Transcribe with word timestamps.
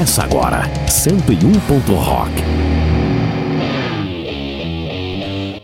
Começa 0.00 0.22
agora, 0.22 0.62
101. 0.88 1.52
Rock. 1.94 2.32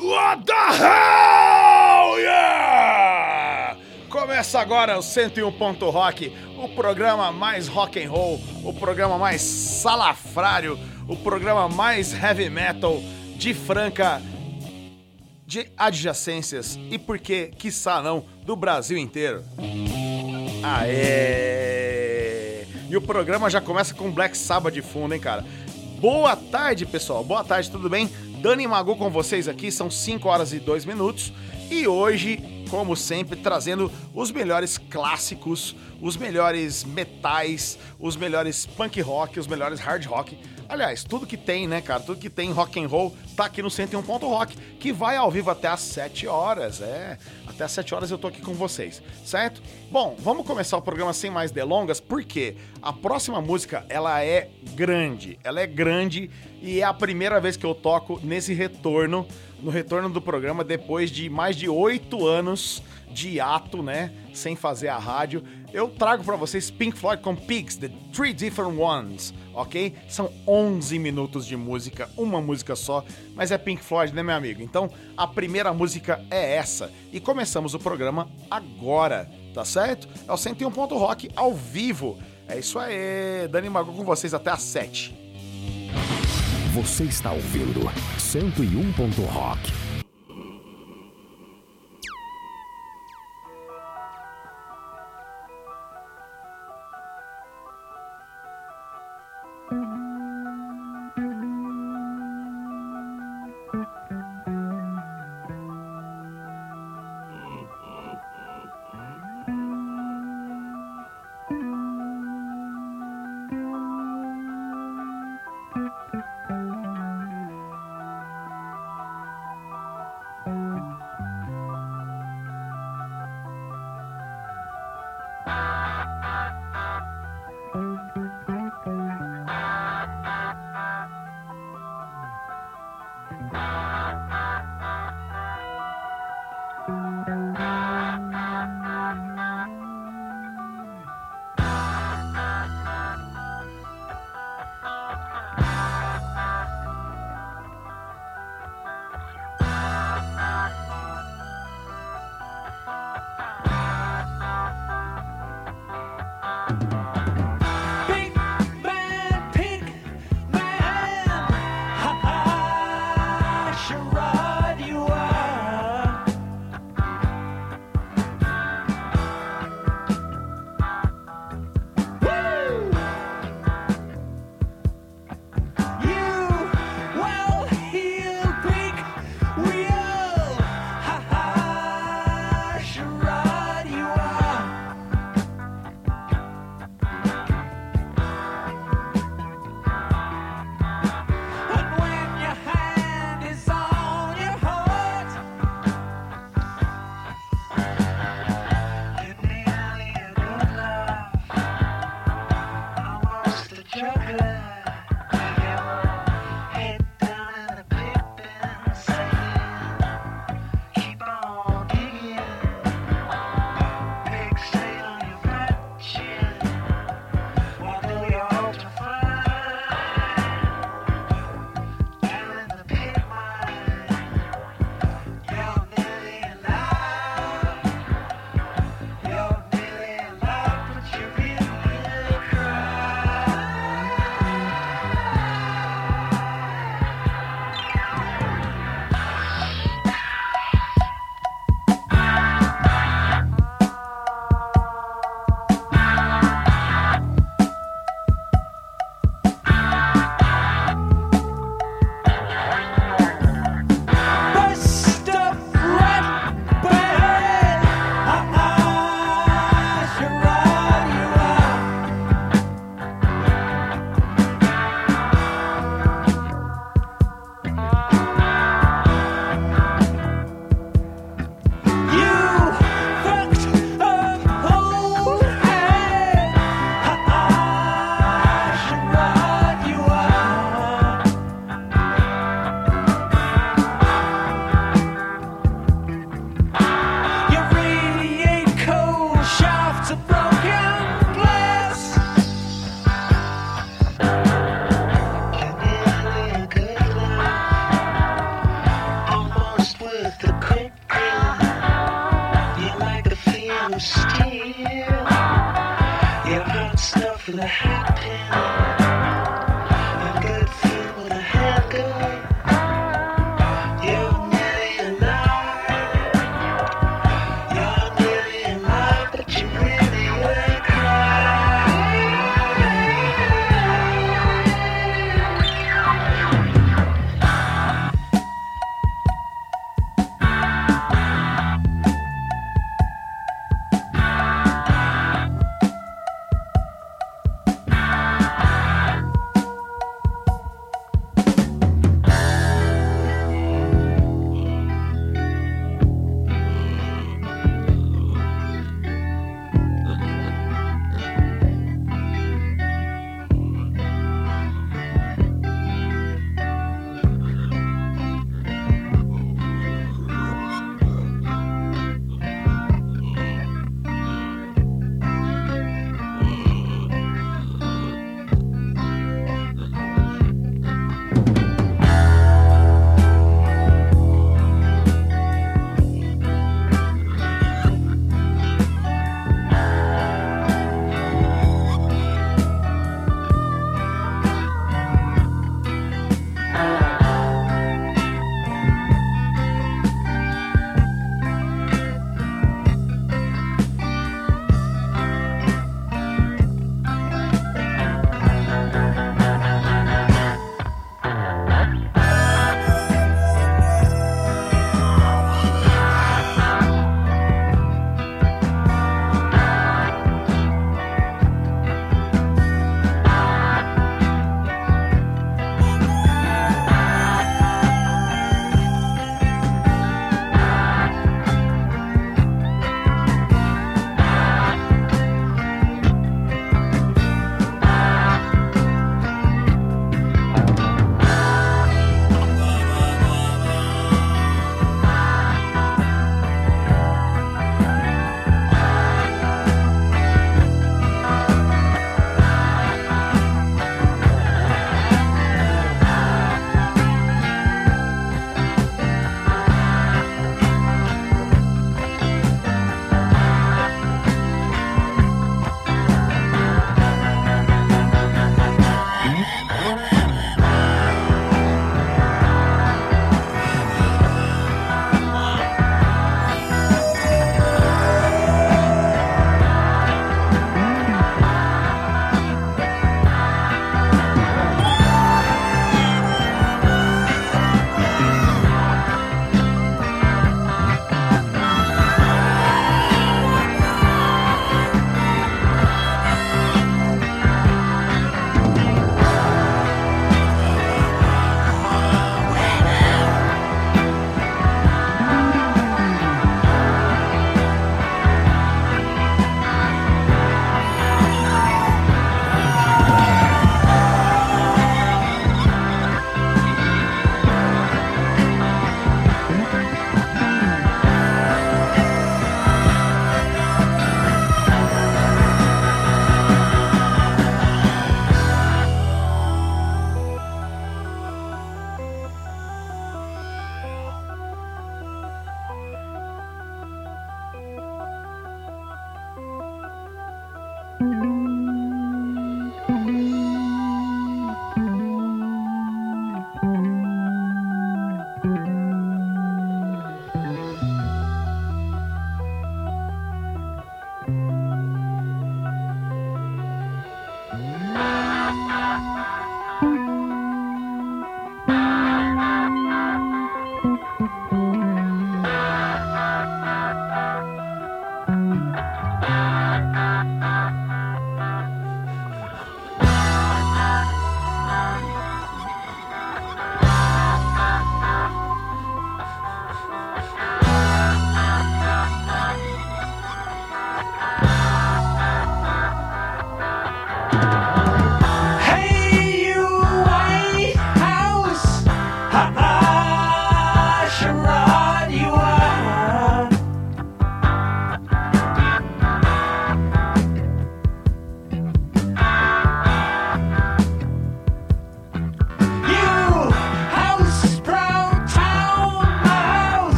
What 0.00 0.46
the 0.46 0.52
hell, 0.78 2.18
yeah! 2.18 3.76
Começa 4.08 4.58
agora 4.58 4.98
o 4.98 5.02
101. 5.02 5.50
Rock, 5.90 6.34
o 6.56 6.66
programa 6.70 7.30
mais 7.30 7.68
rock 7.68 8.02
and 8.02 8.10
roll, 8.10 8.40
o 8.64 8.72
programa 8.72 9.18
mais 9.18 9.42
salafrário, 9.42 10.78
o 11.06 11.14
programa 11.14 11.68
mais 11.68 12.14
heavy 12.14 12.48
metal 12.48 13.02
de 13.36 13.52
Franca, 13.52 14.22
de 15.46 15.70
adjacências 15.76 16.78
e 16.90 16.98
por 16.98 17.18
que, 17.18 17.48
quiçá 17.48 18.00
não, 18.00 18.24
do 18.46 18.56
Brasil 18.56 18.96
inteiro. 18.96 19.44
Aê! 20.62 21.81
E 22.92 22.96
o 22.98 23.00
programa 23.00 23.48
já 23.48 23.58
começa 23.58 23.94
com 23.94 24.12
Black 24.12 24.36
Sabbath 24.36 24.74
de 24.74 24.82
fundo, 24.82 25.14
hein, 25.14 25.20
cara? 25.20 25.46
Boa 25.98 26.36
tarde, 26.36 26.84
pessoal. 26.84 27.24
Boa 27.24 27.42
tarde, 27.42 27.70
tudo 27.70 27.88
bem? 27.88 28.06
Dani 28.42 28.66
Magu 28.66 28.96
com 28.96 29.08
vocês 29.08 29.48
aqui, 29.48 29.72
são 29.72 29.90
5 29.90 30.28
horas 30.28 30.52
e 30.52 30.60
2 30.60 30.84
minutos. 30.84 31.32
E 31.70 31.88
hoje, 31.88 32.64
como 32.68 32.94
sempre, 32.94 33.36
trazendo 33.36 33.90
os 34.12 34.30
melhores 34.30 34.76
clássicos, 34.76 35.74
os 36.02 36.18
melhores 36.18 36.84
metais, 36.84 37.78
os 37.98 38.14
melhores 38.14 38.66
punk 38.66 39.00
rock, 39.00 39.40
os 39.40 39.46
melhores 39.46 39.80
hard 39.80 40.04
rock 40.04 40.36
Aliás, 40.72 41.04
tudo 41.04 41.26
que 41.26 41.36
tem, 41.36 41.68
né, 41.68 41.82
cara? 41.82 42.00
Tudo 42.00 42.18
que 42.18 42.30
tem 42.30 42.50
rock 42.50 42.82
and 42.82 42.88
roll 42.88 43.14
tá 43.36 43.44
aqui 43.44 43.60
no 43.60 43.70
101. 43.70 44.00
Rock, 44.00 44.56
que 44.80 44.90
vai 44.90 45.18
ao 45.18 45.30
vivo 45.30 45.50
até 45.50 45.68
às 45.68 45.80
7 45.80 46.26
horas. 46.26 46.80
É, 46.80 47.18
até 47.52 47.64
às 47.64 47.72
7 47.72 47.94
horas 47.94 48.10
eu 48.10 48.18
tô 48.18 48.26
aqui 48.26 48.40
com 48.40 48.54
vocês, 48.54 49.02
certo? 49.24 49.62
Bom, 49.90 50.16
vamos 50.18 50.46
começar 50.46 50.76
o 50.76 50.82
programa 50.82 51.12
sem 51.12 51.30
mais 51.30 51.50
delongas, 51.50 52.00
porque 52.00 52.56
a 52.80 52.92
próxima 52.92 53.40
música, 53.40 53.84
ela 53.88 54.22
é 54.22 54.48
grande. 54.74 55.38
Ela 55.44 55.60
é 55.60 55.66
grande 55.66 56.30
e 56.60 56.80
é 56.80 56.84
a 56.84 56.94
primeira 56.94 57.40
vez 57.40 57.56
que 57.56 57.64
eu 57.64 57.74
toco 57.74 58.20
nesse 58.22 58.52
retorno, 58.54 59.26
no 59.62 59.70
retorno 59.70 60.08
do 60.08 60.20
programa 60.20 60.64
depois 60.64 61.10
de 61.10 61.28
mais 61.28 61.56
de 61.56 61.68
oito 61.68 62.26
anos 62.26 62.82
de 63.10 63.38
ato, 63.38 63.82
né, 63.82 64.12
sem 64.32 64.56
fazer 64.56 64.88
a 64.88 64.98
rádio. 64.98 65.44
Eu 65.72 65.88
trago 65.88 66.24
para 66.24 66.36
vocês 66.36 66.70
Pink 66.70 66.98
Floyd 66.98 67.22
com 67.22 67.36
Pigs, 67.36 67.76
The 67.76 67.90
Three 68.12 68.32
Different 68.32 68.78
Ones 68.78 69.34
ok? 69.54 69.94
São 70.08 70.32
11 70.46 70.98
minutos 70.98 71.46
de 71.46 71.56
música, 71.56 72.08
uma 72.16 72.40
música 72.40 72.76
só, 72.76 73.04
mas 73.34 73.50
é 73.50 73.58
Pink 73.58 73.82
Floyd, 73.82 74.14
né, 74.14 74.22
meu 74.22 74.34
amigo? 74.34 74.62
Então, 74.62 74.90
a 75.16 75.26
primeira 75.26 75.72
música 75.72 76.24
é 76.30 76.56
essa. 76.56 76.90
E 77.12 77.20
começamos 77.20 77.74
o 77.74 77.78
programa 77.78 78.28
agora, 78.50 79.30
tá 79.54 79.64
certo? 79.64 80.08
É 80.26 80.32
o 80.32 80.36
101. 80.36 80.70
Rock 80.70 81.30
ao 81.34 81.54
vivo. 81.54 82.18
É 82.48 82.58
isso 82.58 82.78
aí, 82.78 83.48
Dani 83.50 83.68
Mago 83.70 83.92
com 83.92 84.04
vocês 84.04 84.34
até 84.34 84.50
às 84.50 84.62
7. 84.62 85.14
Você 86.74 87.04
está 87.04 87.32
ouvindo 87.32 87.80
101. 88.18 88.92
Rock. 89.30 89.81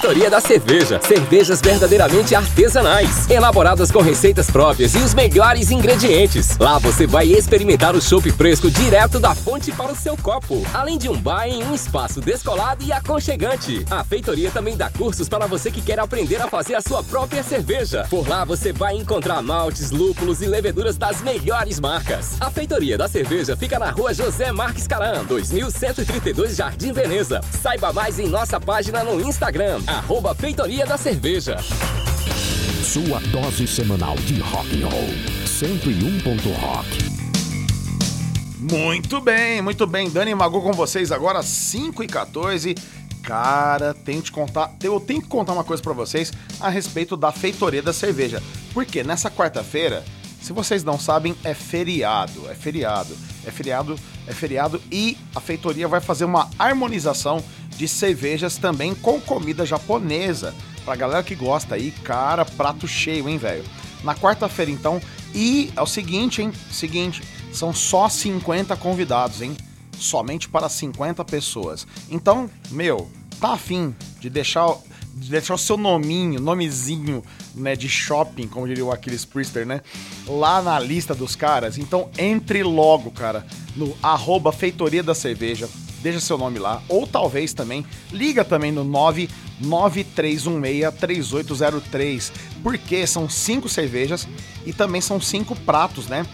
Feitoria 0.00 0.30
da 0.30 0.40
Cerveja. 0.40 0.98
Cervejas 1.02 1.60
verdadeiramente 1.60 2.34
artesanais, 2.34 3.28
elaboradas 3.28 3.90
com 3.90 4.00
receitas 4.00 4.50
próprias 4.50 4.94
e 4.94 4.98
os 4.98 5.12
melhores 5.12 5.70
ingredientes. 5.70 6.56
Lá 6.56 6.78
você 6.78 7.06
vai 7.06 7.26
experimentar 7.26 7.94
o 7.94 8.00
chopp 8.00 8.30
fresco 8.30 8.70
direto 8.70 9.20
da 9.20 9.34
fonte 9.34 9.70
para 9.70 9.92
o 9.92 9.94
seu 9.94 10.16
copo. 10.16 10.66
Além 10.72 10.96
de 10.96 11.06
um 11.10 11.20
bar 11.20 11.46
em 11.46 11.62
um 11.62 11.74
espaço 11.74 12.18
descolado 12.18 12.82
e 12.82 12.90
aconchegante. 12.90 13.84
A 13.90 14.02
feitoria 14.02 14.50
também 14.50 14.74
dá 14.74 14.88
cursos 14.88 15.28
para 15.28 15.46
você 15.46 15.70
que 15.70 15.82
quer 15.82 16.00
aprender 16.00 16.40
a 16.40 16.48
fazer 16.48 16.76
a 16.76 16.80
sua 16.80 17.04
própria 17.04 17.42
cerveja. 17.42 18.06
Por 18.08 18.26
lá 18.26 18.42
você 18.42 18.72
vai 18.72 18.96
encontrar 18.96 19.42
maltes, 19.42 19.90
lúpulos 19.90 20.40
e 20.40 20.46
leveduras 20.46 20.96
das 20.96 21.20
melhores 21.20 21.78
marcas. 21.78 22.40
A 22.40 22.50
feitoria 22.50 22.96
da 22.96 23.06
cerveja 23.06 23.54
fica 23.54 23.78
na 23.78 23.90
rua 23.90 24.14
José 24.14 24.50
Marques 24.50 24.86
Caram, 24.86 25.26
2132 25.26 26.56
Jardim 26.56 26.90
Veneza. 26.90 27.42
Saiba 27.62 27.92
mais 27.92 28.18
em 28.18 28.28
nossa 28.28 28.58
página 28.58 29.04
no 29.04 29.20
Instagram, 29.20 29.80
arroba 29.90 30.34
Feitoria 30.34 30.86
da 30.86 30.96
Cerveja. 30.96 31.56
Sua 32.84 33.18
dose 33.32 33.66
semanal 33.66 34.14
de 34.16 34.38
rock 34.40 34.82
and 34.82 34.86
roll. 34.86 35.08
101. 35.46 36.20
Rock. 36.54 36.88
Muito 38.58 39.20
bem, 39.20 39.60
muito 39.60 39.86
bem. 39.86 40.08
Dani 40.08 40.34
Magu 40.34 40.62
com 40.62 40.72
vocês 40.72 41.10
agora, 41.10 41.42
5 41.42 42.04
e 42.04 42.06
14. 42.06 42.74
Cara, 43.22 43.92
tenho 43.92 44.22
te 44.22 44.30
contar, 44.30 44.72
eu 44.82 45.00
tenho 45.00 45.20
que 45.20 45.28
contar 45.28 45.52
uma 45.52 45.64
coisa 45.64 45.82
para 45.82 45.92
vocês 45.92 46.32
a 46.60 46.68
respeito 46.68 47.16
da 47.16 47.32
feitoria 47.32 47.82
da 47.82 47.92
cerveja. 47.92 48.40
Porque 48.72 49.02
nessa 49.02 49.28
quarta-feira, 49.30 50.04
se 50.40 50.52
vocês 50.52 50.84
não 50.84 50.98
sabem, 50.98 51.34
é 51.42 51.52
feriado, 51.52 52.48
é 52.48 52.54
feriado, 52.54 53.16
é 53.44 53.50
feriado, 53.50 53.98
é 54.26 54.32
feriado 54.32 54.80
e 54.90 55.18
a 55.34 55.40
feitoria 55.40 55.88
vai 55.88 56.00
fazer 56.00 56.24
uma 56.24 56.48
harmonização 56.58 57.42
de 57.80 57.88
cervejas 57.88 58.58
também 58.58 58.94
com 58.94 59.18
comida 59.18 59.64
japonesa. 59.64 60.54
Pra 60.84 60.94
galera 60.94 61.22
que 61.22 61.34
gosta 61.34 61.76
aí, 61.76 61.90
cara, 61.90 62.44
prato 62.44 62.86
cheio, 62.86 63.26
hein, 63.26 63.38
velho. 63.38 63.64
Na 64.04 64.14
quarta-feira, 64.14 64.70
então, 64.70 65.00
e 65.34 65.72
é 65.74 65.80
o 65.80 65.86
seguinte, 65.86 66.42
hein, 66.42 66.52
seguinte, 66.70 67.22
são 67.50 67.72
só 67.72 68.06
50 68.06 68.76
convidados, 68.76 69.40
hein? 69.40 69.56
Somente 69.98 70.46
para 70.46 70.68
50 70.68 71.24
pessoas. 71.24 71.86
Então, 72.10 72.50
meu, 72.70 73.10
tá 73.40 73.54
afim 73.54 73.94
de 74.20 74.28
deixar, 74.28 74.76
de 75.14 75.30
deixar 75.30 75.54
o 75.54 75.58
seu 75.58 75.78
nominho, 75.78 76.38
nomezinho, 76.38 77.24
né, 77.54 77.74
de 77.74 77.88
shopping, 77.88 78.46
como 78.46 78.68
diria 78.68 78.84
o 78.84 78.92
Aquiles 78.92 79.24
Priester, 79.24 79.64
né? 79.64 79.80
Lá 80.26 80.60
na 80.60 80.78
lista 80.78 81.14
dos 81.14 81.34
caras. 81.34 81.78
Então, 81.78 82.10
entre 82.18 82.62
logo, 82.62 83.10
cara, 83.10 83.46
no 83.74 83.96
arroba 84.02 84.52
Feitoria 84.52 85.02
da 85.02 85.14
Cerveja. 85.14 85.66
Deixa 86.02 86.20
seu 86.20 86.36
nome 86.38 86.58
lá. 86.58 86.82
Ou 86.88 87.06
talvez 87.06 87.52
também, 87.52 87.84
liga 88.10 88.42
também 88.44 88.72
no 88.72 88.84
993163803. 89.62 92.32
Porque 92.62 93.06
são 93.06 93.28
cinco 93.28 93.68
cervejas 93.68 94.26
e 94.64 94.72
também 94.72 95.00
são 95.00 95.20
cinco 95.20 95.54
pratos, 95.54 96.06
né? 96.06 96.26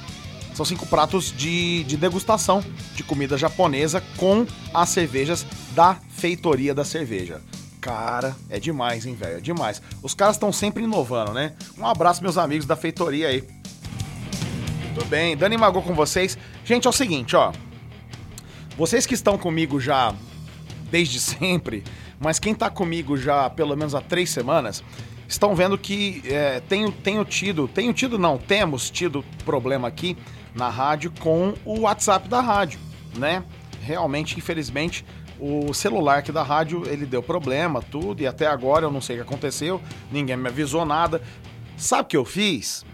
São 0.54 0.64
cinco 0.64 0.86
pratos 0.86 1.34
de, 1.36 1.84
de 1.84 1.98
degustação 1.98 2.64
de 2.94 3.02
comida 3.02 3.36
japonesa 3.36 4.02
com 4.16 4.46
as 4.72 4.88
cervejas 4.88 5.44
da 5.74 5.98
feitoria 6.08 6.74
da 6.74 6.84
cerveja. 6.84 7.42
Cara, 7.80 8.34
é 8.48 8.58
demais, 8.58 9.04
hein, 9.04 9.14
velho? 9.14 9.36
É 9.36 9.40
demais. 9.40 9.82
Os 10.02 10.14
caras 10.14 10.36
estão 10.36 10.50
sempre 10.50 10.84
inovando, 10.84 11.34
né? 11.34 11.52
Um 11.78 11.86
abraço, 11.86 12.22
meus 12.22 12.38
amigos 12.38 12.64
da 12.66 12.74
feitoria 12.74 13.28
aí. 13.28 13.44
Tudo 14.94 15.06
bem, 15.08 15.36
Dani 15.36 15.58
Magou 15.58 15.82
com 15.82 15.94
vocês. 15.94 16.38
Gente, 16.64 16.86
é 16.86 16.90
o 16.90 16.92
seguinte, 16.92 17.36
ó. 17.36 17.52
Vocês 18.76 19.06
que 19.06 19.14
estão 19.14 19.38
comigo 19.38 19.80
já 19.80 20.14
desde 20.90 21.18
sempre, 21.18 21.82
mas 22.20 22.38
quem 22.38 22.54
tá 22.54 22.68
comigo 22.68 23.16
já 23.16 23.48
pelo 23.48 23.74
menos 23.74 23.94
há 23.94 24.02
três 24.02 24.28
semanas, 24.28 24.84
estão 25.26 25.54
vendo 25.54 25.78
que 25.78 26.22
é, 26.26 26.60
tenho, 26.60 26.92
tenho 26.92 27.24
tido, 27.24 27.66
tenho 27.68 27.92
tido 27.94 28.18
não, 28.18 28.36
temos 28.36 28.90
tido 28.90 29.24
problema 29.46 29.88
aqui 29.88 30.16
na 30.54 30.68
rádio 30.68 31.10
com 31.18 31.54
o 31.64 31.80
WhatsApp 31.80 32.28
da 32.28 32.40
rádio, 32.40 32.78
né? 33.16 33.42
Realmente, 33.80 34.36
infelizmente, 34.38 35.04
o 35.38 35.72
celular 35.72 36.18
aqui 36.18 36.32
da 36.32 36.42
rádio, 36.42 36.82
ele 36.86 37.06
deu 37.06 37.22
problema, 37.22 37.80
tudo, 37.80 38.22
e 38.22 38.26
até 38.26 38.46
agora 38.46 38.84
eu 38.84 38.90
não 38.90 39.00
sei 39.00 39.16
o 39.16 39.18
que 39.20 39.28
aconteceu, 39.28 39.80
ninguém 40.10 40.36
me 40.36 40.48
avisou 40.48 40.84
nada. 40.84 41.22
Sabe 41.76 42.02
o 42.02 42.06
que 42.06 42.16
eu 42.16 42.24
fiz? 42.24 42.84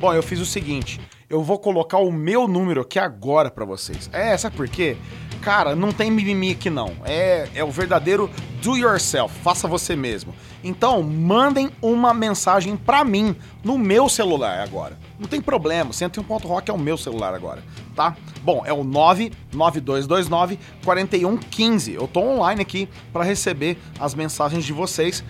Bom, 0.00 0.12
eu 0.12 0.22
fiz 0.22 0.40
o 0.40 0.46
seguinte, 0.46 1.00
eu 1.28 1.42
vou 1.42 1.58
colocar 1.58 1.98
o 1.98 2.12
meu 2.12 2.46
número 2.46 2.82
aqui 2.82 2.98
agora 2.98 3.50
para 3.50 3.64
vocês. 3.64 4.10
É, 4.12 4.36
sabe 4.36 4.56
por 4.56 4.68
quê? 4.68 4.96
Cara, 5.46 5.74
não 5.76 5.92
tem 5.92 6.10
mimimi 6.10 6.50
aqui 6.50 6.68
não. 6.68 6.92
É, 7.04 7.48
é 7.54 7.62
o 7.62 7.70
verdadeiro 7.70 8.28
do 8.60 8.76
yourself, 8.76 9.32
faça 9.44 9.68
você 9.68 9.94
mesmo. 9.94 10.34
Então, 10.64 11.04
mandem 11.04 11.70
uma 11.80 12.12
mensagem 12.12 12.76
para 12.76 13.04
mim 13.04 13.36
no 13.62 13.78
meu 13.78 14.08
celular 14.08 14.58
agora. 14.58 14.98
Não 15.20 15.28
tem 15.28 15.40
problema, 15.40 15.92
101.rock 15.92 16.68
é 16.68 16.74
o 16.74 16.78
meu 16.78 16.98
celular 16.98 17.32
agora, 17.32 17.62
tá? 17.94 18.16
Bom, 18.42 18.64
é 18.66 18.72
o 18.72 18.82
99229 18.82 20.58
4115. 20.84 21.94
Eu 21.94 22.08
tô 22.08 22.22
online 22.22 22.60
aqui 22.60 22.88
para 23.12 23.22
receber 23.22 23.78
as 24.00 24.16
mensagens 24.16 24.64
de 24.64 24.72
vocês, 24.72 25.22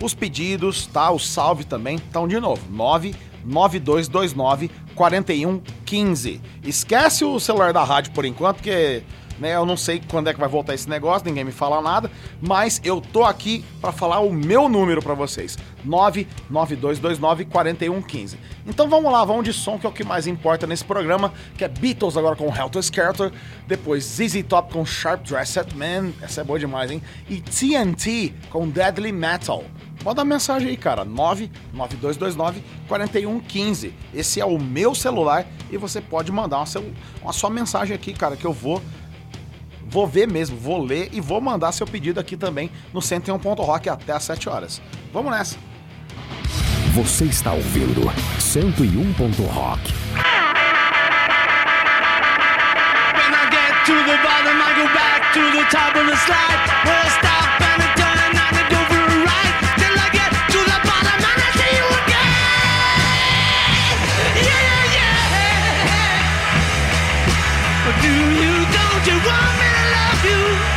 os 0.00 0.14
pedidos, 0.14 0.86
tá? 0.86 1.10
O 1.10 1.18
salve 1.18 1.64
também. 1.64 1.96
Então, 1.96 2.28
de 2.28 2.38
novo, 2.38 2.62
99229 2.70 4.70
4115. 4.94 6.40
Esquece 6.62 7.24
o 7.24 7.40
celular 7.40 7.72
da 7.72 7.82
rádio 7.82 8.12
por 8.12 8.24
enquanto, 8.24 8.58
porque 8.58 9.02
né? 9.38 9.54
Eu 9.54 9.66
não 9.66 9.76
sei 9.76 10.00
quando 10.10 10.28
é 10.28 10.34
que 10.34 10.40
vai 10.40 10.48
voltar 10.48 10.74
esse 10.74 10.88
negócio, 10.88 11.26
ninguém 11.26 11.44
me 11.44 11.52
fala 11.52 11.80
nada, 11.80 12.10
mas 12.40 12.80
eu 12.84 13.00
tô 13.00 13.24
aqui 13.24 13.64
para 13.80 13.92
falar 13.92 14.20
o 14.20 14.32
meu 14.32 14.68
número 14.68 15.02
para 15.02 15.14
vocês. 15.14 15.56
99229 15.84 17.44
4115. 17.44 18.38
Então 18.66 18.88
vamos 18.88 19.12
lá, 19.12 19.24
vamos 19.24 19.44
de 19.44 19.52
som 19.52 19.78
que 19.78 19.86
é 19.86 19.88
o 19.88 19.92
que 19.92 20.04
mais 20.04 20.26
importa 20.26 20.66
nesse 20.66 20.84
programa, 20.84 21.32
que 21.56 21.64
é 21.64 21.68
Beatles 21.68 22.16
agora 22.16 22.34
com 22.36 22.46
Helter 22.54 22.82
Skelter, 22.82 23.32
depois 23.66 24.04
ZZ 24.04 24.42
Top 24.48 24.72
com 24.72 24.84
Sharp 24.84 25.24
Dressed 25.24 25.76
Man, 25.76 26.12
essa 26.22 26.40
é 26.40 26.44
boa 26.44 26.58
demais, 26.58 26.90
hein? 26.90 27.02
E 27.28 27.40
TNT 27.40 28.32
com 28.50 28.68
Deadly 28.68 29.12
Metal. 29.12 29.64
Manda 30.04 30.22
mensagem 30.22 30.68
aí, 30.68 30.76
cara, 30.76 31.02
99229 31.02 32.62
4115. 32.86 33.94
Esse 34.12 34.38
é 34.38 34.44
o 34.44 34.58
meu 34.58 34.94
celular 34.94 35.46
e 35.70 35.78
você 35.78 36.00
pode 36.00 36.30
mandar 36.30 36.58
uma, 36.58 36.66
uma 37.22 37.32
sua 37.32 37.48
mensagem 37.48 37.94
aqui, 37.96 38.12
cara, 38.12 38.36
que 38.36 38.44
eu 38.44 38.52
vou 38.52 38.82
Vou 39.86 40.06
ver 40.06 40.26
mesmo, 40.26 40.56
vou 40.56 40.82
ler 40.82 41.08
e 41.12 41.20
vou 41.20 41.40
mandar 41.40 41.72
seu 41.72 41.86
pedido 41.86 42.18
aqui 42.20 42.36
também 42.36 42.70
no 42.92 43.00
101.rock 43.00 43.88
até 43.88 44.12
às 44.12 44.24
7 44.24 44.48
horas. 44.48 44.82
Vamos 45.12 45.30
nessa! 45.30 45.56
Você 46.94 47.24
está 47.24 47.52
ouvindo 47.52 48.02
101.rock. 48.38 49.92
When 53.14 53.34
I 53.34 53.50
get 53.50 53.84
to 53.86 53.94
the 53.94 54.16
bottom, 54.22 54.62
I 54.62 54.74
go 54.78 54.86
back 54.94 55.32
to 55.34 55.40
the 55.40 55.64
top 55.70 55.96
of 55.96 56.06
the 56.06 56.16
slide. 56.16 56.60
Where 56.84 57.02
I 57.02 57.08
stop 57.18 57.60
and 57.60 57.82
I 57.82 57.86
turn 57.98 58.18
and 58.24 58.38
I 58.38 58.62
go 58.70 58.78
for 58.86 58.94
a 58.94 59.18
ride. 59.26 59.56
Till 59.76 59.98
I 59.98 60.08
get 60.12 60.30
to 60.54 60.60
the 60.70 60.78
bottom 60.86 61.18
and 61.18 61.40
I 61.42 61.50
see 61.58 61.74
you 61.74 61.86
again. 61.98 62.30
Yeah, 64.38 64.62
yeah, 64.70 64.94
yeah. 64.94 65.34
Do 68.02 68.12
you, 68.38 68.54
don't 68.70 69.04
you 69.10 69.18
want 69.26 69.58
me 69.58 69.63
you? 70.24 70.73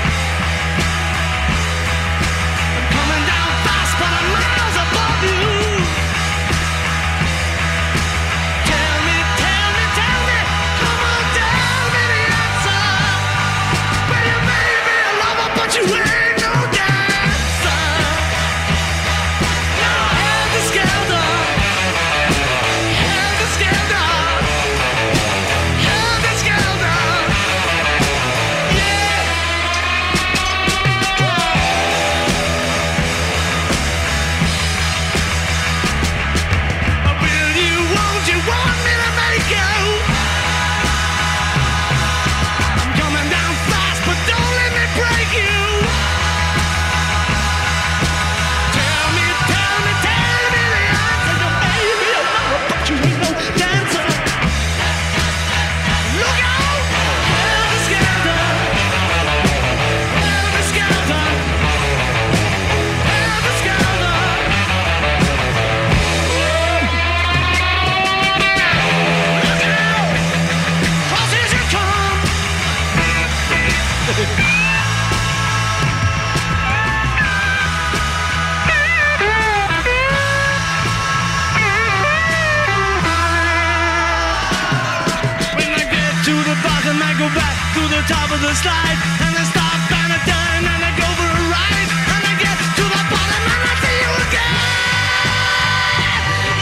top 88.08 88.32
of 88.32 88.40
the 88.40 88.54
slide, 88.56 88.98
and 89.26 89.36
I 89.36 89.44
stop 89.44 89.92
and 89.92 90.14
I 90.16 90.20
turn 90.24 90.64
and 90.64 90.82
I 90.90 90.92
go 90.96 91.08
for 91.20 91.28
a 91.28 91.44
ride, 91.52 91.90
and 92.16 92.24
I 92.24 92.34
get 92.40 92.56
to 92.80 92.84
the 92.88 93.02
bottom 93.12 93.44
and 93.52 93.64
I 93.68 93.74
see 93.84 93.98
you 94.04 94.12
again. 94.26 94.56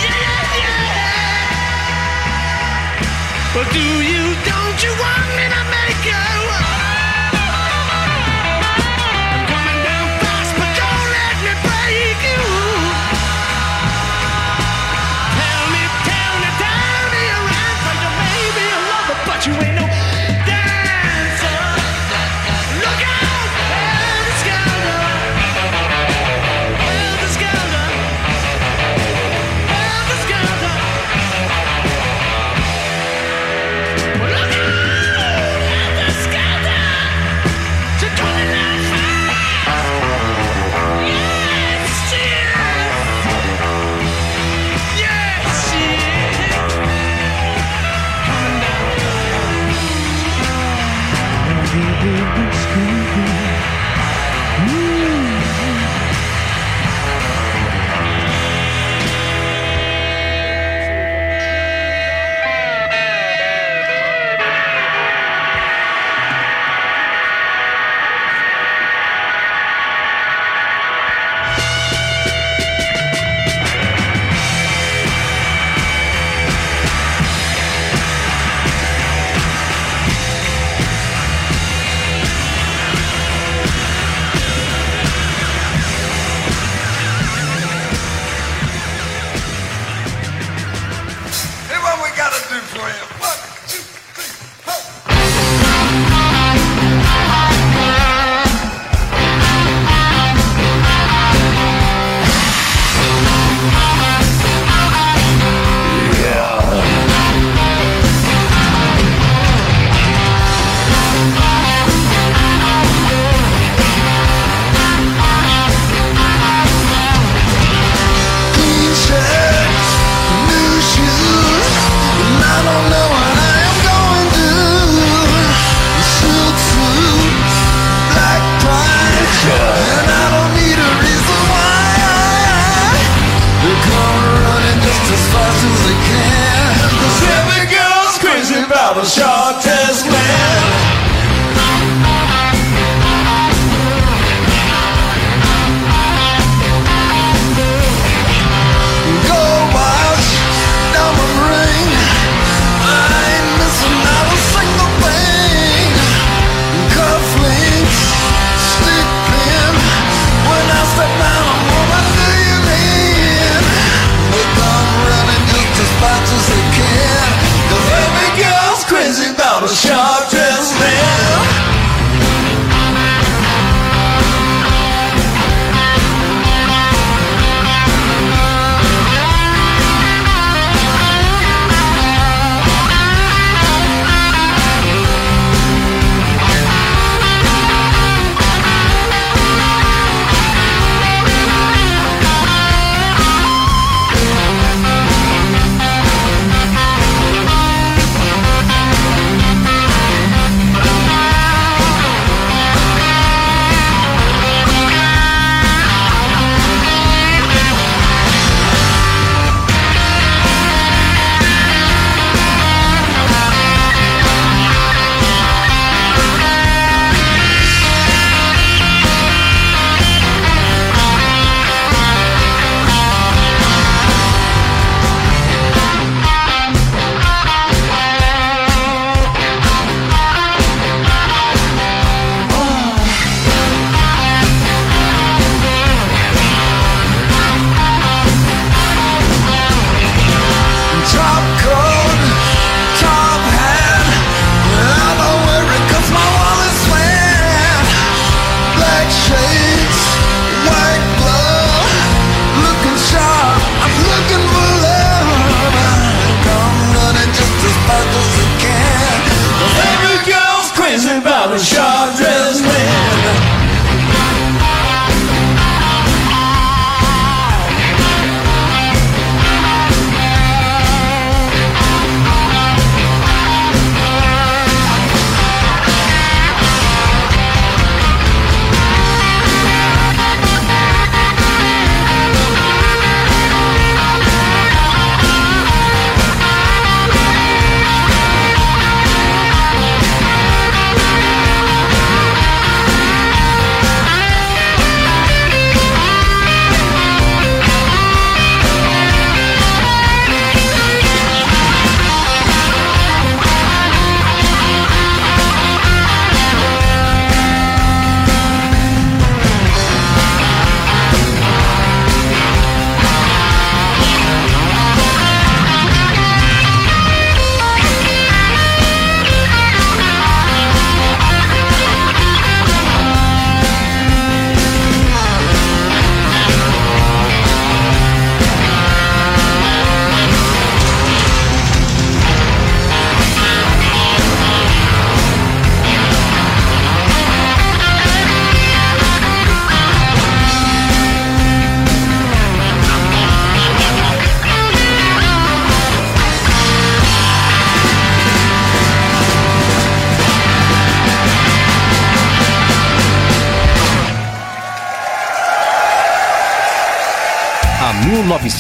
Yeah, 0.02 0.42
yeah, 0.58 0.90
yeah. 0.90 1.14
But 3.54 3.66
do 3.74 4.05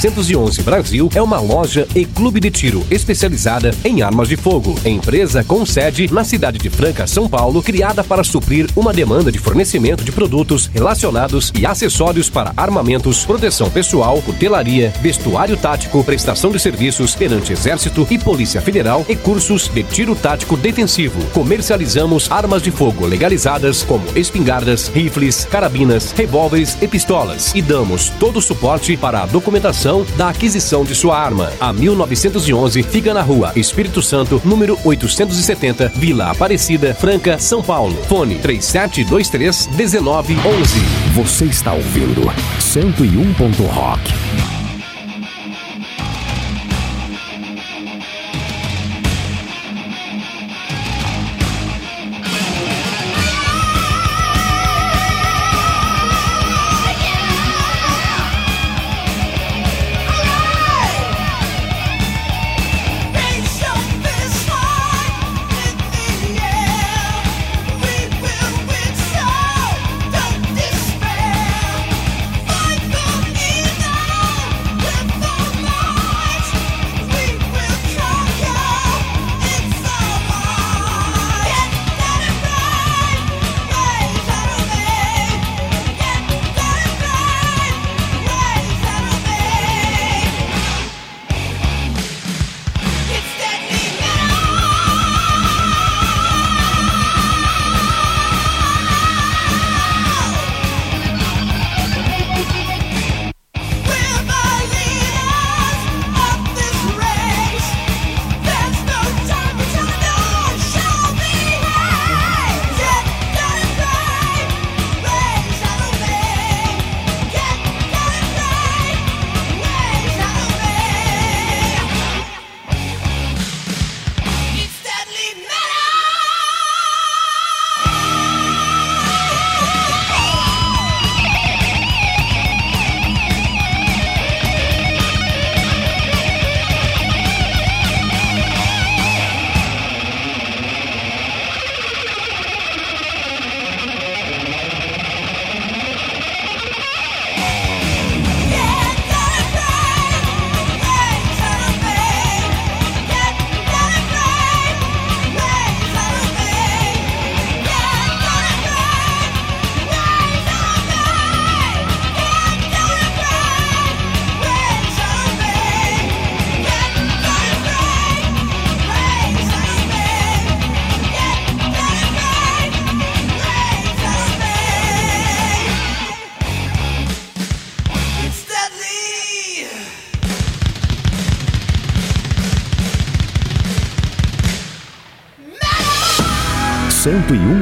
1911 0.05 0.61
Brasil 0.61 1.09
é 1.15 1.21
uma 1.21 1.39
loja 1.39 1.87
e 1.95 2.05
clube 2.05 2.39
de 2.39 2.51
tiro 2.51 2.85
especializada 2.91 3.73
em 3.83 4.03
armas 4.03 4.27
de 4.27 4.37
fogo. 4.37 4.75
Empresa 4.85 5.43
com 5.43 5.65
sede 5.65 6.11
na 6.13 6.23
cidade 6.23 6.59
de 6.59 6.69
Franca, 6.69 7.07
São 7.07 7.27
Paulo, 7.27 7.63
criada 7.63 8.03
para 8.03 8.23
suprir 8.23 8.69
uma 8.75 8.93
demanda 8.93 9.31
de 9.31 9.39
fornecimento 9.39 10.03
de 10.03 10.11
produtos 10.11 10.67
relacionados 10.67 11.51
e 11.57 11.65
acessórios 11.65 12.29
para 12.29 12.53
armamentos, 12.55 13.25
proteção 13.25 13.67
pessoal, 13.71 14.21
cutelaria, 14.21 14.93
vestuário 15.01 15.57
tático, 15.57 16.03
prestação 16.03 16.51
de 16.51 16.59
serviços 16.59 17.15
perante 17.15 17.53
Exército 17.53 18.05
e 18.11 18.19
Polícia 18.19 18.61
Federal 18.61 19.03
e 19.09 19.15
cursos 19.15 19.67
de 19.67 19.81
tiro 19.81 20.15
tático 20.15 20.55
defensivo. 20.55 21.19
Comercializamos 21.31 22.31
armas 22.31 22.61
de 22.61 22.69
fogo 22.69 23.07
legalizadas 23.07 23.81
como 23.81 24.05
espingardas, 24.15 24.87
rifles, 24.87 25.45
carabinas, 25.45 26.11
revólveres 26.11 26.77
e 26.79 26.87
pistolas 26.87 27.55
e 27.55 27.61
damos 27.61 28.09
todo 28.19 28.37
o 28.37 28.41
suporte 28.41 28.95
para 28.95 29.23
a 29.23 29.25
documentação 29.25 29.94
da 30.03 30.29
aquisição 30.29 30.83
de 30.83 30.95
sua 30.95 31.17
arma. 31.17 31.53
A 31.59 31.71
1911 31.71 32.83
fica 32.83 33.13
na 33.13 33.21
rua 33.21 33.51
Espírito 33.55 34.01
Santo, 34.01 34.41
número 34.43 34.77
870, 34.83 35.89
Vila 35.95 36.31
Aparecida, 36.31 36.93
Franca, 36.93 37.37
São 37.39 37.61
Paulo. 37.61 37.95
Fone 38.07 38.35
3723 38.39 39.67
1911. 39.75 40.79
Você 41.13 41.45
está 41.45 41.73
ouvindo 41.73 42.21
101. 42.59 43.35
Rock. 43.67 44.44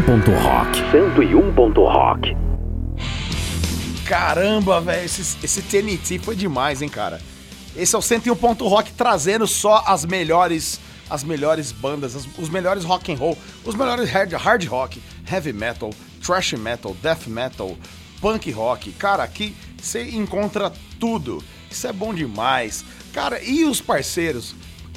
101. 0.06 0.38
Rock. 0.42 0.78
101. 0.92 1.74
Rock. 1.74 2.36
Caramba, 4.06 4.82
velho, 4.82 5.06
esse, 5.06 5.38
esse 5.44 5.62
TNT 5.62 6.20
foi 6.20 6.36
demais, 6.36 6.82
hein, 6.82 6.90
cara. 6.90 7.22
Esse 7.76 7.96
é 7.96 7.98
o 7.98 8.02
101 8.02 8.36
Ponto 8.36 8.68
Rock 8.68 8.92
trazendo 8.94 9.48
só 9.48 9.84
as 9.88 10.06
melhores 10.06 10.80
as 11.10 11.24
melhores 11.24 11.72
bandas, 11.72 12.16
as- 12.16 12.28
os 12.40 12.50
melhores 12.50 12.84
rock 12.86 13.12
and 13.12 13.18
roll, 13.18 13.38
os 13.64 13.76
melhores 13.76 14.10
hard, 14.10 14.32
hard 14.34 14.66
rock, 14.66 15.02
heavy 15.30 15.54
metal, 15.54 15.92
thrash 16.26 16.54
metal, 16.54 16.96
death 17.04 17.28
metal, 17.28 17.78
punk 18.20 18.50
rock. 18.52 18.92
Cara, 18.94 19.22
aqui 19.22 19.56
você 19.80 20.10
encontra 20.10 20.72
tudo. 21.00 21.44
Isso 21.70 21.86
é 21.86 21.94
bom 21.94 22.14
demais. 22.14 22.84
Cara, 23.14 23.44
e 23.44 23.64
os 23.66 23.80
parceiros? 23.82 24.56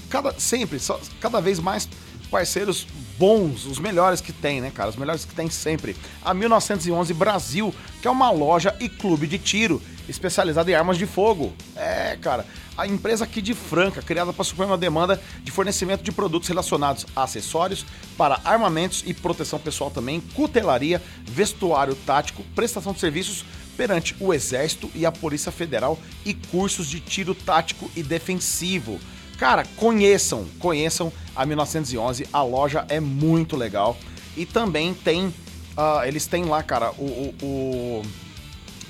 Cada 0.09 0.33
sempre, 0.39 0.79
só, 0.79 0.99
cada 1.21 1.41
vez 1.41 1.59
mais 1.59 1.87
parceiros 2.31 2.87
bons, 3.19 3.67
os 3.67 3.79
melhores 3.79 4.21
que 4.21 4.33
tem, 4.33 4.61
né, 4.61 4.71
cara? 4.75 4.91
Os 4.91 4.97
melhores 4.97 5.25
que 5.25 5.35
tem 5.35 5.51
sempre. 5.51 5.97
A 6.25 6.33
1911 6.35 7.13
Brasil, 7.15 7.75
que 8.01 8.09
é 8.09 8.11
uma 8.11 8.31
loja 8.31 8.75
e 8.81 8.89
clube 8.89 9.27
de 9.27 9.39
tiro 9.39 9.81
especializada 10.09 10.71
em 10.71 10.75
armas 10.75 10.99
de 10.99 11.07
fogo. 11.07 11.53
É, 11.75 12.17
cara, 12.21 12.47
a 12.77 12.87
empresa 12.87 13.25
aqui 13.25 13.41
de 13.41 13.55
Franca, 13.55 14.03
criada 14.03 14.33
para 14.33 14.45
suprir 14.45 14.67
uma 14.67 14.79
demanda 14.79 15.21
de 15.43 15.51
fornecimento 15.51 16.03
de 16.03 16.13
produtos 16.13 16.49
relacionados 16.49 17.07
a 17.15 17.25
acessórios 17.25 17.85
para 18.17 18.41
armamentos 18.45 19.03
e 19.07 19.15
proteção 19.15 19.59
pessoal 19.59 19.91
também, 19.91 20.21
cutelaria, 20.35 21.03
vestuário 21.25 21.95
tático, 21.95 22.45
prestação 22.55 22.93
de 22.93 23.01
serviços 23.01 23.45
perante 23.77 24.17
o 24.21 24.33
Exército 24.33 24.91
e 24.95 25.05
a 25.05 25.13
Polícia 25.13 25.53
Federal 25.53 25.99
e 26.25 26.33
cursos 26.33 26.89
de 26.89 27.01
tiro 27.01 27.35
tático 27.35 27.91
e 27.95 28.03
defensivo. 28.03 28.99
Cara, 29.39 29.65
conheçam, 29.77 30.47
conheçam 30.59 31.13
a 31.35 31.45
1911, 31.45 32.27
a 32.33 32.43
loja 32.43 32.87
é 32.89 32.99
muito 33.01 33.57
legal. 33.57 33.97
E 34.37 34.47
também 34.47 34.95
tem, 34.95 35.33
ah, 35.77 36.03
eles 36.07 36.27
têm 36.27 36.45
lá, 36.45 36.63
cara, 36.63 36.91
o, 36.93 37.05
o, 37.05 37.35
o, 37.43 38.03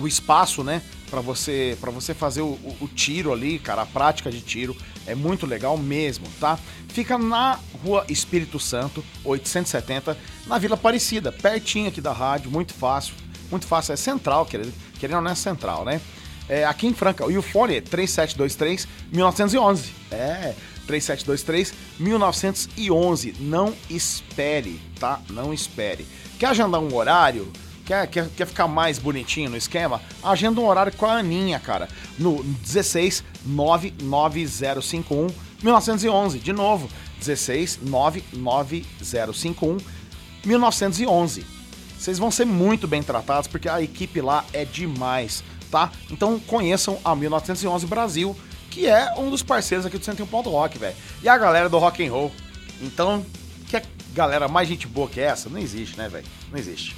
o 0.01 0.09
espaço, 0.09 0.63
né, 0.65 0.83
Pra 1.09 1.21
você, 1.21 1.79
pra 1.81 1.93
você 1.93 2.13
fazer 2.13 2.41
o, 2.41 2.47
o- 2.49 2.77
o 2.81 2.89
tiro 2.89 3.33
ali, 3.33 3.61
cara, 3.61 3.83
a 3.83 3.87
prática 3.87 4.29
de 4.29 4.41
tiro 4.41 4.77
é 5.07 5.15
muito 5.15 5.47
legal 5.47 5.79
mesmo, 5.79 6.27
tá? 6.41 6.59
Fica 6.89 7.17
na 7.17 7.61
rua 7.85 8.05
Espírito 8.09 8.59
Santo, 8.59 9.05
870, 9.25 10.19
na 10.49 10.59
Vila 10.59 10.75
Aparecida, 10.75 11.31
pertinho 11.31 11.87
aqui 11.89 12.01
da 12.01 12.13
rádio, 12.13 12.51
muito 12.51 12.75
fácil, 12.75 13.15
muito 13.53 13.69
fácil, 13.69 13.93
é 13.93 13.97
central, 13.97 14.45
querendo, 14.47 14.75
querendo 14.99 15.19
ou 15.19 15.23
não 15.23 15.31
é 15.31 15.37
central, 15.37 15.85
né? 15.85 16.01
É, 16.49 16.65
aqui 16.65 16.87
em 16.87 16.95
Franca, 16.95 17.25
e 17.31 17.37
o 17.37 17.43
fone 17.43 17.77
é 17.77 17.81
3723 17.81 18.87
1911. 19.13 19.93
É, 20.11 20.55
3723 20.87 21.75
1911. 21.99 23.35
Não 23.41 23.75
espere, 23.91 24.81
tá? 24.99 25.21
Não 25.31 25.53
espere. 25.53 26.07
Quer 26.39 26.47
agendar 26.47 26.81
um 26.81 26.95
horário? 26.95 27.51
Quer, 27.85 28.07
quer, 28.09 28.29
quer 28.37 28.47
ficar 28.47 28.67
mais 28.67 28.99
bonitinho 28.99 29.51
no 29.51 29.57
esquema? 29.57 30.01
Agenda 30.23 30.61
um 30.61 30.67
horário 30.67 30.93
com 30.93 31.07
a 31.07 31.19
Aninha, 31.19 31.59
cara. 31.61 31.89
No 32.19 32.43
16 32.43 33.25
99051 33.45 35.29
1911. 35.63 36.39
De 36.39 36.53
novo, 36.53 36.89
16 37.19 37.81
99051 37.83 39.79
1911. 40.45 41.47
Vocês 41.99 42.19
vão 42.19 42.31
ser 42.31 42.45
muito 42.45 42.87
bem 42.87 43.03
tratados 43.03 43.49
porque 43.49 43.69
a 43.69 43.81
equipe 43.81 44.21
lá 44.21 44.45
é 44.53 44.65
demais. 44.65 45.43
Tá? 45.71 45.91
Então 46.11 46.39
conheçam 46.41 46.99
a 47.05 47.15
1911 47.15 47.87
Brasil, 47.87 48.37
que 48.71 48.87
é 48.87 49.15
um 49.17 49.31
dos 49.31 49.43
parceiros 49.43 49.87
aqui 49.87 49.99
do 49.99 50.05
101 50.05 50.27
Ponto 50.27 50.51
Rock, 50.51 50.79
velho. 50.79 50.97
E 51.23 51.29
a 51.29 51.37
galera 51.37 51.69
do 51.69 51.79
rock 51.79 52.07
and 52.07 52.11
roll. 52.11 52.33
Então, 52.81 53.25
que 53.69 53.81
galera 54.15 54.49
mais 54.49 54.69
gente 54.69 54.87
boa 54.87 55.09
que 55.09 55.21
essa? 55.21 55.49
Não 55.49 55.59
existe, 55.59 55.97
né, 55.99 56.09
velho? 56.09 56.27
Não 56.51 56.59
existe. 56.59 56.97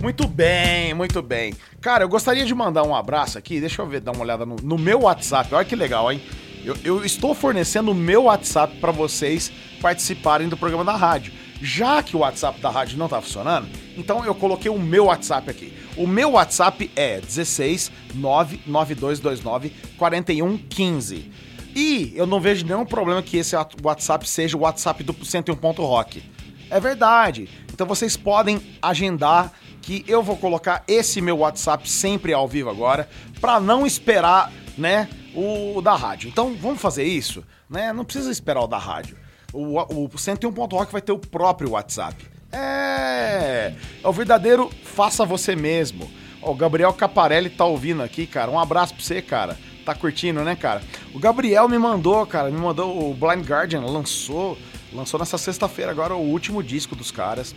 Muito 0.00 0.26
bem, 0.26 0.94
muito 0.94 1.22
bem. 1.22 1.54
Cara, 1.80 2.02
eu 2.02 2.08
gostaria 2.08 2.44
de 2.44 2.54
mandar 2.54 2.82
um 2.82 2.94
abraço 2.94 3.38
aqui. 3.38 3.60
Deixa 3.60 3.82
eu 3.82 3.86
ver, 3.86 4.00
dar 4.00 4.12
uma 4.12 4.22
olhada 4.22 4.44
no, 4.44 4.56
no 4.56 4.76
meu 4.76 5.02
WhatsApp. 5.02 5.54
Olha 5.54 5.64
que 5.64 5.76
legal, 5.76 6.10
hein? 6.10 6.20
Eu, 6.64 6.76
eu 6.82 7.04
estou 7.04 7.34
fornecendo 7.34 7.90
o 7.90 7.94
meu 7.94 8.24
WhatsApp 8.24 8.76
para 8.78 8.90
vocês 8.90 9.52
participarem 9.80 10.48
do 10.48 10.56
programa 10.56 10.84
da 10.84 10.96
rádio. 10.96 11.32
Já 11.64 12.02
que 12.02 12.16
o 12.16 12.20
WhatsApp 12.20 12.60
da 12.60 12.68
rádio 12.68 12.98
não 12.98 13.08
tá 13.08 13.22
funcionando, 13.22 13.68
então 13.96 14.24
eu 14.24 14.34
coloquei 14.34 14.68
o 14.68 14.80
meu 14.80 15.04
WhatsApp 15.04 15.48
aqui. 15.48 15.72
O 15.96 16.08
meu 16.08 16.32
WhatsApp 16.32 16.90
é 16.96 17.20
16 17.20 17.92
99229 18.16 19.70
4115. 19.96 21.30
E 21.72 22.12
eu 22.16 22.26
não 22.26 22.40
vejo 22.40 22.66
nenhum 22.66 22.84
problema 22.84 23.22
que 23.22 23.36
esse 23.36 23.54
WhatsApp 23.80 24.28
seja 24.28 24.56
o 24.56 24.62
WhatsApp 24.62 25.04
do 25.04 25.14
101.rock. 25.24 26.24
É 26.68 26.80
verdade. 26.80 27.48
Então 27.72 27.86
vocês 27.86 28.16
podem 28.16 28.60
agendar 28.82 29.52
que 29.80 30.04
eu 30.08 30.20
vou 30.20 30.36
colocar 30.36 30.82
esse 30.88 31.20
meu 31.20 31.38
WhatsApp 31.38 31.88
sempre 31.88 32.32
ao 32.32 32.48
vivo 32.48 32.70
agora, 32.70 33.08
para 33.40 33.60
não 33.60 33.86
esperar, 33.86 34.52
né, 34.76 35.08
o, 35.32 35.80
da 35.80 35.94
rádio. 35.94 36.28
Então 36.28 36.54
vamos 36.54 36.80
fazer 36.80 37.04
isso, 37.04 37.44
né? 37.70 37.92
Não 37.92 38.04
precisa 38.04 38.32
esperar 38.32 38.62
o 38.62 38.66
da 38.66 38.78
rádio. 38.78 39.21
O, 39.52 39.78
o 39.78 40.08
101.rock 40.08 40.92
vai 40.92 41.02
ter 41.02 41.12
o 41.12 41.18
próprio 41.18 41.70
WhatsApp. 41.70 42.16
É, 42.50 43.74
é 44.02 44.08
o 44.08 44.12
verdadeiro 44.12 44.70
faça 44.82 45.24
você 45.24 45.56
mesmo. 45.56 46.10
Ó, 46.40 46.52
o 46.52 46.54
Gabriel 46.54 46.92
Caparelli 46.92 47.50
tá 47.50 47.64
ouvindo 47.64 48.02
aqui, 48.02 48.26
cara. 48.26 48.50
Um 48.50 48.58
abraço 48.58 48.94
pra 48.94 49.02
você, 49.02 49.22
cara. 49.22 49.58
Tá 49.84 49.94
curtindo, 49.94 50.42
né, 50.42 50.54
cara? 50.54 50.82
O 51.14 51.18
Gabriel 51.18 51.68
me 51.68 51.78
mandou, 51.78 52.24
cara, 52.26 52.50
me 52.50 52.58
mandou 52.58 53.10
o 53.10 53.14
Blind 53.14 53.44
Guardian, 53.44 53.80
lançou, 53.80 54.56
lançou 54.92 55.18
nessa 55.18 55.36
sexta-feira 55.36 55.90
agora 55.90 56.14
o 56.14 56.20
último 56.20 56.62
disco 56.62 56.94
dos 56.94 57.10
caras. 57.10 57.54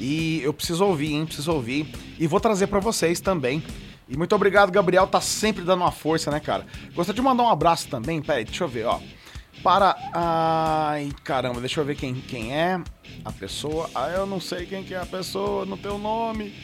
E 0.00 0.40
eu 0.42 0.52
preciso 0.52 0.84
ouvir, 0.84 1.12
hein? 1.12 1.24
Preciso 1.24 1.52
ouvir. 1.52 1.92
E 2.18 2.26
vou 2.26 2.40
trazer 2.40 2.66
para 2.66 2.80
vocês 2.80 3.20
também. 3.20 3.62
E 4.08 4.16
muito 4.16 4.34
obrigado, 4.34 4.72
Gabriel, 4.72 5.06
tá 5.06 5.20
sempre 5.20 5.62
dando 5.62 5.82
uma 5.82 5.92
força, 5.92 6.30
né, 6.30 6.40
cara? 6.40 6.64
Gostaria 6.94 7.20
de 7.20 7.22
mandar 7.22 7.42
um 7.42 7.50
abraço 7.50 7.88
também, 7.88 8.22
peraí, 8.22 8.44
deixa 8.44 8.64
eu 8.64 8.68
ver, 8.68 8.86
ó. 8.86 8.98
Para. 9.62 9.96
Ai, 10.12 11.10
caramba, 11.24 11.60
deixa 11.60 11.80
eu 11.80 11.84
ver 11.84 11.96
quem, 11.96 12.14
quem 12.14 12.54
é 12.54 12.80
a 13.24 13.32
pessoa. 13.32 13.90
Ah, 13.94 14.08
eu 14.08 14.26
não 14.26 14.40
sei 14.40 14.66
quem 14.66 14.84
que 14.84 14.94
é 14.94 14.98
a 14.98 15.06
pessoa, 15.06 15.66
não 15.66 15.76
tem 15.76 15.90
o 15.90 15.98
nome. 15.98 16.54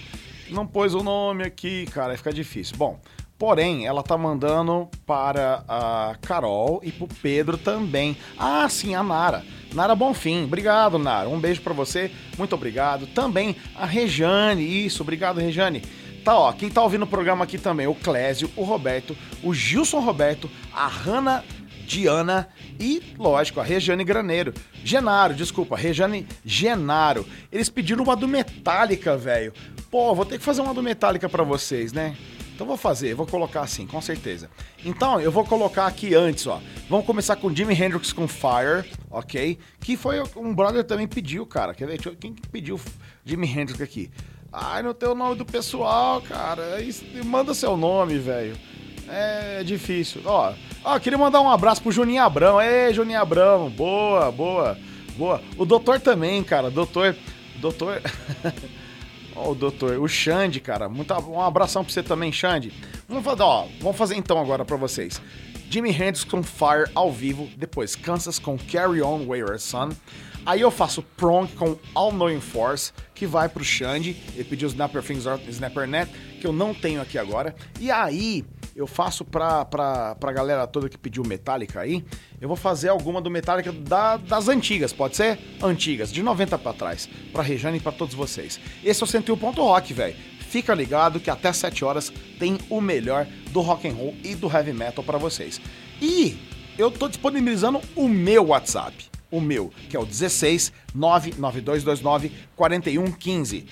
Não 0.50 0.66
pôs 0.66 0.94
o 0.94 1.02
nome 1.02 1.44
aqui, 1.44 1.86
cara, 1.86 2.16
fica 2.16 2.32
difícil. 2.32 2.76
Bom, 2.76 3.00
porém, 3.38 3.86
ela 3.86 4.02
tá 4.02 4.16
mandando 4.16 4.88
para 5.06 5.64
a 5.66 6.16
Carol 6.20 6.80
e 6.82 6.92
pro 6.92 7.08
Pedro 7.08 7.56
também. 7.56 8.16
Ah, 8.38 8.68
sim, 8.68 8.94
a 8.94 9.02
Nara. 9.02 9.44
Nara 9.72 9.94
Bonfim, 9.94 10.44
obrigado, 10.44 10.98
Nara. 10.98 11.28
Um 11.28 11.40
beijo 11.40 11.62
para 11.62 11.72
você, 11.72 12.10
muito 12.38 12.54
obrigado. 12.54 13.06
Também 13.08 13.56
a 13.74 13.86
Rejane, 13.86 14.86
isso, 14.86 15.02
obrigado, 15.02 15.40
Rejane. 15.40 15.82
Tá, 16.24 16.38
ó, 16.38 16.52
quem 16.52 16.70
tá 16.70 16.82
ouvindo 16.82 17.02
o 17.02 17.06
programa 17.06 17.44
aqui 17.44 17.58
também, 17.58 17.86
o 17.86 17.94
Clésio, 17.94 18.50
o 18.56 18.64
Roberto, 18.64 19.16
o 19.42 19.52
Gilson 19.52 20.00
Roberto, 20.00 20.50
a 20.72 20.86
Hanna 20.86 21.44
Diana 21.86 22.48
e, 22.78 23.02
lógico, 23.18 23.60
a 23.60 23.64
Regiane 23.64 24.04
Graneiro. 24.04 24.52
Genaro, 24.84 25.34
desculpa, 25.34 25.76
Regiane 25.76 26.26
Genaro. 26.44 27.26
Eles 27.50 27.68
pediram 27.68 28.04
uma 28.04 28.16
do 28.16 28.26
Metallica, 28.26 29.16
velho. 29.16 29.52
Pô, 29.90 30.14
vou 30.14 30.24
ter 30.24 30.38
que 30.38 30.44
fazer 30.44 30.60
uma 30.60 30.74
do 30.74 30.82
Metallica 30.82 31.28
para 31.28 31.44
vocês, 31.44 31.92
né? 31.92 32.16
Então 32.54 32.66
vou 32.66 32.76
fazer, 32.76 33.14
vou 33.14 33.26
colocar 33.26 33.62
assim, 33.62 33.84
com 33.84 34.00
certeza. 34.00 34.48
Então 34.84 35.20
eu 35.20 35.32
vou 35.32 35.44
colocar 35.44 35.86
aqui 35.86 36.14
antes, 36.14 36.46
ó. 36.46 36.60
Vamos 36.88 37.04
começar 37.04 37.34
com 37.34 37.52
Jimi 37.52 37.74
Hendrix 37.74 38.12
com 38.12 38.28
Fire, 38.28 38.88
ok? 39.10 39.58
Que 39.80 39.96
foi 39.96 40.22
um 40.36 40.54
brother 40.54 40.84
também 40.84 41.08
pediu, 41.08 41.44
cara. 41.46 41.74
Quer 41.74 41.88
ver? 41.88 41.98
Quem 42.16 42.32
que 42.32 42.48
pediu 42.48 42.80
Jimi 43.24 43.48
Hendrix 43.48 43.80
aqui? 43.80 44.10
Ai, 44.52 44.84
não 44.84 44.94
tem 44.94 45.08
o 45.08 45.16
nome 45.16 45.34
do 45.34 45.44
pessoal, 45.44 46.22
cara. 46.22 46.78
Manda 47.24 47.52
seu 47.54 47.76
nome, 47.76 48.18
velho. 48.18 48.56
É 49.08 49.62
difícil. 49.62 50.22
Ó, 50.24 50.52
ó, 50.84 50.98
queria 50.98 51.18
mandar 51.18 51.40
um 51.40 51.50
abraço 51.50 51.82
pro 51.82 51.92
Juninho 51.92 52.22
Abrão. 52.22 52.60
Ei, 52.60 52.92
Juninho 52.92 53.20
Abrão. 53.20 53.70
Boa, 53.70 54.30
boa, 54.30 54.78
boa. 55.16 55.42
O 55.56 55.64
doutor 55.64 56.00
também, 56.00 56.42
cara. 56.42 56.70
Doutor. 56.70 57.14
Doutor. 57.56 58.00
Ó, 59.36 59.50
o 59.50 59.54
doutor, 59.54 59.98
o 59.98 60.06
Xande, 60.06 60.60
cara. 60.60 60.88
Muito, 60.88 61.12
um 61.28 61.40
abração 61.40 61.84
pra 61.84 61.92
você 61.92 62.02
também, 62.02 62.30
Xande. 62.30 62.72
Vamos 63.08 63.24
fazer, 63.24 63.42
ó, 63.42 63.66
vamos 63.80 63.96
fazer 63.96 64.14
então 64.16 64.38
agora 64.38 64.64
pra 64.64 64.76
vocês. 64.76 65.20
Jimmy 65.68 65.90
Hendrix 65.90 66.22
com 66.22 66.42
Fire 66.42 66.88
ao 66.94 67.10
vivo, 67.10 67.48
depois 67.56 67.96
Kansas 67.96 68.38
com 68.38 68.56
Carry 68.56 69.02
On 69.02 69.26
Wayward 69.26 69.60
Son. 69.60 69.90
Aí 70.46 70.60
eu 70.60 70.70
faço 70.70 71.02
Prong 71.16 71.50
com 71.54 71.76
All 71.94 72.12
Knowing 72.12 72.40
Force, 72.40 72.92
que 73.14 73.26
vai 73.26 73.48
pro 73.48 73.64
Xande. 73.64 74.16
Ele 74.34 74.44
pediu 74.44 74.68
Snapper 74.68 75.02
Things 75.02 75.24
Snapper 75.48 75.88
Net, 75.88 76.12
que 76.40 76.46
eu 76.46 76.52
não 76.52 76.74
tenho 76.74 77.00
aqui 77.00 77.18
agora. 77.18 77.56
E 77.80 77.90
aí 77.90 78.44
eu 78.74 78.86
faço 78.86 79.24
pra, 79.24 79.64
pra, 79.64 80.14
pra 80.16 80.32
galera 80.32 80.66
toda 80.66 80.88
que 80.88 80.98
pediu 80.98 81.22
Metallica 81.24 81.80
aí, 81.80 82.04
eu 82.40 82.48
vou 82.48 82.56
fazer 82.56 82.88
alguma 82.88 83.20
do 83.20 83.30
Metallica 83.30 83.72
da, 83.72 84.16
das 84.16 84.48
antigas, 84.48 84.92
pode 84.92 85.16
ser? 85.16 85.38
Antigas, 85.62 86.12
de 86.12 86.22
90 86.22 86.58
pra 86.58 86.72
trás, 86.72 87.08
pra 87.32 87.42
Rejane 87.42 87.78
e 87.78 87.80
pra 87.80 87.92
todos 87.92 88.14
vocês. 88.14 88.60
Esse 88.82 89.02
é 89.02 89.04
o 89.04 89.06
101 89.06 89.36
Ponto 89.36 89.62
Rock, 89.62 89.92
velho. 89.92 90.16
Fica 90.40 90.74
ligado 90.74 91.20
que 91.20 91.30
até 91.30 91.52
7 91.52 91.84
horas 91.84 92.12
tem 92.38 92.58
o 92.68 92.80
melhor 92.80 93.26
do 93.50 93.60
rock 93.60 93.88
and 93.88 93.94
roll 93.94 94.14
e 94.22 94.34
do 94.34 94.50
heavy 94.50 94.72
metal 94.72 95.02
para 95.02 95.18
vocês. 95.18 95.60
E 96.00 96.36
eu 96.76 96.90
tô 96.90 97.08
disponibilizando 97.08 97.80
o 97.96 98.08
meu 98.08 98.46
WhatsApp, 98.46 98.94
o 99.34 99.40
meu, 99.40 99.72
que 99.90 99.96
é 99.96 100.00
o 100.00 100.06
16 100.06 100.72
99229 100.94 102.32
4115. 102.54 103.66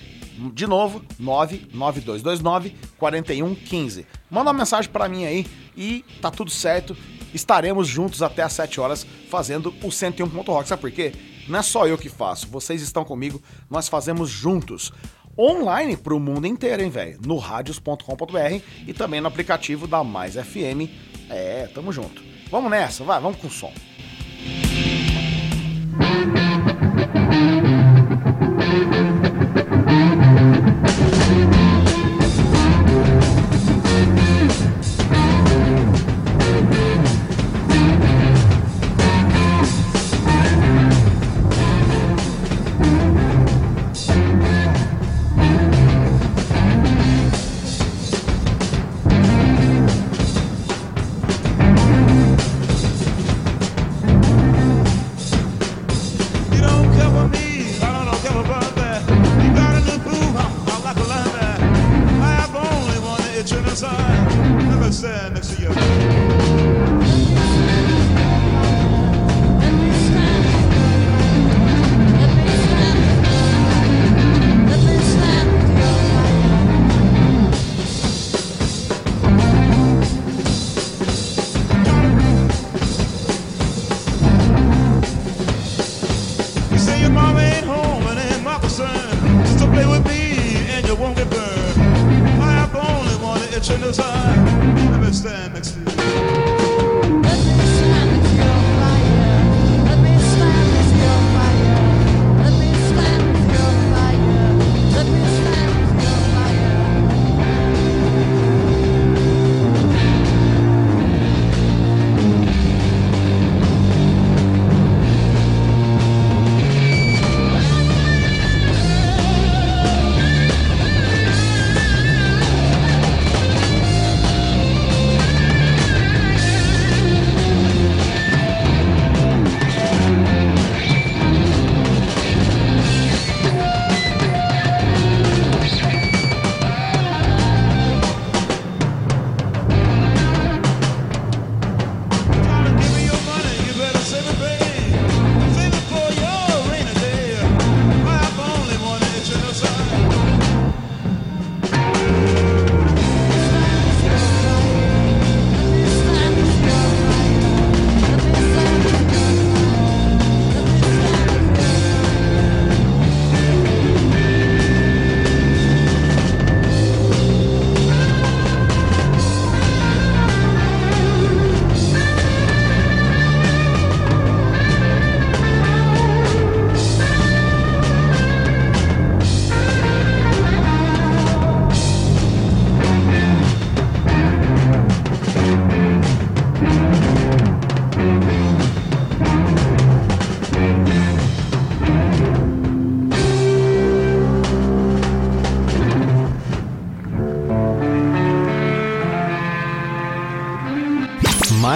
De 0.53 0.67
novo, 0.67 1.01
99229 1.19 2.75
4115. 2.97 4.05
Manda 4.29 4.51
uma 4.51 4.59
mensagem 4.59 4.91
para 4.91 5.07
mim 5.07 5.25
aí 5.25 5.47
e 5.75 6.03
tá 6.21 6.29
tudo 6.29 6.51
certo. 6.51 6.97
Estaremos 7.33 7.87
juntos 7.87 8.21
até 8.21 8.43
às 8.43 8.53
7 8.53 8.79
horas 8.79 9.07
fazendo 9.29 9.73
o 9.81 9.91
101 9.91 10.29
Ponto 10.29 10.51
Rock. 10.51 10.67
Sabe 10.67 10.81
por 10.81 10.91
quê? 10.91 11.13
Não 11.47 11.59
é 11.59 11.61
só 11.61 11.87
eu 11.87 11.97
que 11.97 12.09
faço, 12.09 12.47
vocês 12.47 12.81
estão 12.81 13.03
comigo, 13.03 13.41
nós 13.69 13.87
fazemos 13.87 14.29
juntos. 14.29 14.91
Online 15.37 15.97
pro 15.97 16.19
mundo 16.19 16.45
inteiro, 16.45 16.83
hein, 16.83 16.89
velho? 16.89 17.19
No 17.25 17.37
radios.com.br 17.37 18.61
e 18.85 18.93
também 18.93 19.19
no 19.19 19.27
aplicativo 19.27 19.87
da 19.87 20.03
Mais 20.03 20.35
FM. 20.35 20.89
É, 21.29 21.67
tamo 21.73 21.91
junto. 21.91 22.21
Vamos 22.51 22.69
nessa, 22.69 23.03
vai, 23.03 23.19
vamos 23.19 23.39
com 23.39 23.47
o 23.47 23.51
som. 23.51 23.73
Thank 25.99 26.37
you. 28.95 29.02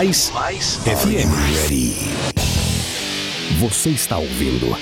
Mais, 0.07 0.31
mais 0.33 0.75
FM. 0.85 1.27
Ready. 1.63 1.93
Você 3.59 3.89
está 3.89 4.17
ouvindo 4.17 4.73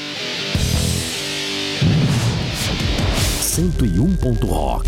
101. 3.41 4.13
Rock. 4.45 4.87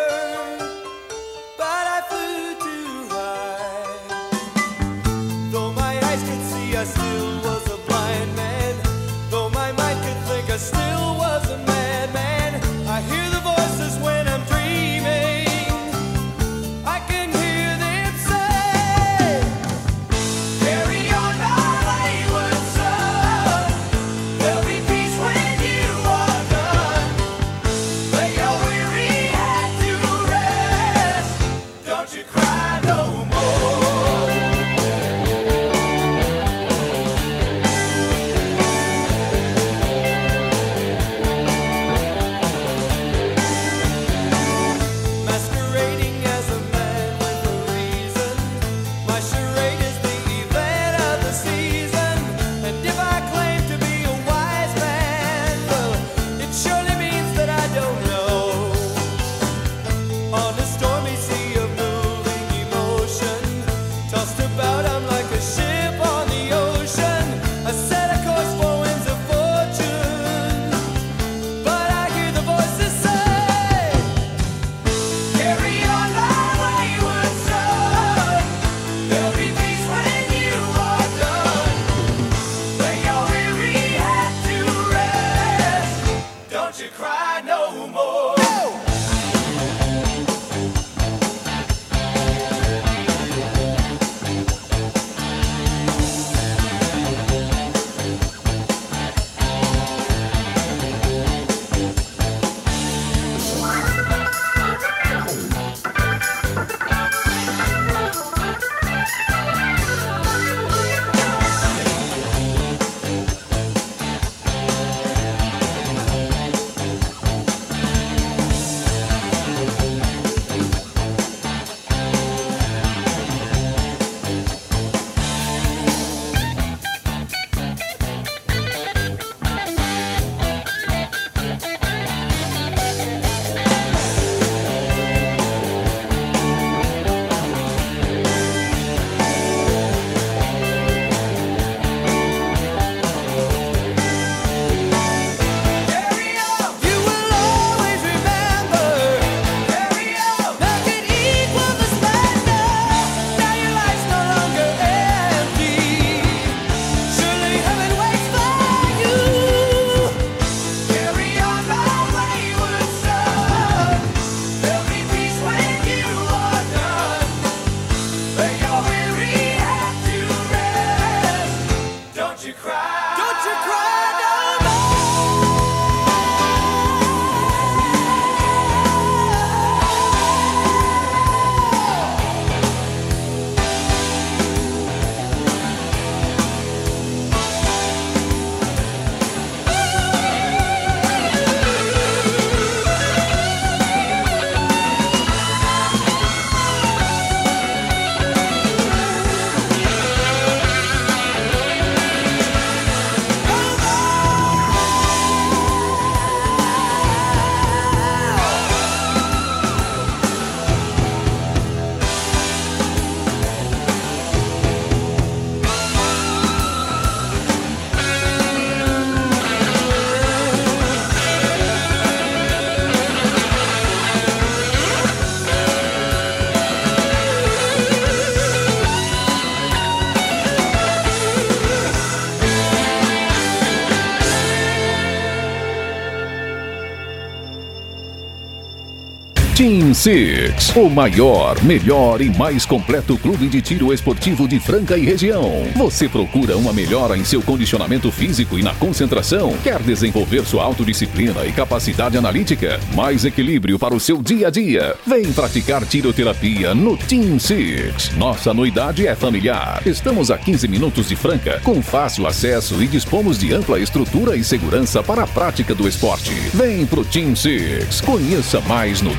15 239.61 239.90
Six, 239.93 240.75
o 240.75 240.89
maior, 240.89 241.61
melhor 241.63 242.21
e 242.21 242.29
mais 242.29 242.65
completo 242.65 243.17
clube 243.17 243.47
de 243.47 243.61
tiro 243.61 243.93
esportivo 243.93 244.47
de 244.47 244.59
Franca 244.59 244.97
e 244.97 245.05
região. 245.05 245.65
Você 245.75 246.07
procura 246.07 246.57
uma 246.57 246.73
melhora 246.73 247.17
em 247.17 247.23
seu 247.23 247.41
condicionamento 247.41 248.11
físico 248.11 248.57
e 248.57 248.63
na 248.63 248.73
concentração? 248.75 249.55
Quer 249.63 249.81
desenvolver 249.81 250.45
sua 250.45 250.63
autodisciplina 250.63 251.45
e 251.45 251.51
capacidade 251.51 252.17
analítica? 252.17 252.79
Mais 252.93 253.25
equilíbrio 253.25 253.77
para 253.79 253.93
o 253.93 253.99
seu 253.99 254.21
dia 254.21 254.47
a 254.47 254.49
dia? 254.49 254.95
Vem 255.05 255.31
praticar 255.31 255.85
tiroterapia 255.85 256.73
no 256.73 256.97
Team 256.97 257.39
Six. 257.39 258.15
Nossa 258.15 258.51
anuidade 258.51 259.07
é 259.07 259.15
familiar. 259.15 259.81
Estamos 259.85 260.31
a 260.31 260.37
15 260.37 260.67
minutos 260.67 261.09
de 261.09 261.15
Franca, 261.15 261.59
com 261.63 261.81
fácil 261.81 262.27
acesso 262.27 262.81
e 262.81 262.87
dispomos 262.87 263.37
de 263.37 263.53
ampla 263.53 263.79
estrutura 263.79 264.35
e 264.35 264.43
segurança 264.43 265.01
para 265.01 265.23
a 265.23 265.27
prática 265.27 265.73
do 265.73 265.87
esporte. 265.87 266.33
Vem 266.53 266.85
pro 266.85 267.03
Team 267.05 267.35
Six. 267.35 268.01
Conheça 268.01 268.61
mais 268.61 269.01
no 269.01 269.15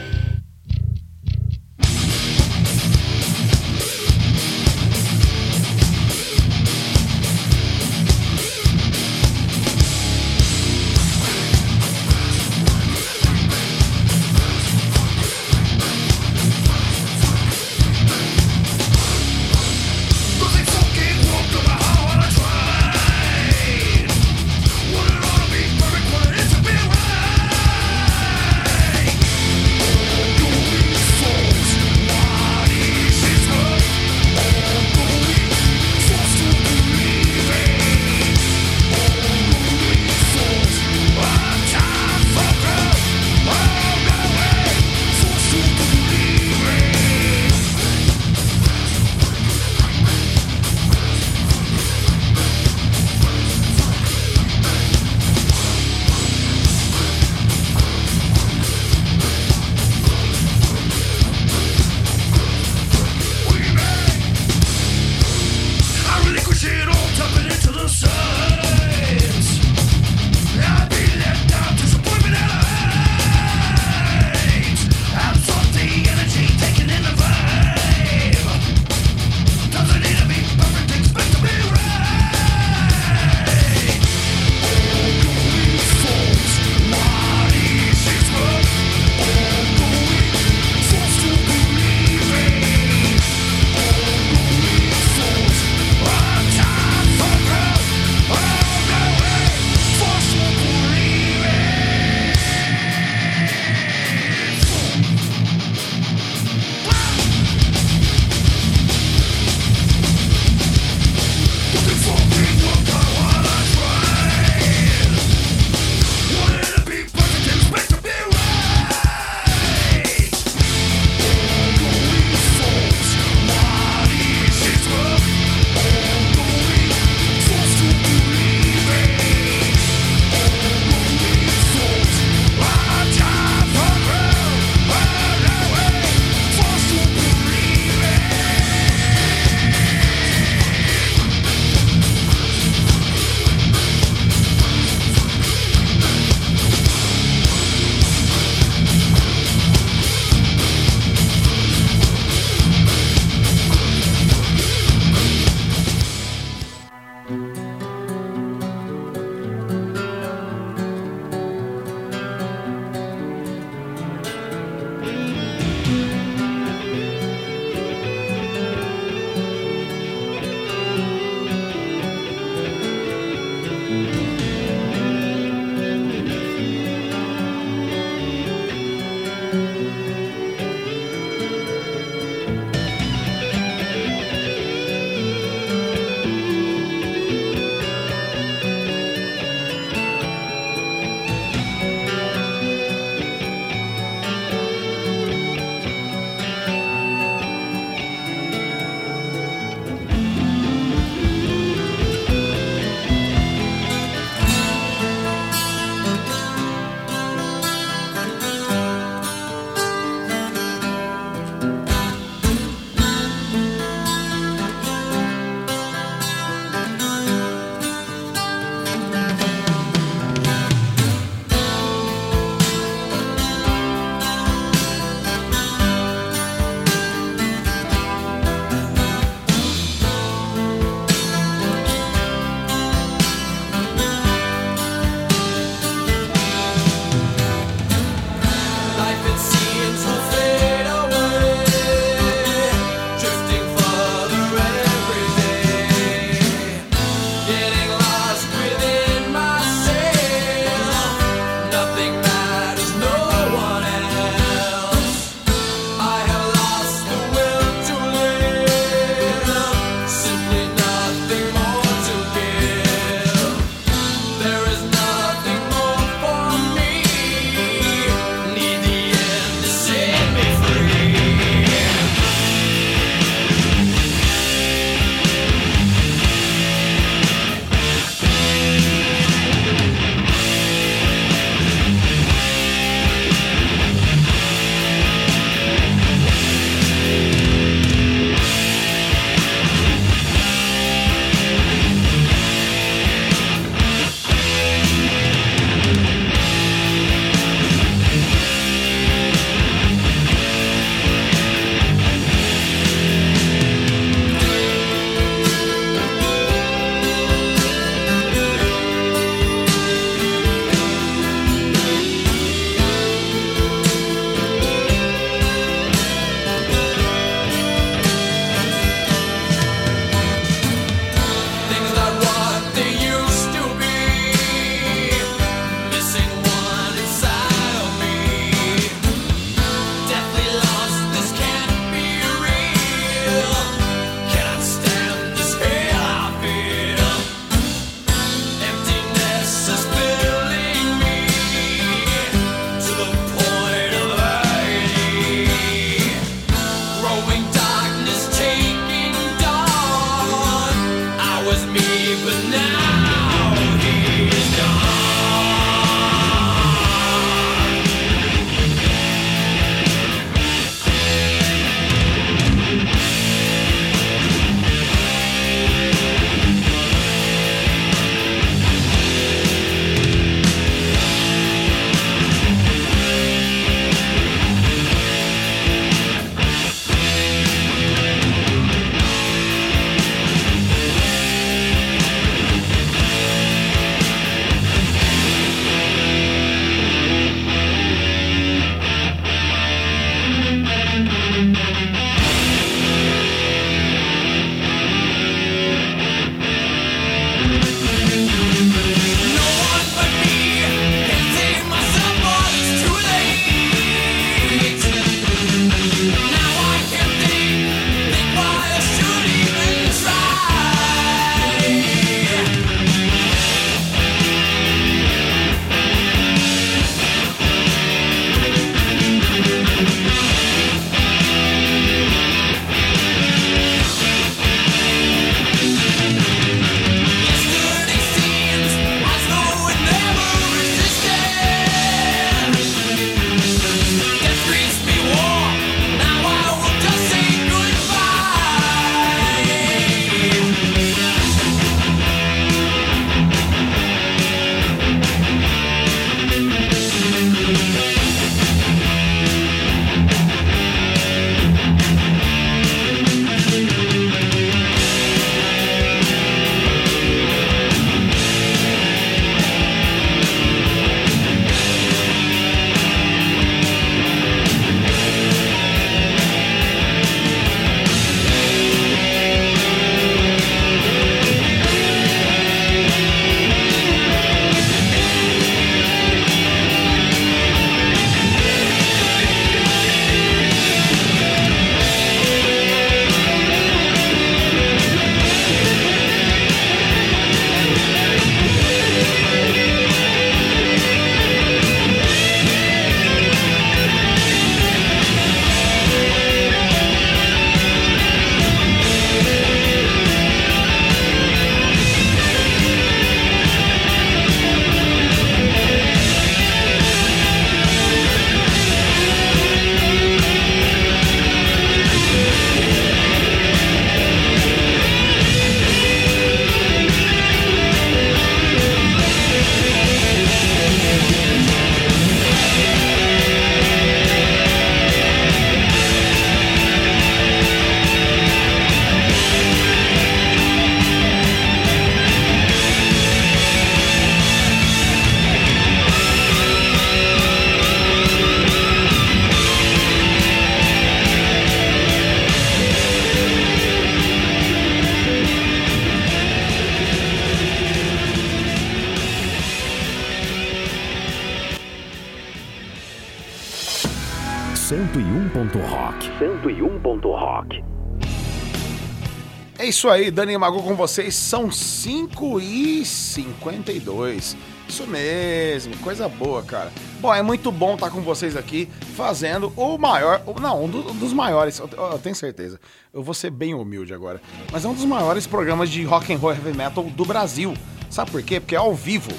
Isso 559.80 559.88
aí, 559.88 560.10
Dani 560.10 560.36
Magu 560.36 560.62
com 560.62 560.76
vocês. 560.76 561.14
São 561.14 561.50
5 561.50 562.38
e 562.38 562.84
52. 562.84 564.36
Isso 564.68 564.86
mesmo, 564.86 565.74
coisa 565.78 566.06
boa, 566.06 566.42
cara. 566.42 566.70
Bom, 567.00 567.14
é 567.14 567.22
muito 567.22 567.50
bom 567.50 567.76
estar 567.76 567.88
com 567.88 568.02
vocês 568.02 568.36
aqui 568.36 568.68
fazendo 568.94 569.50
o 569.56 569.78
maior, 569.78 570.22
não, 570.38 570.64
um 570.64 570.68
do- 570.68 570.82
dos 570.92 571.14
maiores, 571.14 571.58
eu, 571.58 571.66
tenho 571.98 572.14
certeza. 572.14 572.60
Eu 572.92 573.02
vou 573.02 573.14
ser 573.14 573.30
bem 573.30 573.54
humilde 573.54 573.94
agora, 573.94 574.20
mas 574.52 574.66
é 574.66 574.68
um 574.68 574.74
dos 574.74 574.84
maiores 574.84 575.26
programas 575.26 575.70
de 575.70 575.82
rock 575.82 576.12
and 576.12 576.18
roll 576.18 576.32
heavy 576.32 576.52
metal 576.54 576.84
do 576.84 577.04
Brasil. 577.06 577.54
Sabe 577.88 578.10
por 578.10 578.22
quê? 578.22 578.38
Porque 578.38 578.54
é 578.54 578.58
ao 578.58 578.74
vivo. 578.74 579.10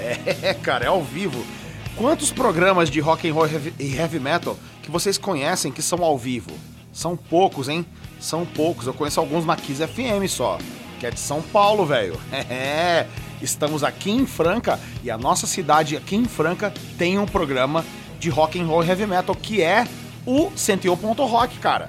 É, 0.00 0.54
cara, 0.54 0.84
é 0.84 0.88
ao 0.88 1.02
vivo. 1.02 1.44
Quantos 1.96 2.30
programas 2.30 2.88
de 2.88 3.00
rock 3.00 3.28
and 3.28 3.34
roll 3.34 3.48
e 3.80 3.96
heavy 3.96 4.20
metal 4.20 4.56
que 4.80 4.92
vocês 4.92 5.18
conhecem 5.18 5.72
que 5.72 5.82
são 5.82 6.04
ao 6.04 6.16
vivo? 6.16 6.52
São 6.92 7.16
poucos, 7.16 7.68
hein? 7.68 7.84
São 8.18 8.44
poucos. 8.44 8.86
Eu 8.86 8.94
conheço 8.94 9.20
alguns 9.20 9.44
na 9.44 9.56
Kiss 9.56 9.86
FM 9.86 10.28
só, 10.28 10.58
que 10.98 11.06
é 11.06 11.10
de 11.10 11.20
São 11.20 11.42
Paulo, 11.42 11.86
velho. 11.86 12.18
É. 12.32 13.06
Estamos 13.40 13.84
aqui 13.84 14.10
em 14.10 14.26
Franca 14.26 14.80
e 15.04 15.10
a 15.10 15.16
nossa 15.16 15.46
cidade 15.46 15.96
aqui 15.96 16.16
em 16.16 16.24
Franca 16.24 16.74
tem 16.98 17.18
um 17.18 17.26
programa 17.26 17.84
de 18.18 18.28
rock 18.30 18.60
and 18.60 18.66
roll 18.66 18.82
heavy 18.82 19.06
metal 19.06 19.34
que 19.34 19.62
é 19.62 19.86
o 20.26 20.50
101. 20.56 20.96
Rock, 21.12 21.58
cara. 21.58 21.88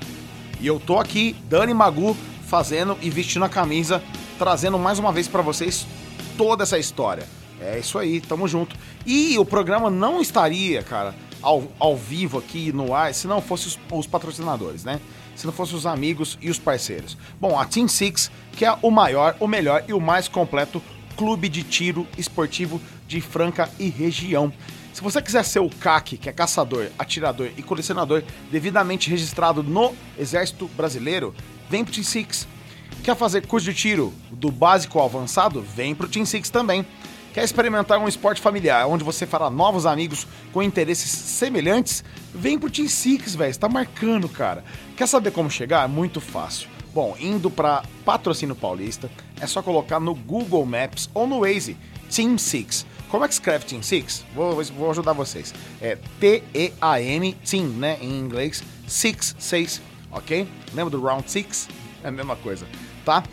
E 0.59 0.67
eu 0.67 0.79
tô 0.79 0.99
aqui, 0.99 1.35
Dani 1.49 1.73
Magu, 1.73 2.15
fazendo 2.45 2.97
e 3.01 3.09
vestindo 3.09 3.45
a 3.45 3.49
camisa, 3.49 4.03
trazendo 4.37 4.77
mais 4.77 4.99
uma 4.99 5.11
vez 5.11 5.27
pra 5.27 5.41
vocês 5.41 5.87
toda 6.37 6.63
essa 6.63 6.77
história. 6.77 7.27
É 7.59 7.79
isso 7.79 7.97
aí, 7.97 8.21
tamo 8.21 8.47
junto. 8.47 8.75
E 9.05 9.37
o 9.37 9.43
programa 9.43 9.89
não 9.89 10.21
estaria, 10.21 10.83
cara, 10.83 11.15
ao, 11.41 11.63
ao 11.79 11.97
vivo 11.97 12.37
aqui 12.37 12.71
no 12.71 12.93
ar 12.93 13.13
se 13.13 13.27
não 13.27 13.41
fosse 13.41 13.67
os, 13.67 13.79
os 13.91 14.07
patrocinadores, 14.07 14.83
né? 14.83 14.99
Se 15.39 15.45
não 15.45 15.53
fossem 15.53 15.77
os 15.77 15.85
amigos 15.85 16.37
e 16.41 16.49
os 16.49 16.59
parceiros. 16.59 17.17
Bom, 17.39 17.57
a 17.57 17.63
Team 17.63 17.87
Six, 17.87 18.29
que 18.51 18.65
é 18.65 18.77
o 18.81 18.91
maior, 18.91 19.37
o 19.39 19.47
melhor 19.47 19.85
e 19.87 19.93
o 19.93 20.01
mais 20.01 20.27
completo 20.27 20.83
clube 21.15 21.47
de 21.47 21.63
tiro 21.63 22.05
esportivo 22.17 22.81
de 23.07 23.21
Franca 23.21 23.69
e 23.79 23.87
região. 23.87 24.51
Se 24.91 25.01
você 25.01 25.21
quiser 25.21 25.45
ser 25.45 25.59
o 25.59 25.69
CAC, 25.69 26.17
que 26.17 26.27
é 26.27 26.33
caçador, 26.33 26.87
atirador 26.99 27.51
e 27.55 27.63
colecionador 27.63 28.21
devidamente 28.51 29.09
registrado 29.09 29.63
no 29.63 29.95
Exército 30.17 30.69
Brasileiro, 30.75 31.33
vem 31.69 31.85
pro 31.85 31.93
Team 31.93 32.03
Six. 32.03 32.45
Quer 33.01 33.15
fazer 33.15 33.47
curso 33.47 33.71
de 33.71 33.73
tiro 33.73 34.13
do 34.29 34.51
básico 34.51 34.99
ao 34.99 35.05
avançado? 35.05 35.61
Vem 35.61 35.95
pro 35.95 36.09
Team 36.09 36.25
Six 36.25 36.49
também. 36.49 36.85
Quer 37.33 37.43
experimentar 37.43 37.99
um 37.99 38.07
esporte 38.07 38.41
familiar 38.41 38.87
onde 38.87 39.03
você 39.03 39.25
fará 39.25 39.49
novos 39.49 39.85
amigos 39.85 40.27
com 40.51 40.63
interesses 40.63 41.11
semelhantes? 41.11 42.03
Vem 42.33 42.57
pro 42.57 42.69
Team 42.71 42.89
Six, 42.89 43.35
velho. 43.35 43.53
Você 43.53 43.59
tá 43.59 43.69
marcando, 43.69 44.27
cara. 44.27 44.63
Quer 44.99 45.07
saber 45.07 45.31
como 45.31 45.49
chegar? 45.49 45.87
Muito 45.87 46.19
fácil. 46.19 46.67
Bom, 46.93 47.15
indo 47.17 47.49
para 47.49 47.83
Patrocínio 48.03 48.53
Paulista, 48.53 49.09
é 49.39 49.47
só 49.47 49.61
colocar 49.61 49.97
no 49.97 50.13
Google 50.13 50.65
Maps 50.65 51.09
ou 51.13 51.25
no 51.25 51.39
Waze 51.39 51.77
Team 52.13 52.37
Six. 52.37 52.85
Como 53.07 53.23
é 53.23 53.27
que 53.29 53.33
escreve 53.33 53.63
Team 53.63 53.81
Six? 53.81 54.25
Vou, 54.35 54.61
vou 54.61 54.91
ajudar 54.91 55.13
vocês. 55.13 55.53
É 55.81 55.97
T-E-A-M, 56.19 57.33
Team, 57.49 57.67
né? 57.67 57.97
Em 58.01 58.19
inglês, 58.19 58.61
Six, 58.89 59.37
seis, 59.39 59.81
ok? 60.11 60.45
Lembra 60.73 60.89
do 60.89 61.01
Round 61.01 61.31
Six? 61.31 61.69
É 62.03 62.09
a 62.09 62.11
mesma 62.11 62.35
coisa, 62.35 62.67
tá? 63.05 63.23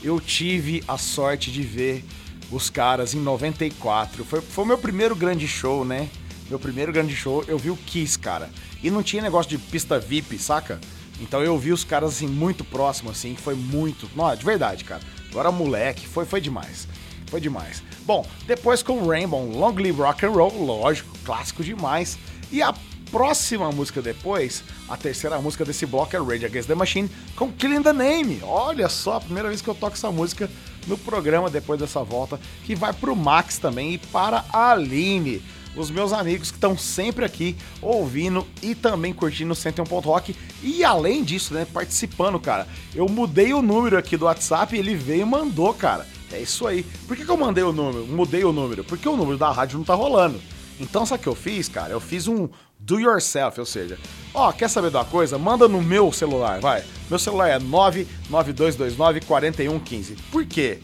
eu 0.00 0.20
tive 0.20 0.84
a 0.86 0.96
sorte 0.96 1.50
de 1.50 1.62
ver 1.62 2.04
os 2.52 2.70
caras 2.70 3.12
em 3.12 3.18
94. 3.18 4.24
Foi, 4.24 4.40
foi 4.40 4.64
o 4.64 4.66
meu 4.68 4.78
primeiro 4.78 5.16
grande 5.16 5.48
show, 5.48 5.84
né? 5.84 6.08
Meu 6.48 6.60
primeiro 6.60 6.92
grande 6.92 7.16
show, 7.16 7.44
eu 7.48 7.58
vi 7.58 7.70
o 7.70 7.76
Kiss, 7.76 8.16
cara. 8.16 8.50
E 8.84 8.88
não 8.88 9.02
tinha 9.02 9.20
negócio 9.20 9.50
de 9.50 9.58
pista 9.58 9.98
VIP, 9.98 10.38
saca? 10.38 10.80
Então 11.20 11.42
eu 11.42 11.58
vi 11.58 11.72
os 11.72 11.82
caras 11.82 12.14
assim 12.14 12.28
muito 12.28 12.64
próximo, 12.64 13.10
assim, 13.10 13.34
foi 13.34 13.56
muito. 13.56 14.08
Não, 14.14 14.32
de 14.34 14.44
verdade, 14.44 14.84
cara. 14.84 15.02
Agora 15.28 15.50
moleque, 15.50 16.06
foi, 16.06 16.24
foi 16.24 16.40
demais. 16.40 16.86
Foi 17.26 17.40
demais. 17.40 17.82
Bom, 18.04 18.26
depois 18.46 18.82
com 18.82 19.06
Rainbow, 19.06 19.44
Long 19.44 19.74
Live 19.74 20.00
Rock 20.00 20.26
and 20.26 20.30
Roll, 20.30 20.64
lógico, 20.64 21.16
clássico 21.24 21.62
demais. 21.62 22.18
E 22.50 22.60
a 22.60 22.74
próxima 23.10 23.70
música 23.70 24.00
depois, 24.00 24.64
a 24.88 24.96
terceira 24.96 25.38
música 25.40 25.64
desse 25.64 25.86
bloco 25.86 26.16
é 26.16 26.18
Rage 26.18 26.46
Against 26.46 26.66
the 26.66 26.74
Machine 26.74 27.10
com 27.36 27.52
Killing 27.52 27.82
the 27.82 27.92
Name. 27.92 28.40
Olha 28.42 28.88
só, 28.88 29.16
a 29.16 29.20
primeira 29.20 29.48
vez 29.48 29.60
que 29.60 29.68
eu 29.68 29.74
toco 29.74 29.94
essa 29.94 30.10
música 30.10 30.50
no 30.86 30.98
programa 30.98 31.48
depois 31.48 31.78
dessa 31.78 32.02
volta, 32.02 32.40
que 32.64 32.74
vai 32.74 32.92
pro 32.92 33.14
Max 33.14 33.58
também 33.58 33.94
e 33.94 33.98
para 33.98 34.44
a 34.52 34.72
Aline 34.72 35.42
os 35.76 35.90
meus 35.90 36.12
amigos 36.12 36.50
que 36.50 36.56
estão 36.56 36.76
sempre 36.76 37.24
aqui 37.24 37.56
ouvindo 37.80 38.46
e 38.62 38.74
também 38.74 39.12
curtindo 39.12 39.52
o 39.52 39.56
101 39.56 39.84
Ponto 39.84 40.08
Rock. 40.08 40.36
E 40.62 40.84
além 40.84 41.24
disso, 41.24 41.54
né, 41.54 41.66
participando, 41.72 42.38
cara. 42.38 42.66
Eu 42.94 43.08
mudei 43.08 43.52
o 43.54 43.62
número 43.62 43.96
aqui 43.96 44.16
do 44.16 44.26
WhatsApp 44.26 44.76
ele 44.76 44.94
veio 44.94 45.22
e 45.22 45.24
mandou, 45.24 45.72
cara. 45.72 46.06
É 46.32 46.40
isso 46.40 46.66
aí. 46.66 46.82
Por 47.06 47.16
que, 47.16 47.24
que 47.24 47.30
eu 47.30 47.36
mandei 47.36 47.62
o 47.62 47.72
número? 47.72 48.04
Mudei 48.06 48.44
o 48.44 48.52
número? 48.52 48.82
Porque 48.82 49.08
o 49.08 49.16
número 49.16 49.38
da 49.38 49.50
rádio 49.50 49.78
não 49.78 49.84
tá 49.84 49.94
rolando. 49.94 50.40
Então, 50.80 51.04
sabe 51.04 51.20
o 51.20 51.22
que 51.22 51.28
eu 51.28 51.34
fiz, 51.34 51.68
cara? 51.68 51.92
Eu 51.92 52.00
fiz 52.00 52.26
um 52.26 52.48
do 52.78 52.98
yourself, 52.98 53.60
ou 53.60 53.66
seja, 53.66 53.98
ó, 54.34 54.50
quer 54.50 54.68
saber 54.68 54.90
de 54.90 54.96
uma 54.96 55.04
coisa? 55.04 55.38
Manda 55.38 55.68
no 55.68 55.80
meu 55.80 56.10
celular, 56.10 56.60
vai. 56.60 56.82
Meu 57.08 57.18
celular 57.18 57.48
é 57.48 57.60
992294115. 57.60 60.16
Por 60.30 60.44
quê? 60.44 60.80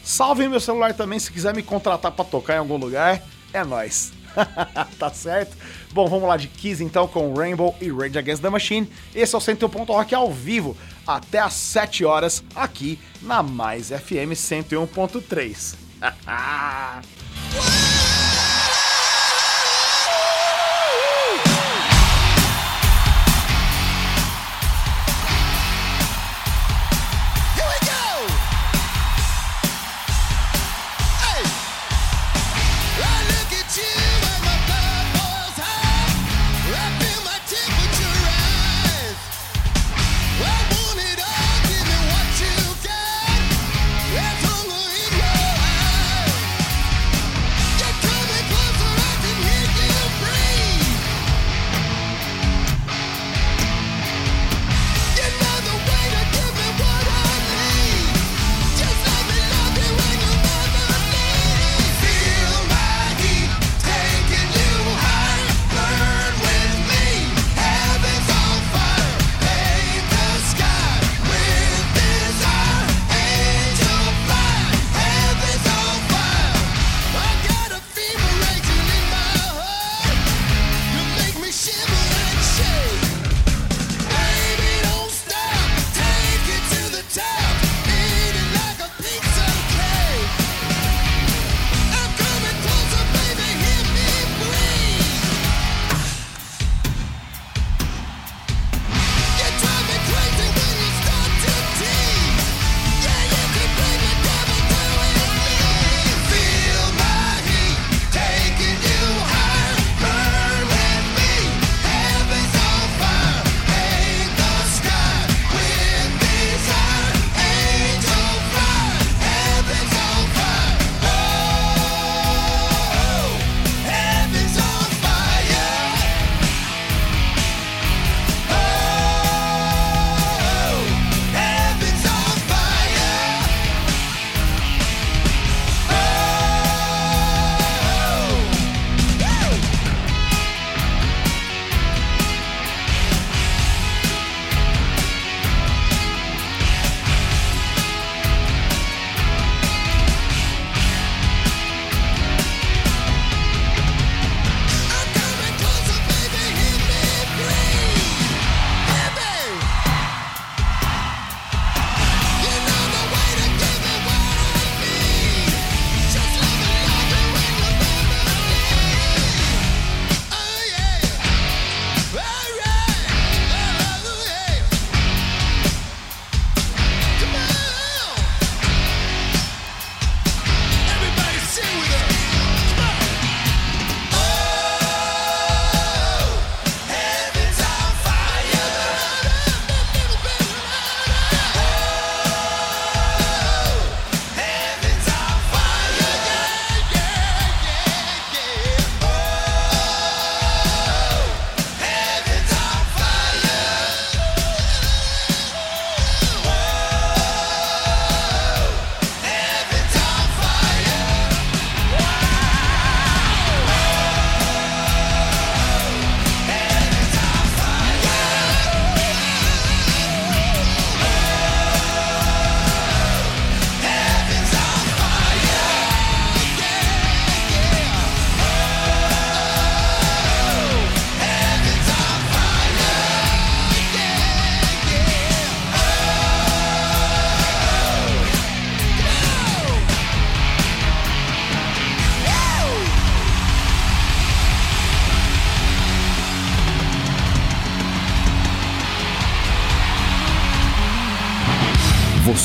Salvem 0.03 0.49
meu 0.49 0.59
celular 0.59 0.95
também 0.95 1.19
se 1.19 1.31
quiser 1.31 1.55
me 1.55 1.61
contratar 1.61 2.11
pra 2.11 2.25
tocar 2.25 2.55
em 2.55 2.59
algum 2.59 2.77
lugar. 2.77 3.21
É 3.53 3.63
nóis. 3.63 4.11
tá 4.97 5.09
certo? 5.09 5.55
Bom, 5.91 6.07
vamos 6.07 6.27
lá 6.27 6.37
de 6.37 6.47
Kiss 6.47 6.83
então 6.83 7.07
com 7.07 7.33
Rainbow 7.33 7.75
e 7.81 7.91
Rage 7.91 8.17
Against 8.17 8.41
the 8.41 8.49
Machine. 8.49 8.89
Esse 9.13 9.35
é 9.35 9.37
o 9.37 9.41
101 9.41 9.69
Ponto 9.69 9.93
Rock 9.93 10.15
ao 10.15 10.31
vivo 10.31 10.75
até 11.05 11.39
às 11.39 11.53
7 11.53 12.05
horas 12.05 12.43
aqui 12.55 12.99
na 13.21 13.43
Mais 13.43 13.89
FM 13.89 14.33
101.3. 14.33 15.75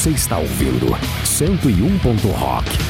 Você 0.07 0.12
está 0.12 0.38
ouvindo 0.38 0.96
101. 1.24 1.98
Rock. 2.30 2.86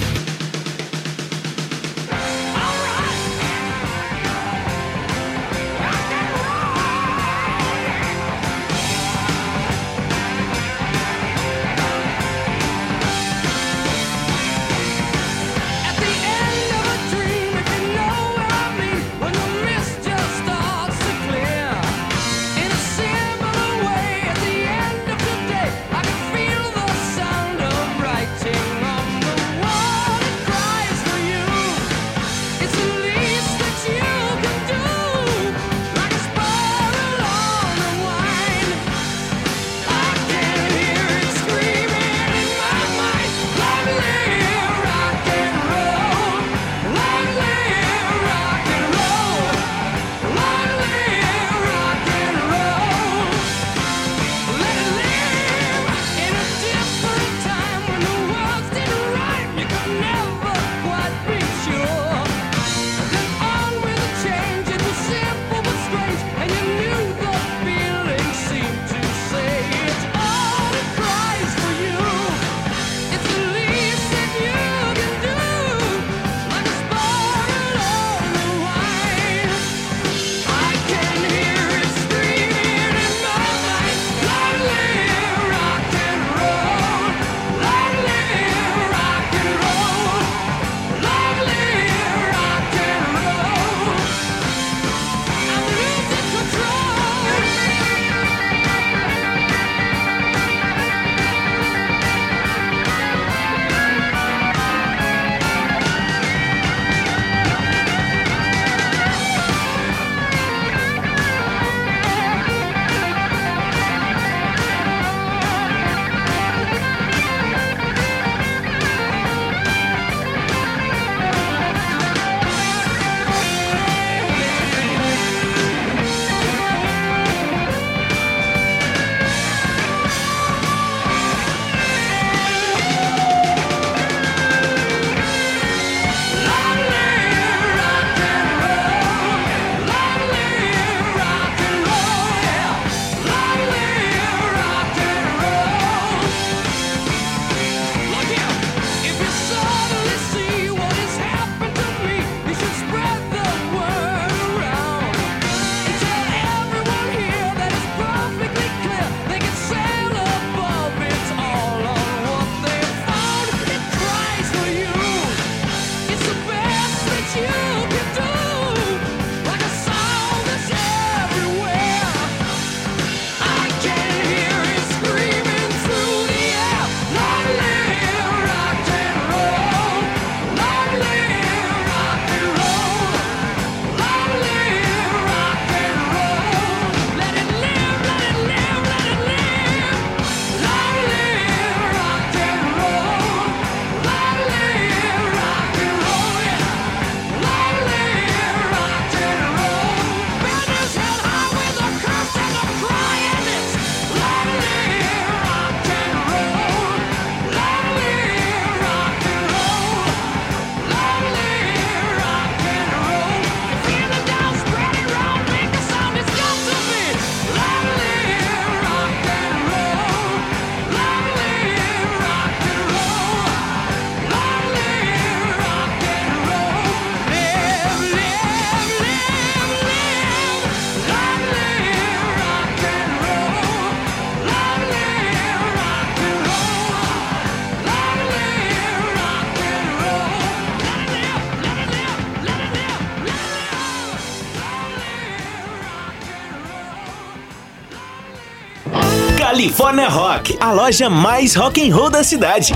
California 249.46 250.08
Rock, 250.08 250.56
a 250.58 250.72
loja 250.72 251.08
mais 251.08 251.54
rock 251.54 251.80
and 251.80 251.94
roll 251.94 252.10
da 252.10 252.24
cidade. 252.24 252.72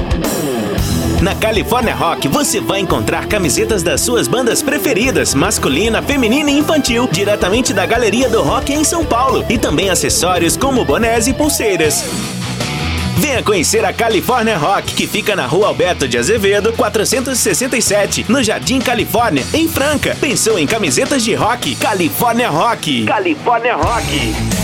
Na 1.20 1.34
California 1.34 1.92
Rock 1.92 2.28
você 2.28 2.60
vai 2.60 2.78
encontrar 2.78 3.26
camisetas 3.26 3.82
das 3.82 4.02
suas 4.02 4.28
bandas 4.28 4.62
preferidas, 4.62 5.34
masculina, 5.34 6.00
feminina 6.00 6.48
e 6.48 6.56
infantil, 6.56 7.08
diretamente 7.10 7.74
da 7.74 7.84
Galeria 7.84 8.28
do 8.28 8.40
Rock 8.40 8.72
em 8.72 8.84
São 8.84 9.04
Paulo, 9.04 9.44
e 9.48 9.58
também 9.58 9.90
acessórios 9.90 10.56
como 10.56 10.84
bonés 10.84 11.26
e 11.26 11.34
pulseiras. 11.34 12.04
Venha 13.16 13.42
conhecer 13.42 13.84
a 13.84 13.92
California 13.92 14.56
Rock, 14.56 14.94
que 14.94 15.08
fica 15.08 15.34
na 15.34 15.46
rua 15.46 15.66
Alberto 15.66 16.06
de 16.06 16.16
Azevedo, 16.18 16.72
467, 16.74 18.26
no 18.28 18.44
Jardim 18.44 18.78
Califórnia, 18.78 19.44
em 19.52 19.66
Franca. 19.66 20.16
Pensou 20.20 20.56
em 20.56 20.68
camisetas 20.68 21.24
de 21.24 21.34
rock? 21.34 21.74
California 21.74 22.48
Rock! 22.48 23.06
California 23.06 23.74
Rock! 23.74 24.59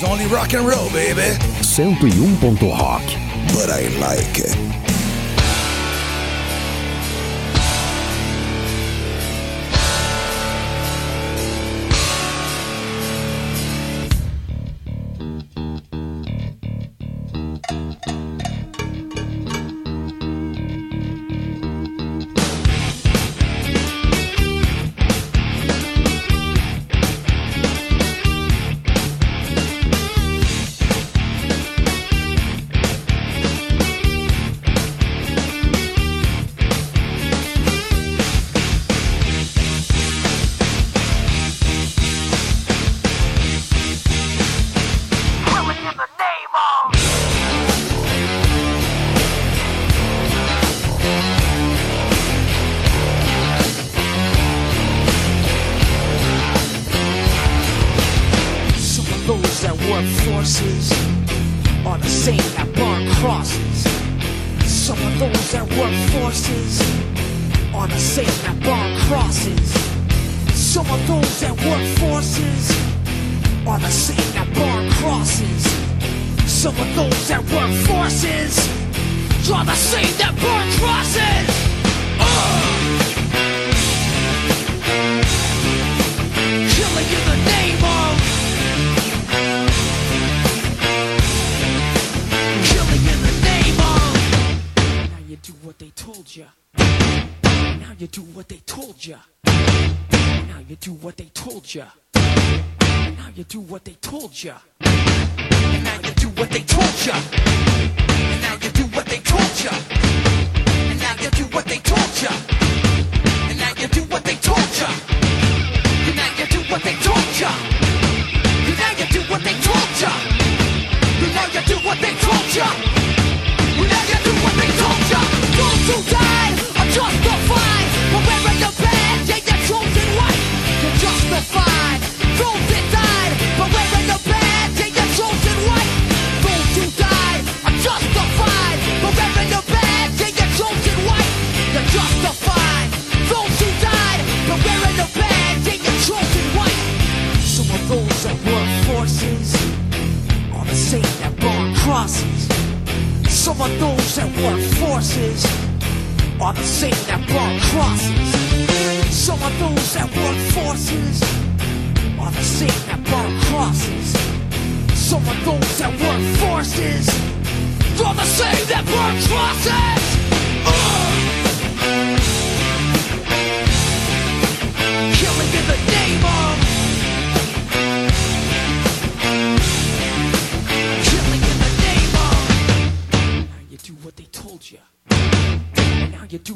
It's 0.00 0.08
only 0.08 0.24
rock 0.28 0.54
and 0.54 0.66
roll, 0.66 0.88
baby. 0.92 1.36
101.rock. 1.60 3.02
But 3.52 3.68
I 3.68 3.88
like 4.00 4.38
it. 4.38 4.79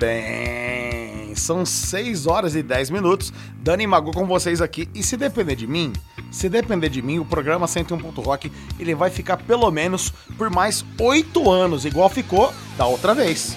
bem, 0.00 1.34
são 1.36 1.66
6 1.66 2.26
horas 2.26 2.54
e 2.54 2.62
10 2.62 2.88
minutos. 2.88 3.30
Dani 3.56 3.86
Magu 3.86 4.12
com 4.12 4.26
vocês 4.26 4.62
aqui. 4.62 4.88
E 4.94 5.02
se 5.02 5.14
depender 5.14 5.54
de 5.54 5.66
mim, 5.66 5.92
se 6.30 6.48
depender 6.48 6.88
de 6.88 7.02
mim, 7.02 7.18
o 7.18 7.24
programa 7.24 7.66
101. 7.68 7.98
Rock 8.22 8.50
ele 8.78 8.94
vai 8.94 9.10
ficar 9.10 9.36
pelo 9.36 9.70
menos 9.70 10.10
por 10.38 10.48
mais 10.48 10.82
8 10.98 11.50
anos, 11.50 11.84
igual 11.84 12.08
ficou 12.08 12.52
da 12.78 12.86
outra 12.86 13.14
vez. 13.14 13.54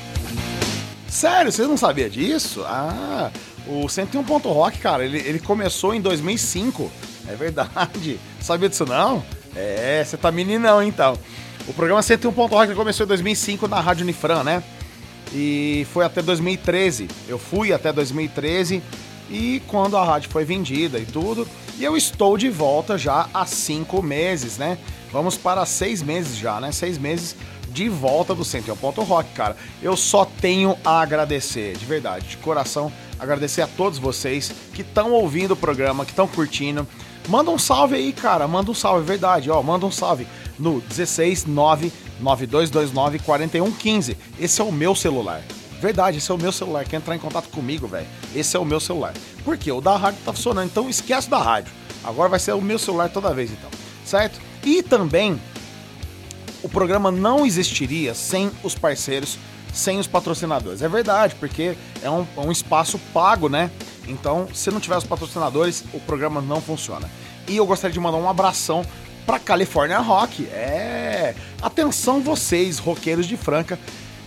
Sério, 1.08 1.50
vocês 1.50 1.68
não 1.68 1.78
sabiam 1.78 2.10
disso? 2.10 2.64
Ah, 2.66 3.32
o 3.66 3.88
101. 3.88 4.22
Rock, 4.22 4.80
cara, 4.80 5.06
ele, 5.06 5.20
ele 5.20 5.40
começou 5.40 5.96
em 5.96 6.02
2005. 6.02 6.92
É 7.30 7.36
verdade. 7.36 8.20
Sabia 8.42 8.68
disso 8.68 8.86
não? 8.86 9.24
É, 9.56 10.04
você 10.06 10.18
tá 10.18 10.30
meninão 10.30 10.84
então. 10.84 11.18
O 11.66 11.74
programa 11.74 12.02
101. 12.02 12.30
Rock 12.32 12.76
começou 12.76 13.06
em 13.06 13.08
2005 13.08 13.66
na 13.70 13.80
Rádio 13.80 14.04
Unifran, 14.04 14.44
né? 14.44 14.62
e 15.34 15.88
foi 15.92 16.06
até 16.06 16.22
2013. 16.22 17.08
Eu 17.28 17.40
fui 17.40 17.74
até 17.74 17.92
2013 17.92 18.82
e 19.30 19.62
quando 19.68 19.98
a 19.98 20.04
rádio 20.04 20.30
foi 20.30 20.46
vendida 20.46 21.00
e 21.00 21.06
tudo, 21.06 21.48
e 21.78 21.84
eu 21.84 21.98
estou 21.98 22.38
de 22.38 22.50
volta 22.50 22.98
já 22.98 23.28
há 23.34 23.46
cinco 23.46 24.02
meses, 24.02 24.58
né? 24.58 24.78
Vamos 25.12 25.38
para 25.38 25.66
seis 25.66 26.02
meses 26.02 26.38
já, 26.38 26.60
né? 26.60 26.72
Seis 26.72 26.98
meses 26.98 27.36
de 27.70 27.90
volta 27.90 28.36
do 28.36 28.46
101 28.46 28.76
Ponto 28.78 29.02
Rock, 29.02 29.32
cara. 29.34 29.58
Eu 29.82 29.98
só 29.98 30.26
tenho 30.26 30.78
a 30.86 31.02
agradecer, 31.02 31.76
de 31.76 31.86
verdade, 31.86 32.28
de 32.28 32.38
coração, 32.38 32.92
agradecer 33.20 33.62
a 33.62 33.68
todos 33.68 33.98
vocês 33.98 34.54
que 34.74 34.82
estão 34.82 35.12
ouvindo 35.12 35.52
o 35.52 35.58
programa, 35.58 36.06
que 36.06 36.12
estão 36.12 36.28
curtindo, 36.28 36.88
Manda 37.28 37.52
um 37.52 37.58
salve 37.58 37.96
aí, 37.96 38.12
cara. 38.12 38.48
Manda 38.48 38.70
um 38.72 38.74
salve, 38.74 39.06
verdade, 39.06 39.50
ó. 39.50 39.62
Manda 39.62 39.86
um 39.86 39.92
salve 39.92 40.28
no 40.60 40.82
16 40.82 41.46
9229 41.46 43.20
4115. 43.20 44.18
Esse 44.40 44.62
é 44.62 44.64
o 44.64 44.72
meu 44.72 44.94
celular. 44.96 45.42
Verdade, 45.80 46.18
esse 46.18 46.32
é 46.32 46.34
o 46.34 46.38
meu 46.38 46.52
celular. 46.52 46.86
Quer 46.86 46.98
entrar 46.98 47.16
em 47.16 47.20
contato 47.20 47.50
comigo, 47.50 47.88
velho? 47.88 48.08
Esse 48.34 48.56
é 48.56 48.60
o 48.60 48.66
meu 48.66 48.80
celular. 48.80 49.14
Por 49.44 49.58
quê? 49.58 49.72
O 49.72 49.82
da 49.82 49.98
rádio 49.98 50.20
tá 50.24 50.32
funcionando, 50.32 50.68
então 50.68 50.90
esquece 50.90 51.30
da 51.30 51.38
rádio. 51.38 51.74
Agora 52.04 52.30
vai 52.30 52.40
ser 52.40 52.54
o 52.54 52.62
meu 52.62 52.80
celular 52.80 53.10
toda 53.10 53.34
vez, 53.34 53.52
então. 53.52 53.70
Certo? 54.06 54.40
E 54.64 54.82
também, 54.82 55.40
o 56.62 56.70
programa 56.70 57.12
não 57.12 57.46
existiria 57.46 58.14
sem 58.14 58.50
os 58.64 58.76
parceiros, 58.76 59.38
sem 59.74 60.00
os 60.00 60.08
patrocinadores. 60.08 60.82
É 60.82 60.88
verdade, 60.88 61.36
porque 61.36 61.76
é 62.02 62.10
um, 62.10 62.26
é 62.38 62.40
um 62.40 62.52
espaço 62.52 62.98
pago, 63.14 63.50
né? 63.50 63.70
Então, 64.08 64.48
se 64.54 64.70
não 64.72 64.80
tiver 64.80 64.98
os 64.98 65.04
patrocinadores, 65.04 65.84
o 65.94 66.00
programa 66.00 66.42
não 66.42 66.62
funciona. 66.62 67.10
E 67.48 67.58
eu 67.58 67.66
gostaria 67.66 67.94
de 67.94 68.00
mandar 68.00 68.18
um 68.18 68.30
abração 68.30 68.86
para 69.26 69.40
California 69.40 70.00
Rock. 70.00 70.46
É, 70.48 71.36
atenção 71.62 72.22
vocês, 72.22 72.80
roqueiros 72.80 73.28
de 73.28 73.38
Franca. 73.38 73.80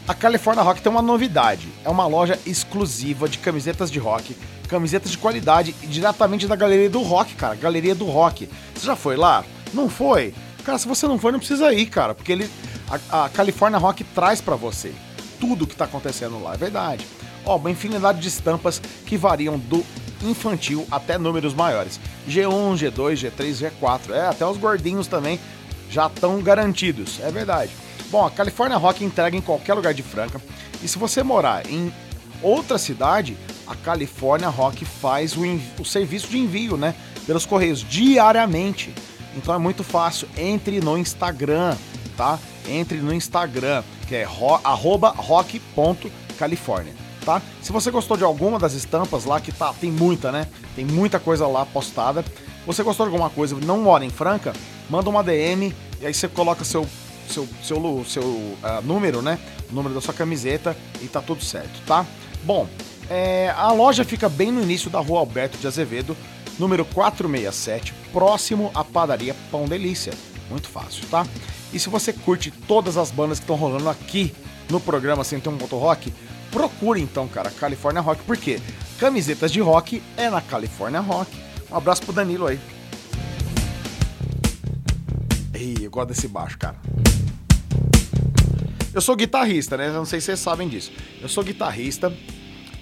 A 0.08 0.14
California 0.14 0.62
Rock 0.62 0.80
tem 0.80 0.90
uma 0.90 1.02
novidade. 1.02 1.68
É 1.84 1.88
uma 1.88 2.06
loja 2.06 2.38
exclusiva 2.46 3.28
de 3.28 3.38
camisetas 3.38 3.90
de 3.90 3.98
rock, 3.98 4.36
camisetas 4.68 5.10
de 5.10 5.18
qualidade 5.18 5.72
diretamente 5.84 6.46
da 6.46 6.56
Galeria 6.56 6.88
do 6.88 7.02
Rock, 7.02 7.34
cara. 7.34 7.54
Galeria 7.54 7.94
do 7.94 8.04
Rock. 8.04 8.48
Você 8.74 8.86
já 8.86 8.96
foi 8.96 9.16
lá? 9.16 9.44
Não 9.74 9.88
foi? 9.88 10.32
Cara, 10.64 10.78
se 10.78 10.86
você 10.86 11.06
não 11.06 11.18
foi, 11.18 11.32
não 11.32 11.38
precisa 11.38 11.72
ir, 11.72 11.86
cara, 11.86 12.14
porque 12.14 12.32
ele 12.32 12.50
a, 12.88 13.24
a 13.24 13.28
California 13.28 13.78
Rock 13.78 14.04
traz 14.04 14.40
para 14.40 14.56
você 14.56 14.92
tudo 15.40 15.66
que 15.66 15.76
tá 15.76 15.84
acontecendo 15.84 16.42
lá, 16.42 16.54
é 16.54 16.56
verdade. 16.56 17.06
Ó, 17.46 17.56
uma 17.56 17.70
infinidade 17.70 18.20
de 18.20 18.28
estampas 18.28 18.82
que 19.06 19.16
variam 19.16 19.56
do 19.58 19.82
infantil 20.22 20.86
até 20.90 21.16
números 21.16 21.54
maiores. 21.54 21.98
G1, 22.28 22.74
G2, 22.74 23.30
G3, 23.30 23.70
G4. 23.80 24.10
É, 24.10 24.26
até 24.26 24.44
os 24.44 24.58
gordinhos 24.58 25.06
também 25.06 25.40
já 25.88 26.08
estão 26.08 26.42
garantidos, 26.42 27.20
é 27.20 27.30
verdade. 27.30 27.70
Bom, 28.10 28.26
a 28.26 28.30
California 28.30 28.76
Rock 28.76 29.04
entrega 29.04 29.36
em 29.36 29.40
qualquer 29.40 29.74
lugar 29.74 29.94
de 29.94 30.02
Franca. 30.02 30.40
E 30.82 30.88
se 30.88 30.98
você 30.98 31.22
morar 31.22 31.66
em 31.70 31.92
outra 32.42 32.78
cidade, 32.78 33.36
a 33.66 33.74
California 33.74 34.48
Rock 34.48 34.84
faz 34.84 35.36
o, 35.36 35.42
o 35.80 35.84
serviço 35.84 36.28
de 36.28 36.38
envio, 36.38 36.76
né? 36.76 36.94
Pelos 37.26 37.44
correios, 37.46 37.80
diariamente. 37.80 38.94
Então 39.36 39.54
é 39.54 39.58
muito 39.58 39.82
fácil. 39.82 40.28
Entre 40.36 40.80
no 40.80 40.96
Instagram, 40.96 41.76
tá? 42.16 42.38
Entre 42.68 42.98
no 42.98 43.12
Instagram, 43.12 43.82
que 44.06 44.14
é 44.14 44.22
ro 44.24 44.60
rock.california, 45.16 46.94
tá? 47.26 47.42
Se 47.60 47.72
você 47.72 47.90
gostou 47.90 48.16
de 48.16 48.22
alguma 48.22 48.56
das 48.56 48.72
estampas 48.72 49.24
lá, 49.24 49.40
que 49.40 49.50
tá, 49.50 49.74
tem 49.74 49.90
muita, 49.90 50.30
né? 50.30 50.46
Tem 50.76 50.84
muita 50.84 51.18
coisa 51.18 51.46
lá 51.48 51.66
postada. 51.66 52.24
Você 52.64 52.84
gostou 52.84 53.04
de 53.06 53.12
alguma 53.12 53.28
coisa 53.28 53.56
não 53.60 53.82
mora 53.82 54.04
em 54.04 54.10
Franca? 54.10 54.52
Manda 54.88 55.10
uma 55.10 55.24
DM 55.24 55.74
e 56.00 56.06
aí 56.06 56.14
você 56.14 56.28
coloca 56.28 56.64
seu 56.64 56.86
seu, 57.28 57.48
seu, 57.60 58.04
seu 58.06 58.56
ah, 58.62 58.80
número, 58.80 59.20
né? 59.20 59.38
O 59.68 59.74
número 59.74 59.92
da 59.92 60.00
sua 60.00 60.14
camiseta 60.14 60.76
e 61.02 61.08
tá 61.08 61.20
tudo 61.20 61.44
certo, 61.44 61.80
tá? 61.84 62.06
Bom, 62.44 62.68
é, 63.10 63.52
a 63.56 63.72
loja 63.72 64.04
fica 64.04 64.28
bem 64.28 64.52
no 64.52 64.62
início 64.62 64.88
da 64.88 65.00
rua 65.00 65.18
Alberto 65.18 65.58
de 65.58 65.66
Azevedo, 65.66 66.16
número 66.56 66.84
467, 66.84 67.92
próximo 68.12 68.70
à 68.72 68.84
padaria 68.84 69.34
Pão 69.50 69.66
Delícia. 69.66 70.12
Muito 70.48 70.68
fácil, 70.68 71.04
tá? 71.08 71.26
E 71.72 71.78
se 71.80 71.88
você 71.88 72.12
curte 72.12 72.52
todas 72.52 72.96
as 72.96 73.10
bandas 73.10 73.38
que 73.40 73.42
estão 73.42 73.56
rolando 73.56 73.88
aqui 73.88 74.32
no 74.70 74.80
programa 74.80 75.24
101 75.24 75.58
Ponto 75.58 75.76
Rock, 75.76 76.12
procure 76.56 77.02
então, 77.02 77.28
cara, 77.28 77.50
California 77.50 78.00
Rock, 78.00 78.22
porque 78.22 78.58
camisetas 78.98 79.52
de 79.52 79.60
rock 79.60 80.02
é 80.16 80.30
na 80.30 80.40
California 80.40 81.00
Rock. 81.00 81.30
Um 81.70 81.76
abraço 81.76 82.00
pro 82.00 82.14
Danilo 82.14 82.46
aí. 82.46 82.58
Ih, 85.54 85.84
eu 85.84 85.90
gosto 85.90 86.08
desse 86.08 86.26
baixo, 86.26 86.56
cara. 86.56 86.76
Eu 88.94 89.02
sou 89.02 89.14
guitarrista, 89.14 89.76
né? 89.76 89.90
Não 89.90 90.06
sei 90.06 90.18
se 90.18 90.26
vocês 90.26 90.40
sabem 90.40 90.66
disso. 90.66 90.90
Eu 91.20 91.28
sou 91.28 91.44
guitarrista 91.44 92.10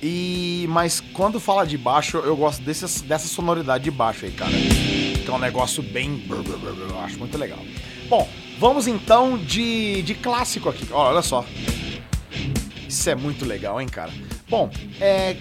e 0.01 0.67
mas 0.69 1.01
quando 1.01 1.41
fala 1.41 1.67
de 1.67 1.77
baixo, 1.77 2.19
eu 2.19 2.37
gosto 2.37 2.63
desse, 2.63 3.03
dessa 3.03 3.27
sonoridade 3.27 3.83
de 3.83 3.91
baixo 3.91 4.25
aí, 4.25 4.31
cara. 4.31 4.53
Que 4.53 5.29
é 5.29 5.33
um 5.33 5.39
negócio 5.39 5.83
bem, 5.83 6.25
eu 6.31 7.01
acho 7.01 7.19
muito 7.19 7.37
legal. 7.37 7.59
Bom, 8.09 8.29
vamos 8.61 8.87
então 8.87 9.37
de, 9.37 10.01
de 10.03 10.15
clássico 10.15 10.69
aqui. 10.69 10.87
Olha 10.93 11.23
só. 11.23 11.45
Isso 12.95 13.11
é 13.11 13.15
muito 13.16 13.45
legal, 13.45 13.81
hein, 13.81 13.89
cara. 13.89 14.12
Bom, 14.49 14.71
é 15.01 15.37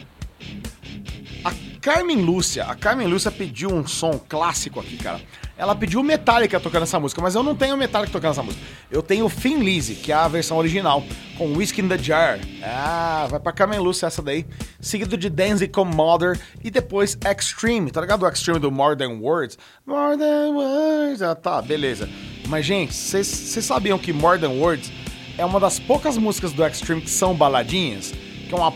a 1.45 1.51
Carmen 1.79 2.17
Lúcia, 2.17 2.63
a 2.63 2.73
Carmen 2.73 3.05
Lúcia 3.05 3.29
pediu 3.29 3.71
um 3.71 3.85
som 3.85 4.17
clássico 4.17 4.79
aqui, 4.79 4.97
cara. 4.97 5.21
Ela 5.55 5.75
pediu 5.75 6.01
Metallica 6.01 6.59
tocando 6.59 6.81
essa 6.81 6.99
música, 6.99 7.21
mas 7.21 7.35
eu 7.35 7.43
não 7.43 7.55
tenho 7.55 7.77
Metallica 7.77 8.11
tocando 8.11 8.31
essa 8.31 8.41
música. 8.41 8.65
Eu 8.89 9.03
tenho 9.03 9.29
Thin 9.29 9.59
Lizzy, 9.59 9.93
que 9.93 10.11
é 10.11 10.15
a 10.15 10.27
versão 10.27 10.57
original, 10.57 11.03
com 11.37 11.53
Whiskey 11.55 11.81
in 11.83 11.89
the 11.89 11.97
Jar. 11.97 12.39
Ah, 12.63 13.27
vai 13.29 13.39
pra 13.39 13.51
Carmen 13.51 13.79
Lúcia 13.79 14.07
essa 14.07 14.21
daí. 14.21 14.47
Seguido 14.81 15.15
de 15.15 15.29
Danzig 15.29 15.71
com 15.71 15.85
Mother 15.85 16.39
e 16.63 16.71
depois 16.71 17.15
Extreme. 17.23 17.91
Tá 17.91 18.01
ligado 18.01 18.23
o 18.23 18.27
Extreme 18.27 18.59
do 18.59 18.71
More 18.71 18.97
Than 18.97 19.19
Words? 19.19 19.59
More 19.85 20.17
Than 20.17 20.53
Words. 20.53 21.21
Ah, 21.21 21.35
tá, 21.35 21.61
beleza. 21.61 22.09
Mas, 22.47 22.65
gente, 22.65 22.93
vocês 22.93 23.63
sabiam 23.63 23.99
que 23.99 24.11
More 24.11 24.39
Than 24.39 24.53
Words 24.53 24.91
é 25.37 25.45
uma 25.45 25.59
das 25.59 25.79
poucas 25.79 26.17
músicas 26.17 26.53
do 26.53 26.65
Extreme 26.65 27.01
que 27.01 27.09
são 27.09 27.33
baladinhas? 27.33 28.11
Que 28.47 28.53
é 28.53 28.57
uma, 28.57 28.73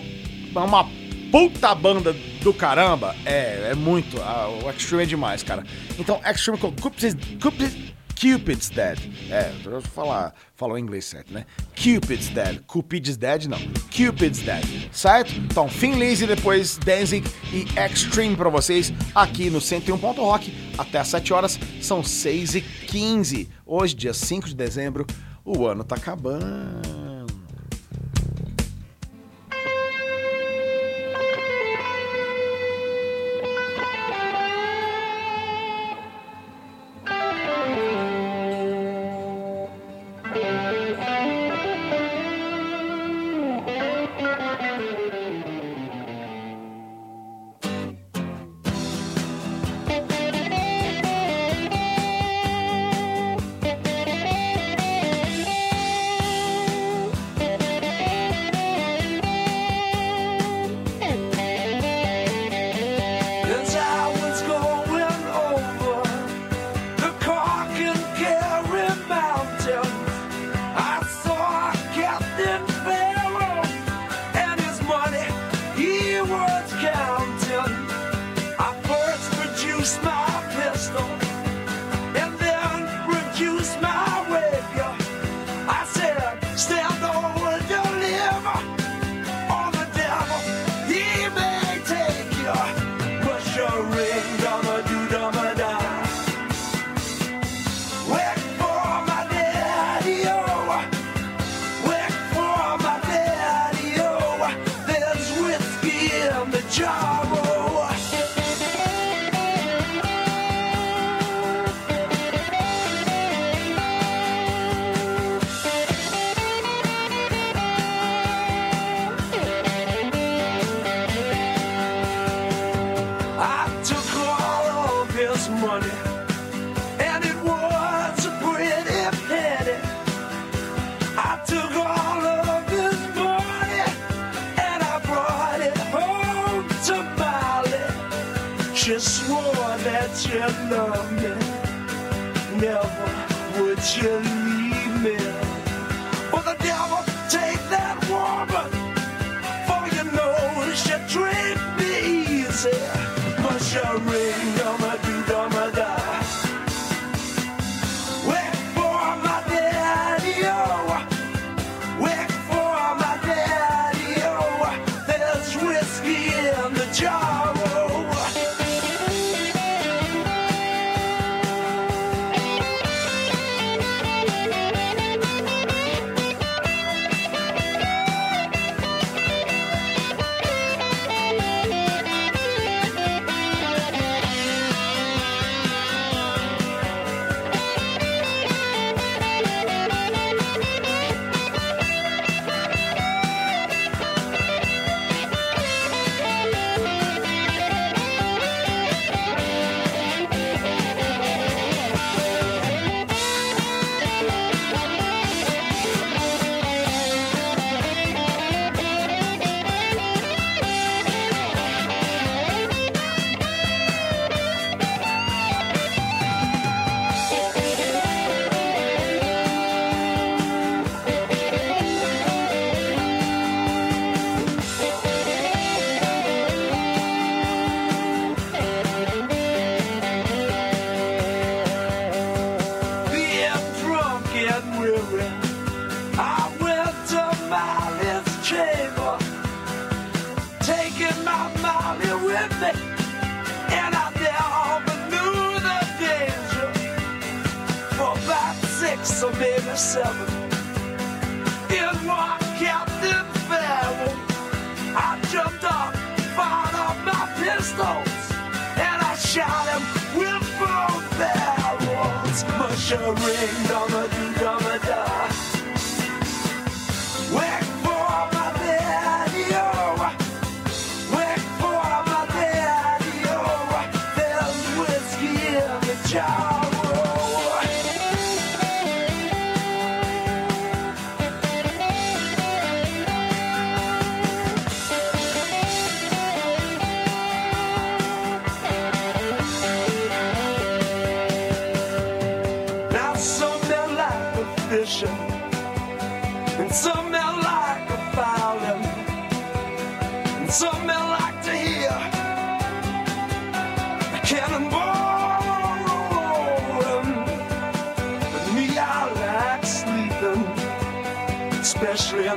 é 0.55 0.59
uma 0.59 0.89
puta 1.31 1.73
banda 1.75 2.13
do 2.41 2.53
caramba. 2.53 3.15
É, 3.25 3.69
é 3.71 3.75
muito. 3.75 4.21
ah, 4.21 4.47
o 4.63 4.69
Extreme 4.69 5.03
é 5.03 5.05
demais, 5.05 5.43
cara. 5.43 5.63
Então, 5.99 6.19
Extreme 6.25 6.57
com 6.57 6.71
Cupid's, 6.71 7.15
Cupid's, 7.41 7.75
Cupid's 8.19 8.69
Dead. 8.69 8.97
É, 9.29 9.51
eu 9.65 9.81
falar, 9.81 10.33
em 10.77 10.81
inglês 10.81 11.05
certo, 11.05 11.31
né? 11.31 11.45
Cupid's 11.75 12.29
Dead. 12.29 12.59
Cupid's 12.65 13.17
Dead, 13.17 13.45
não. 13.45 13.59
Cupid's 13.95 14.39
Dead. 14.39 14.89
Certo? 14.91 15.33
Então, 15.33 15.67
Thin 15.67 15.93
Lizzy, 15.93 16.25
depois 16.25 16.77
Danzig 16.77 17.27
e 17.53 17.67
Extreme 17.79 18.35
pra 18.35 18.49
vocês 18.49 18.91
aqui 19.13 19.51
no 19.51 19.61
101 19.61 19.97
Ponto 19.99 20.21
Rock. 20.21 20.51
Até 20.77 20.99
às 20.99 21.07
7 21.09 21.33
horas, 21.33 21.59
são 21.81 22.03
6 22.03 22.55
e 22.55 22.61
15 22.61 23.57
Hoje, 23.69 23.93
dia 23.93 24.13
5 24.13 24.47
de 24.47 24.55
dezembro, 24.55 25.05
o 25.47 25.65
ano 25.65 25.83
tá 25.83 25.95
acabando. 25.95 27.06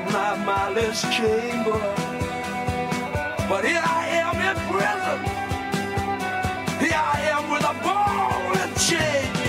my 0.06 0.36
malice 0.44 1.02
chamber. 1.14 1.80
But 3.48 3.64
here 3.64 3.82
I 3.84 4.06
am 4.22 4.36
in 4.48 4.56
prison. 4.70 5.18
Here 6.80 7.02
I 7.14 7.20
am 7.34 7.50
with 7.50 7.64
a 7.64 7.74
ball 7.84 8.56
and 8.62 8.76
chain. 8.78 9.39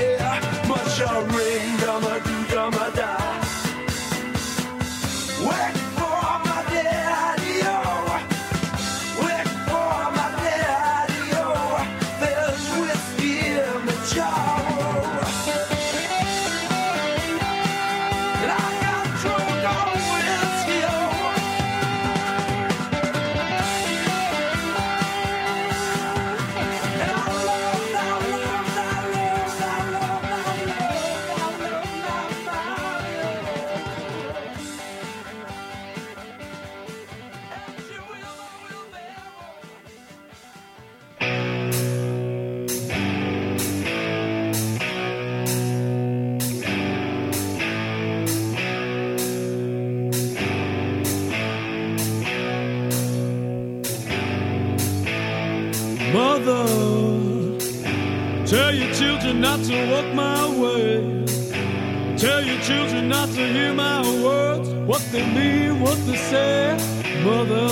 asking 65.14 65.36
me 65.36 65.72
what 65.72 65.98
to 65.98 66.16
say, 66.16 66.78
mother. 67.24 67.68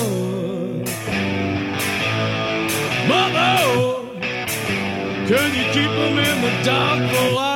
Mother, 3.07 4.09
can 5.27 5.49
you 5.55 5.65
keep 5.71 5.89
them 5.89 6.17
in 6.19 6.41
the 6.41 6.63
dark 6.63 7.11
for 7.11 7.35
life? 7.35 7.48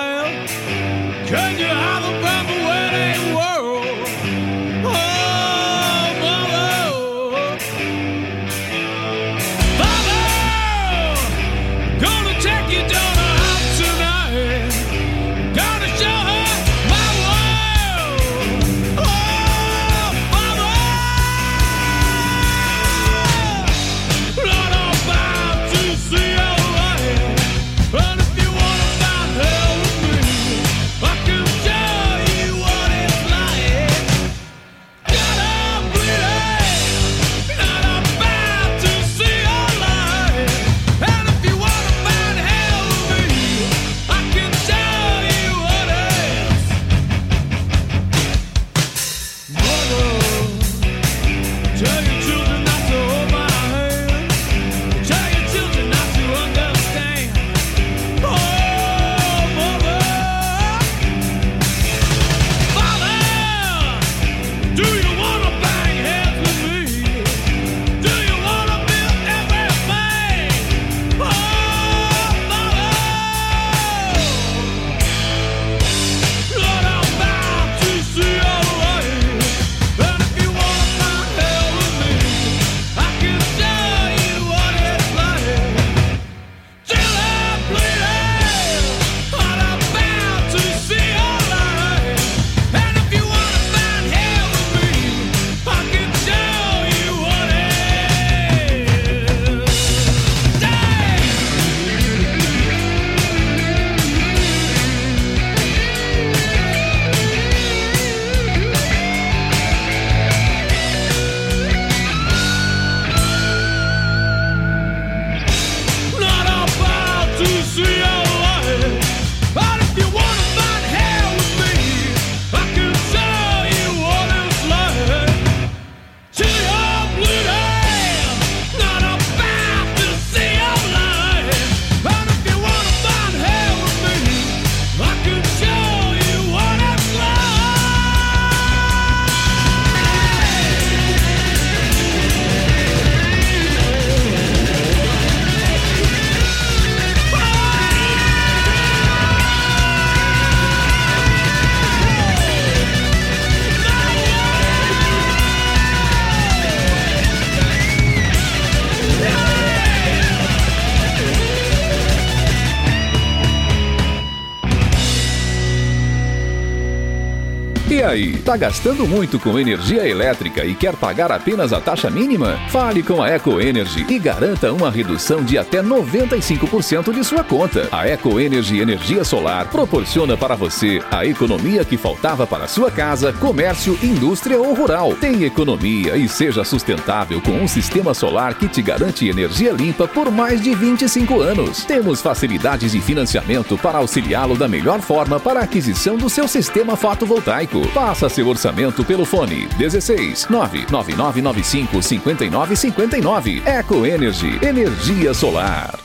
Aí, 168.14 168.38
tá 168.38 168.56
gastando 168.56 169.07
muito 169.07 169.40
com 169.40 169.60
energia 169.60 170.07
elétrica 170.07 170.64
e 170.64 170.76
quer 170.76 170.95
pagar 170.95 171.31
apenas 171.31 171.73
a 171.73 171.81
taxa 171.81 172.10
mínima? 172.10 172.60
Fale 172.69 173.02
com 173.03 173.22
a 173.22 173.30
Eco 173.30 173.60
Energy 173.60 174.06
e 174.07 174.19
garanta 174.19 174.72
uma 174.72 174.90
redução 174.90 175.44
de 175.44 175.57
até 175.57 175.81
95% 175.81 177.11
de 177.11 177.23
sua 177.23 177.44
conta. 177.44 177.88
A 177.91 178.07
Eco 178.07 178.40
Energy 178.40 178.80
Energia 178.80 179.23
Solar 179.23 179.68
proporciona 179.69 180.38
para 180.38 180.56
você 180.56 181.02
a 181.11 181.26
economia 181.26 181.84
que 181.84 181.98
faltava 181.98 182.45
para 182.45 182.68
sua 182.68 182.91
casa, 182.91 183.34
comércio, 183.34 183.98
indústria 184.02 184.60
ou 184.60 184.73
rural. 184.73 185.15
Tem 185.15 185.44
economia 185.44 186.15
e 186.15 186.30
seja 186.30 186.64
sustentável 186.64 187.41
com 187.41 187.52
um 187.52 187.68
sistema 187.68 188.14
solar 188.14 188.53
que 188.53 188.68
te 188.68 188.81
garante 188.81 189.27
energia 189.27 189.72
limpa 189.72 190.07
por 190.07 190.31
mais 190.31 190.61
de 190.61 190.76
25 190.76 191.41
anos. 191.41 191.84
Temos 191.84 192.22
facilidades 192.22 192.91
de 192.91 193.02
financiamento 193.02 193.77
para 193.77 193.98
auxiliá-lo 193.98 194.56
da 194.56 194.68
melhor 194.68 195.02
forma 195.02 195.40
para 195.40 195.61
a 195.61 195.64
aquisição 195.64 196.15
do 196.15 196.30
seu 196.30 196.48
sistema 196.48 196.95
fotovoltaico. 196.95 197.81
Faça 198.03 198.27
seu 198.27 198.49
orçamento 198.49 199.01
pelo 199.05 199.23
fone 199.23 199.65
16 199.77 200.49
99995 200.49 202.01
5959. 202.03 203.63
Eco 203.65 204.05
Energy, 204.05 204.59
energia 204.61 205.34
solar. 205.34 206.02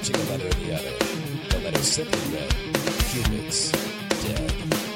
Clutching 0.00 0.16
a 0.16 0.30
letter 0.30 0.48
in 0.48 0.66
the 0.66 0.74
other. 0.74 0.96
The 1.50 1.58
letter 1.58 1.82
simply 1.82 2.20
read, 2.34 2.48
Cubits, 3.10 3.70
dead. 4.24 4.89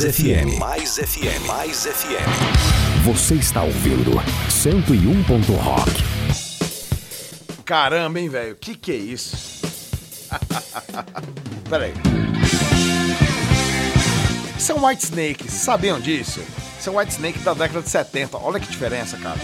Mais 0.00 0.16
FM. 0.16 0.58
Mais 0.58 0.96
FM. 0.96 1.46
Mais 1.46 1.84
FM. 1.84 3.04
Você 3.04 3.34
está 3.34 3.62
ouvindo 3.62 4.12
101. 4.48 5.22
Rock. 5.56 5.90
Caramba, 7.66 8.18
hein, 8.18 8.30
velho? 8.30 8.56
Que 8.56 8.74
que 8.74 8.92
é 8.92 8.96
isso? 8.96 9.60
Pera 11.68 11.84
aí. 11.84 11.92
Isso 14.56 14.72
é 14.72 14.74
um 14.74 14.86
White 14.86 15.04
Snake, 15.04 15.44
vocês 15.44 15.62
sabiam 15.62 16.00
disso? 16.00 16.40
Isso 16.78 16.88
é 16.88 16.92
um 16.92 16.96
White 16.96 17.12
Snake 17.12 17.38
da 17.40 17.52
década 17.52 17.82
de 17.82 17.90
70. 17.90 18.38
Olha 18.38 18.58
que 18.58 18.70
diferença, 18.70 19.18
cara. 19.18 19.38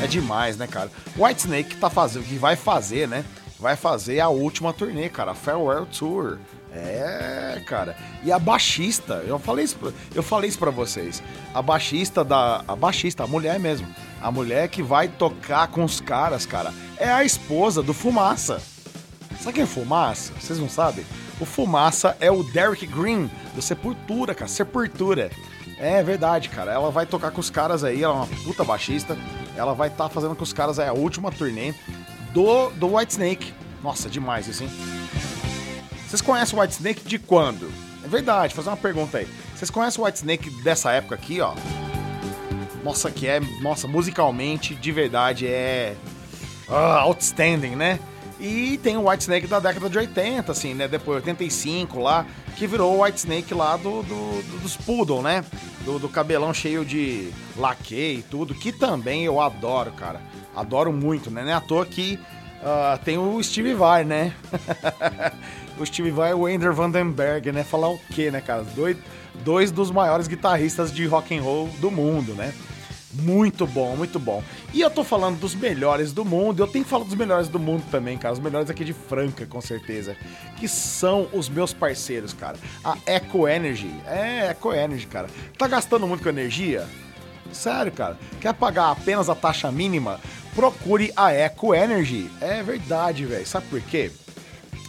É 0.00 0.06
demais, 0.06 0.56
né, 0.56 0.68
cara? 0.68 0.92
White 1.16 1.40
Snake 1.40 1.74
tá 1.74 1.90
fazendo, 1.90 2.24
que 2.24 2.36
vai 2.36 2.54
fazer, 2.54 3.08
né? 3.08 3.24
Vai 3.58 3.74
fazer 3.74 4.20
a 4.20 4.28
última 4.28 4.72
turnê, 4.72 5.08
cara, 5.08 5.32
a 5.32 5.34
Farewell 5.34 5.86
Tour. 5.86 6.38
É, 6.72 7.60
cara. 7.66 7.96
E 8.22 8.30
a 8.30 8.38
baixista, 8.38 9.24
eu 9.26 9.38
falei 9.38 9.64
isso, 9.64 9.76
pra- 9.76 9.92
eu 10.14 10.22
falei 10.22 10.48
isso 10.50 10.58
para 10.58 10.70
vocês. 10.70 11.22
A 11.54 11.62
baixista 11.62 12.22
da, 12.22 12.62
a 12.68 12.76
baixista, 12.76 13.24
a 13.24 13.26
mulher 13.26 13.58
mesmo, 13.58 13.86
a 14.20 14.30
mulher 14.30 14.68
que 14.68 14.82
vai 14.82 15.08
tocar 15.08 15.68
com 15.68 15.82
os 15.84 16.00
caras, 16.00 16.44
cara, 16.44 16.72
é 16.98 17.10
a 17.10 17.24
esposa 17.24 17.82
do 17.82 17.94
Fumaça. 17.94 18.60
Sabe 19.40 19.54
quem 19.54 19.62
é 19.64 19.66
Fumaça? 19.66 20.32
Vocês 20.38 20.58
não 20.58 20.68
sabem? 20.68 21.04
O 21.40 21.46
Fumaça 21.46 22.14
é 22.20 22.30
o 22.30 22.42
Derek 22.42 22.86
Green 22.86 23.30
do 23.54 23.62
Sepultura, 23.62 24.34
cara. 24.34 24.48
Sepultura. 24.50 25.30
É 25.78 26.02
verdade, 26.02 26.50
cara. 26.50 26.70
Ela 26.70 26.90
vai 26.90 27.06
tocar 27.06 27.30
com 27.30 27.40
os 27.40 27.48
caras 27.48 27.82
aí, 27.82 28.02
ela 28.02 28.12
é 28.12 28.16
uma 28.18 28.26
puta 28.44 28.62
baixista. 28.62 29.16
Ela 29.56 29.72
vai 29.72 29.88
estar 29.88 30.10
fazendo 30.10 30.36
com 30.36 30.42
os 30.44 30.52
caras 30.52 30.78
aí 30.78 30.86
a 30.88 30.92
última 30.92 31.32
turnê 31.32 31.72
do, 32.34 32.68
do 32.72 32.96
White 32.96 33.12
Snake. 33.12 33.54
Nossa, 33.82 34.10
demais 34.10 34.46
isso, 34.46 34.62
hein? 34.62 34.70
Vocês 36.06 36.20
conhecem 36.20 36.58
o 36.58 36.60
White 36.60 36.74
Snake 36.74 37.08
de 37.08 37.18
quando? 37.18 37.72
Verdade, 38.10 38.54
fazer 38.54 38.68
uma 38.70 38.76
pergunta 38.76 39.18
aí. 39.18 39.28
Vocês 39.54 39.70
conhecem 39.70 40.02
o 40.02 40.04
White 40.06 40.18
Snake 40.18 40.50
dessa 40.62 40.90
época 40.92 41.14
aqui, 41.14 41.40
ó? 41.40 41.54
Nossa, 42.82 43.10
que 43.10 43.26
é. 43.26 43.40
Nossa, 43.62 43.86
musicalmente, 43.86 44.74
de 44.74 44.90
verdade, 44.92 45.46
é. 45.46 45.94
ah, 46.68 47.00
outstanding, 47.00 47.76
né? 47.76 47.98
E 48.40 48.78
tem 48.82 48.96
o 48.96 49.08
White 49.08 49.22
Snake 49.24 49.46
da 49.46 49.60
década 49.60 49.88
de 49.90 49.98
80, 49.98 50.50
assim, 50.50 50.72
né? 50.74 50.88
Depois 50.88 51.16
85 51.16 52.00
lá, 52.00 52.24
que 52.56 52.66
virou 52.66 52.96
o 52.96 53.04
White 53.04 53.18
Snake 53.18 53.52
lá 53.52 53.76
do, 53.76 54.02
do- 54.02 54.42
do- 54.42 54.58
dos 54.62 54.76
Poodle, 54.78 55.22
né? 55.22 55.44
Do, 55.84 55.98
do 55.98 56.08
cabelão 56.08 56.52
cheio 56.54 56.82
de 56.84 57.30
laque 57.56 57.94
e 58.18 58.22
tudo, 58.30 58.54
que 58.54 58.72
também 58.72 59.24
eu 59.24 59.40
adoro, 59.40 59.92
cara. 59.92 60.20
Adoro 60.56 60.90
muito, 60.92 61.30
né? 61.30 61.42
Não 61.42 61.50
é 61.50 61.54
à 61.54 61.60
toa 61.60 61.84
que 61.84 62.18
ah, 62.64 62.98
tem 63.04 63.18
o 63.18 63.42
Steve 63.42 63.74
Vai, 63.74 64.04
né? 64.04 64.32
o 65.82 65.86
Steve 65.86 66.10
Vai 66.10 66.30
e 66.30 66.34
o 66.34 66.48
Ender 66.48 66.72
Vandenberg, 66.72 67.52
né? 67.52 67.64
Falar 67.64 67.88
o 67.88 67.98
quê, 68.12 68.30
né, 68.30 68.40
cara? 68.40 68.62
Dois, 68.62 68.96
dois 69.44 69.70
dos 69.70 69.90
maiores 69.90 70.26
guitarristas 70.26 70.92
de 70.92 71.06
rock 71.06 71.36
and 71.36 71.42
roll 71.42 71.68
do 71.80 71.90
mundo, 71.90 72.34
né? 72.34 72.52
Muito 73.12 73.66
bom, 73.66 73.96
muito 73.96 74.20
bom. 74.20 74.42
E 74.72 74.80
eu 74.80 74.88
tô 74.88 75.02
falando 75.02 75.40
dos 75.40 75.54
melhores 75.54 76.12
do 76.12 76.24
mundo, 76.24 76.62
eu 76.62 76.66
tenho 76.68 76.84
que 76.84 76.90
falar 76.90 77.04
dos 77.04 77.16
melhores 77.16 77.48
do 77.48 77.58
mundo 77.58 77.82
também, 77.90 78.16
cara. 78.16 78.34
Os 78.34 78.38
melhores 78.38 78.70
aqui 78.70 78.84
de 78.84 78.92
Franca, 78.92 79.44
com 79.46 79.60
certeza. 79.60 80.16
Que 80.56 80.68
são 80.68 81.28
os 81.32 81.48
meus 81.48 81.72
parceiros, 81.72 82.32
cara. 82.32 82.56
A 82.84 82.96
Eco 83.06 83.48
Energy. 83.48 83.92
É, 84.06 84.46
Eco 84.50 84.72
Energy, 84.72 85.08
cara. 85.08 85.28
Tá 85.58 85.66
gastando 85.66 86.06
muito 86.06 86.22
com 86.22 86.28
energia? 86.28 86.86
Sério, 87.52 87.90
cara. 87.90 88.16
Quer 88.40 88.54
pagar 88.54 88.92
apenas 88.92 89.28
a 89.28 89.34
taxa 89.34 89.72
mínima? 89.72 90.20
Procure 90.54 91.12
a 91.16 91.32
Eco 91.32 91.74
Energy. 91.74 92.30
É 92.40 92.62
verdade, 92.62 93.24
velho. 93.24 93.46
Sabe 93.46 93.66
por 93.66 93.80
quê? 93.80 94.12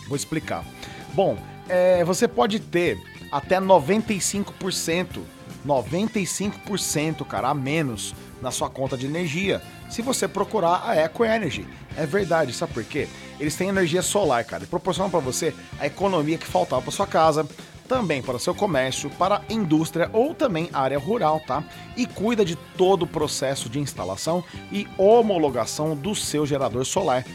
Vou 0.07 0.15
explicar. 0.15 0.65
Bom, 1.13 1.37
é, 1.67 2.03
você 2.03 2.27
pode 2.27 2.59
ter 2.59 2.99
até 3.31 3.59
95%, 3.59 5.21
95%, 5.65 7.25
cara, 7.25 7.49
a 7.49 7.53
menos 7.53 8.13
na 8.41 8.51
sua 8.51 8.69
conta 8.69 8.97
de 8.97 9.05
energia, 9.05 9.61
se 9.89 10.01
você 10.01 10.27
procurar 10.27 10.83
a 10.85 10.95
Eco 10.95 11.23
Energy. 11.23 11.67
É 11.95 12.05
verdade, 12.05 12.53
sabe 12.53 12.73
por 12.73 12.83
quê? 12.83 13.07
Eles 13.39 13.55
têm 13.55 13.69
energia 13.69 14.01
solar, 14.01 14.43
cara, 14.43 14.63
e 14.63 14.67
proporcionam 14.67 15.11
para 15.11 15.19
você 15.19 15.53
a 15.79 15.85
economia 15.85 16.37
que 16.37 16.47
faltava 16.47 16.81
para 16.81 16.91
sua 16.91 17.07
casa, 17.07 17.47
também 17.87 18.21
para 18.21 18.39
seu 18.39 18.55
comércio, 18.55 19.09
para 19.11 19.37
a 19.37 19.53
indústria 19.53 20.09
ou 20.13 20.33
também 20.33 20.69
área 20.71 20.97
rural, 20.97 21.41
tá? 21.41 21.61
E 21.97 22.05
cuida 22.05 22.45
de 22.45 22.55
todo 22.55 23.03
o 23.03 23.07
processo 23.07 23.69
de 23.69 23.79
instalação 23.79 24.43
e 24.71 24.87
homologação 24.97 25.93
do 25.93 26.15
seu 26.15 26.45
gerador 26.45 26.85
solar 26.85 27.25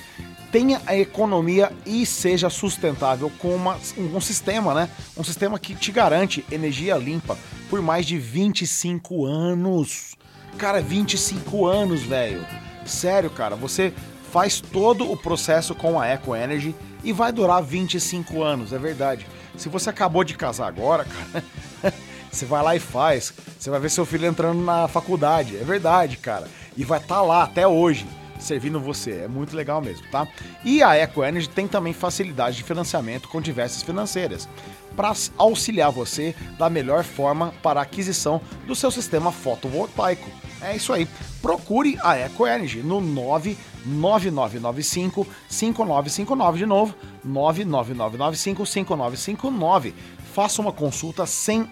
tenha 0.57 0.81
a 0.87 0.97
economia 0.97 1.71
e 1.85 2.07
seja 2.07 2.49
sustentável 2.49 3.31
com 3.39 3.55
uma- 3.55 3.77
um, 3.99 4.17
um 4.17 4.21
sistema, 4.23 4.73
né? 4.73 4.89
Um 5.15 5.23
sistema 5.23 5.59
que 5.59 5.75
te 5.75 5.93
garante 5.93 6.43
energia 6.51 6.97
limpa 6.97 7.37
por 7.69 7.83
mais 7.83 8.07
de 8.07 8.17
25 8.17 9.27
anos. 9.27 10.15
Cara, 10.57 10.81
25 10.81 11.67
anos, 11.67 12.03
velho. 12.05 12.43
Sério, 12.87 13.29
cara, 13.29 13.55
você 13.55 13.93
faz 14.33 14.59
todo 14.59 15.13
o 15.13 15.15
processo 15.15 15.75
com 15.75 16.01
a 16.01 16.07
Eco 16.07 16.35
Energy 16.35 16.75
e 17.05 17.13
vai 17.13 17.31
durar 17.33 17.63
25 17.63 18.43
anos, 18.43 18.73
é 18.73 18.79
verdade. 18.79 19.27
Se 19.59 19.69
você 19.69 19.91
acabou 19.91 20.25
de 20.25 20.33
casar 20.39 20.69
agora, 20.69 21.05
cara, 21.83 21.95
você 22.33 22.47
vai 22.47 22.63
lá 22.63 22.75
e 22.75 22.81
faz. 22.81 23.31
Você 23.59 23.69
vai 23.69 23.79
ver 23.79 23.91
seu 23.91 24.07
filho 24.07 24.27
entrando 24.27 24.63
na 24.65 24.89
faculdade, 24.89 25.55
é 25.55 25.65
verdade, 25.65 26.17
cara. 26.17 26.49
E 26.75 26.83
vai 26.83 26.99
estar 26.99 27.21
lá 27.21 27.43
até 27.43 27.69
hoje 27.69 28.07
servindo 28.39 28.81
você. 28.81 29.23
É 29.25 29.29
muito 29.29 29.57
legal 29.57 29.81
mesmo, 29.81 30.07
tá? 30.11 30.29
E 30.65 30.83
a 30.83 30.97
Eco 30.97 31.25
Energy 31.25 31.49
tem 31.49 31.69
também 31.69 31.93
facilidade 31.93 32.57
de 32.57 32.63
financiamento 32.63 33.29
com 33.29 33.41
diversas 33.41 33.83
financeiras 33.83 34.49
para 34.97 35.13
auxiliar 35.37 35.93
você 35.93 36.35
da 36.59 36.71
melhor 36.71 37.05
forma 37.05 37.53
para 37.63 37.81
a 37.81 37.83
aquisição 37.83 38.41
do 38.67 38.75
seu 38.75 38.91
sistema 38.91 39.31
fotovoltaico. 39.31 40.31
É 40.61 40.75
isso 40.75 40.93
aí. 40.93 41.07
Procure 41.43 41.99
a 42.03 42.17
Eco 42.17 42.47
Energy 42.47 42.83
no 42.83 43.01
99995 43.01 45.27
5959 45.49 46.59
de 46.59 46.67
novo, 46.67 46.95
99995 47.23 48.67
5959. 48.67 49.95
Faça 50.33 50.61
uma 50.63 50.73
consulta 50.73 51.27
sem 51.27 51.69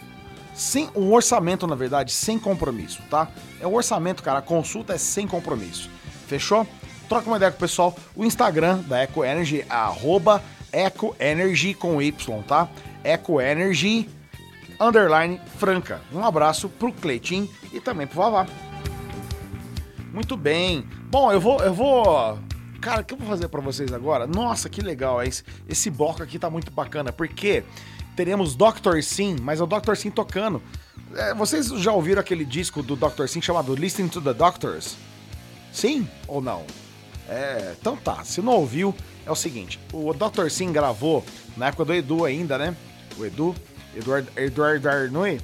sem 0.55 0.89
um 0.95 1.13
orçamento, 1.13 1.67
na 1.67 1.75
verdade, 1.75 2.13
sem 2.13 2.39
compromisso, 2.39 3.03
tá? 3.11 3.29
É 3.61 3.67
um 3.67 3.75
orçamento, 3.75 4.23
cara, 4.23 4.39
a 4.39 4.43
consulta 4.43 4.95
é 4.95 4.99
sem 4.99 5.27
compromisso. 5.27 5.91
Fechou? 6.25 6.67
Troca 7.09 7.27
uma 7.27 7.37
ideia 7.37 7.51
com 7.51 7.59
o 7.59 7.61
pessoal. 7.61 7.97
O 8.17 8.25
Instagram 8.25 8.79
da 8.89 8.99
Eco 8.99 9.25
Energy 9.25 9.61
é 9.61 9.67
arroba 9.69 10.43
Eco 10.73 11.15
Energy 11.21 11.75
com 11.75 12.01
Y, 12.01 12.43
tá? 12.43 12.69
Eco 13.03 13.41
Energy 13.41 14.09
underline 14.81 15.41
Franca. 15.59 16.01
Um 16.13 16.25
abraço 16.25 16.69
pro 16.69 16.93
Cleitinho 16.93 17.49
e 17.73 17.81
também 17.81 18.07
pro 18.07 18.17
Vavá. 18.17 18.47
Muito 20.13 20.37
bem. 20.37 20.87
Bom, 21.11 21.33
eu 21.33 21.41
vou, 21.41 21.61
eu 21.61 21.75
vou. 21.75 22.39
Cara, 22.81 23.01
o 23.01 23.05
que 23.05 23.15
eu 23.15 23.19
vou 23.19 23.29
fazer 23.29 23.49
pra 23.49 23.61
vocês 23.61 23.93
agora? 23.93 24.27
Nossa, 24.27 24.69
que 24.69 24.81
legal. 24.81 25.23
Esse, 25.23 25.43
esse 25.69 25.91
bloco 25.91 26.23
aqui 26.23 26.39
tá 26.39 26.49
muito 26.49 26.71
bacana, 26.71 27.13
porque 27.13 27.65
teremos 28.15 28.55
Dr. 28.55 29.01
Sim, 29.03 29.37
mas 29.43 29.61
é 29.61 29.65
o 29.65 29.67
Dr. 29.67 29.95
Sim 29.97 30.11
tocando. 30.11 30.63
É, 31.15 31.35
vocês 31.35 31.69
já 31.69 31.93
ouviram 31.93 32.21
aquele 32.21 32.45
disco 32.45 32.83
do 32.83 32.97
Dr. 32.97 33.27
Sim 33.27 33.41
chamado 33.41 33.75
Listening 33.75 34.09
to 34.09 34.21
the 34.21 34.35
Doctors? 34.35 34.97
Sim 35.75 36.09
ou 36.29 36.41
não? 36.41 36.63
É, 37.29 37.75
então 37.79 37.97
tá, 37.97 38.25
se 38.25 38.41
não 38.41 38.53
ouviu, 38.55 38.95
é 39.27 39.31
o 39.31 39.35
seguinte, 39.35 39.79
o 39.93 40.13
Dr. 40.15 40.49
Sim 40.49 40.73
gravou 40.73 41.25
na 41.57 41.67
época 41.69 41.85
do 41.85 41.93
Edu 41.95 42.25
ainda, 42.25 42.57
né? 42.57 42.77
O 43.19 43.25
Edu, 43.25 43.55
Eduardo, 43.97 44.29
Eduardo 44.37 44.89
Arnui, 44.89 45.41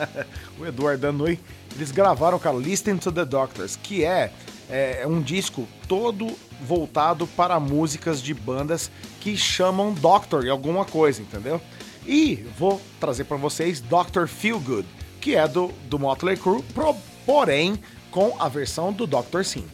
o 0.58 0.66
Eduardo 0.66 1.06
Arnui, 1.06 1.38
eles 1.76 1.90
gravaram, 1.90 2.38
cara, 2.38 2.56
Listen 2.56 2.96
to 2.96 3.12
the 3.12 3.24
Doctors, 3.24 3.76
que 3.76 4.04
é, 4.04 4.32
é 4.70 5.04
um 5.06 5.20
disco 5.20 5.66
todo 5.86 6.26
voltado 6.62 7.26
para 7.26 7.60
músicas 7.60 8.20
de 8.22 8.34
bandas 8.34 8.90
que 9.20 9.36
chamam 9.36 9.92
Doctor 9.92 10.44
em 10.44 10.50
alguma 10.50 10.84
coisa, 10.84 11.22
entendeu? 11.22 11.60
E 12.06 12.36
vou 12.58 12.80
trazer 12.98 13.24
para 13.24 13.36
vocês 13.36 13.80
Dr. 13.82 14.26
Feelgood, 14.26 14.88
que 15.20 15.36
é 15.36 15.46
do, 15.46 15.68
do 15.90 15.98
Motley 15.98 16.36
Crue, 16.38 16.62
pro- 16.74 16.96
porém 17.26 17.78
com 18.18 18.34
a 18.36 18.48
versão 18.48 18.92
do 18.92 19.06
Dr. 19.06 19.44
Sim. 19.44 19.64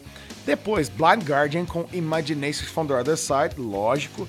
Depois, 0.45 0.87
Blind 0.87 1.23
Guardian 1.23 1.65
com 1.65 1.87
Imagination 1.91 2.65
from 2.65 2.85
the 2.85 2.93
Other 2.93 3.17
Side, 3.17 3.55
lógico. 3.57 4.27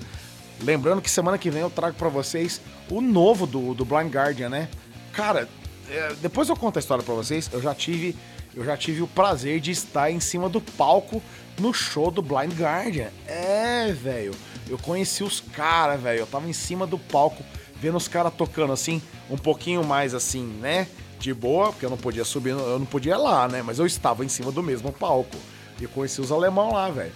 Lembrando 0.59 1.03
que 1.03 1.11
semana 1.11 1.37
que 1.37 1.51
vem 1.51 1.61
eu 1.61 1.69
trago 1.69 1.95
pra 1.95 2.09
vocês 2.09 2.59
o 2.89 2.99
novo 2.99 3.45
do, 3.45 3.75
do 3.75 3.85
Blind 3.85 4.11
Guardian, 4.11 4.49
né? 4.49 4.69
Cara, 5.13 5.47
é, 5.87 6.15
depois 6.19 6.49
eu 6.49 6.55
conto 6.55 6.77
a 6.77 6.79
história 6.79 7.03
pra 7.03 7.13
vocês. 7.13 7.47
Eu 7.53 7.61
já 7.61 7.75
tive, 7.75 8.15
eu 8.55 8.65
já 8.65 8.75
tive 8.75 9.03
o 9.03 9.07
prazer 9.07 9.59
de 9.59 9.69
estar 9.69 10.09
em 10.09 10.19
cima 10.19 10.49
do 10.49 10.59
palco 10.59 11.21
no 11.59 11.71
show 11.71 12.09
do 12.09 12.23
Blind 12.23 12.53
Guardian. 12.59 13.11
É, 13.27 13.91
velho. 13.91 14.33
Eu 14.67 14.79
conheci 14.79 15.23
os 15.23 15.39
caras, 15.39 16.01
velho. 16.01 16.21
Eu 16.21 16.27
tava 16.27 16.49
em 16.49 16.53
cima 16.53 16.87
do 16.87 16.97
palco 16.97 17.43
vendo 17.79 17.97
os 17.97 18.07
caras 18.07 18.33
tocando 18.33 18.73
assim, 18.73 18.99
um 19.29 19.37
pouquinho 19.37 19.83
mais 19.83 20.15
assim, 20.15 20.43
né? 20.59 20.87
De 21.19 21.33
boa, 21.33 21.71
porque 21.71 21.85
eu 21.85 21.89
não 21.89 21.97
podia 21.97 22.23
subir, 22.23 22.51
eu 22.51 22.79
não 22.79 22.85
podia 22.85 23.17
lá, 23.17 23.47
né? 23.47 23.61
Mas 23.63 23.79
eu 23.79 23.85
estava 23.85 24.23
em 24.23 24.29
cima 24.29 24.51
do 24.51 24.61
mesmo 24.61 24.91
palco. 24.91 25.37
E 25.79 25.87
conheci 25.87 26.21
os 26.21 26.31
alemão 26.31 26.73
lá, 26.73 26.89
velho. 26.89 27.11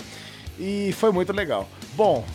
E 0.60 0.94
foi 0.94 1.12
muito 1.12 1.34
legal. 1.34 1.68
Bom, 1.94 2.26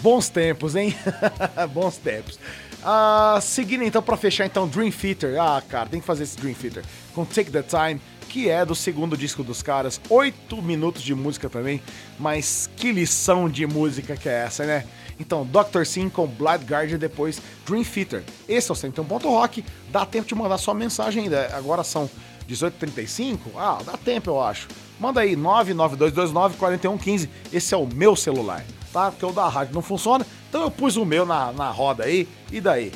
bons 0.00 0.28
tempos, 0.28 0.74
hein? 0.74 0.94
bons 1.72 1.96
tempos. 1.98 2.38
Ah, 2.82 3.38
seguindo 3.40 3.82
então 3.82 4.02
pra 4.02 4.16
fechar 4.16 4.44
então 4.44 4.68
Dream 4.68 4.90
Theater. 4.90 5.40
Ah, 5.40 5.62
cara, 5.66 5.88
tem 5.88 6.00
que 6.00 6.06
fazer 6.06 6.24
esse 6.24 6.36
Dream 6.36 6.54
Theater 6.54 6.84
com 7.14 7.24
Take 7.24 7.50
the 7.50 7.62
Time, 7.62 8.00
que 8.28 8.50
é 8.50 8.64
do 8.64 8.74
segundo 8.74 9.16
disco 9.16 9.42
dos 9.42 9.62
caras. 9.62 10.00
Oito 10.10 10.60
minutos 10.60 11.02
de 11.02 11.14
música 11.14 11.48
também, 11.48 11.82
mas 12.18 12.68
que 12.76 12.92
lição 12.92 13.48
de 13.48 13.66
música 13.66 14.16
que 14.16 14.28
é 14.28 14.44
essa, 14.44 14.64
né? 14.66 14.84
Então, 15.18 15.46
Dr. 15.46 15.84
Sim 15.84 16.08
com 16.08 16.26
Blood 16.26 16.64
Guardian, 16.64 16.98
depois 16.98 17.40
Dream 17.66 17.84
Theater. 17.84 18.24
Esse 18.48 18.70
é 18.70 18.72
o 18.72 18.76
101 18.76 19.04
Ponto 19.04 19.28
Rock. 19.28 19.64
Dá 19.90 20.04
tempo 20.04 20.26
de 20.26 20.34
mandar 20.34 20.58
sua 20.58 20.74
mensagem 20.74 21.24
ainda. 21.24 21.54
Agora 21.56 21.84
são 21.84 22.10
18h35? 22.48 23.38
Ah, 23.56 23.78
dá 23.84 23.96
tempo, 23.96 24.30
eu 24.30 24.40
acho. 24.40 24.68
Manda 24.98 25.20
aí, 25.20 25.36
992294115. 25.36 27.28
Esse 27.52 27.74
é 27.74 27.76
o 27.76 27.86
meu 27.86 28.14
celular, 28.16 28.64
tá? 28.92 29.10
Porque 29.10 29.26
o 29.26 29.32
da 29.32 29.48
rádio 29.48 29.74
não 29.74 29.82
funciona. 29.82 30.26
Então 30.48 30.62
eu 30.62 30.70
pus 30.70 30.96
o 30.96 31.04
meu 31.04 31.26
na, 31.26 31.52
na 31.52 31.70
roda 31.70 32.04
aí. 32.04 32.28
E 32.50 32.60
daí? 32.60 32.92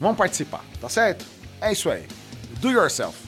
Vamos 0.00 0.16
participar, 0.16 0.64
tá 0.80 0.88
certo? 0.88 1.24
É 1.60 1.72
isso 1.72 1.90
aí. 1.90 2.06
Do 2.60 2.70
yourself. 2.70 3.25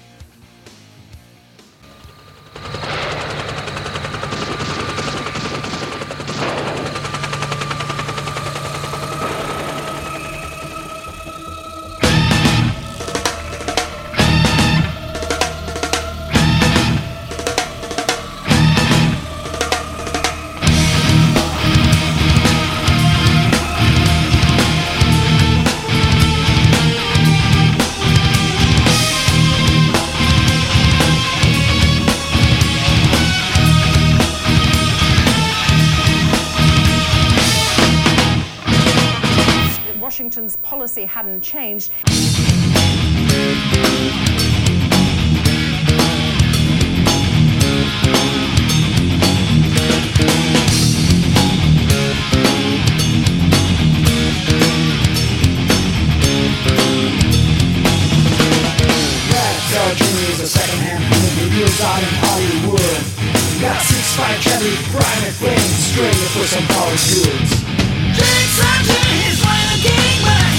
Policy 40.98 41.06
hadn't 41.06 41.40
changed. 41.42 41.92
Out 61.80 62.02
in 62.02 62.08
Hollywood 62.22 62.80
Got 63.60 63.80
six-five 63.82 64.40
Chevy 64.40 64.74
Brian 64.90 65.22
McLean 65.22 65.58
String 65.58 66.18
for 66.34 66.46
some 66.46 66.66
polished 66.66 67.14
goods 67.14 67.50
James 68.18 68.50
Sargent, 68.58 68.98
playing 69.38 69.70
a 69.70 69.82
game, 69.82 70.22
but 70.24 70.57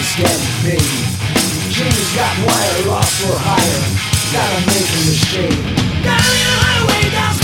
is 0.00 0.16
dead, 0.16 0.40
baby. 0.64 1.00
Jimmy's 1.68 2.14
got 2.16 2.32
wire 2.46 2.96
off 2.96 3.10
for 3.20 3.36
hire. 3.36 3.82
Gotta 4.32 4.60
make 4.66 4.88
a 4.88 5.00
mistake. 5.04 5.60
Gotta 6.02 6.30
leave 6.32 6.48
the 6.48 6.56
highway 6.64 7.10
down. 7.10 7.39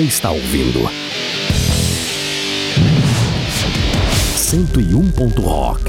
Você 0.00 0.06
está 0.06 0.30
ouvindo 0.30 0.88
101 4.34 5.10
ponto 5.10 5.42
rock. 5.42 5.79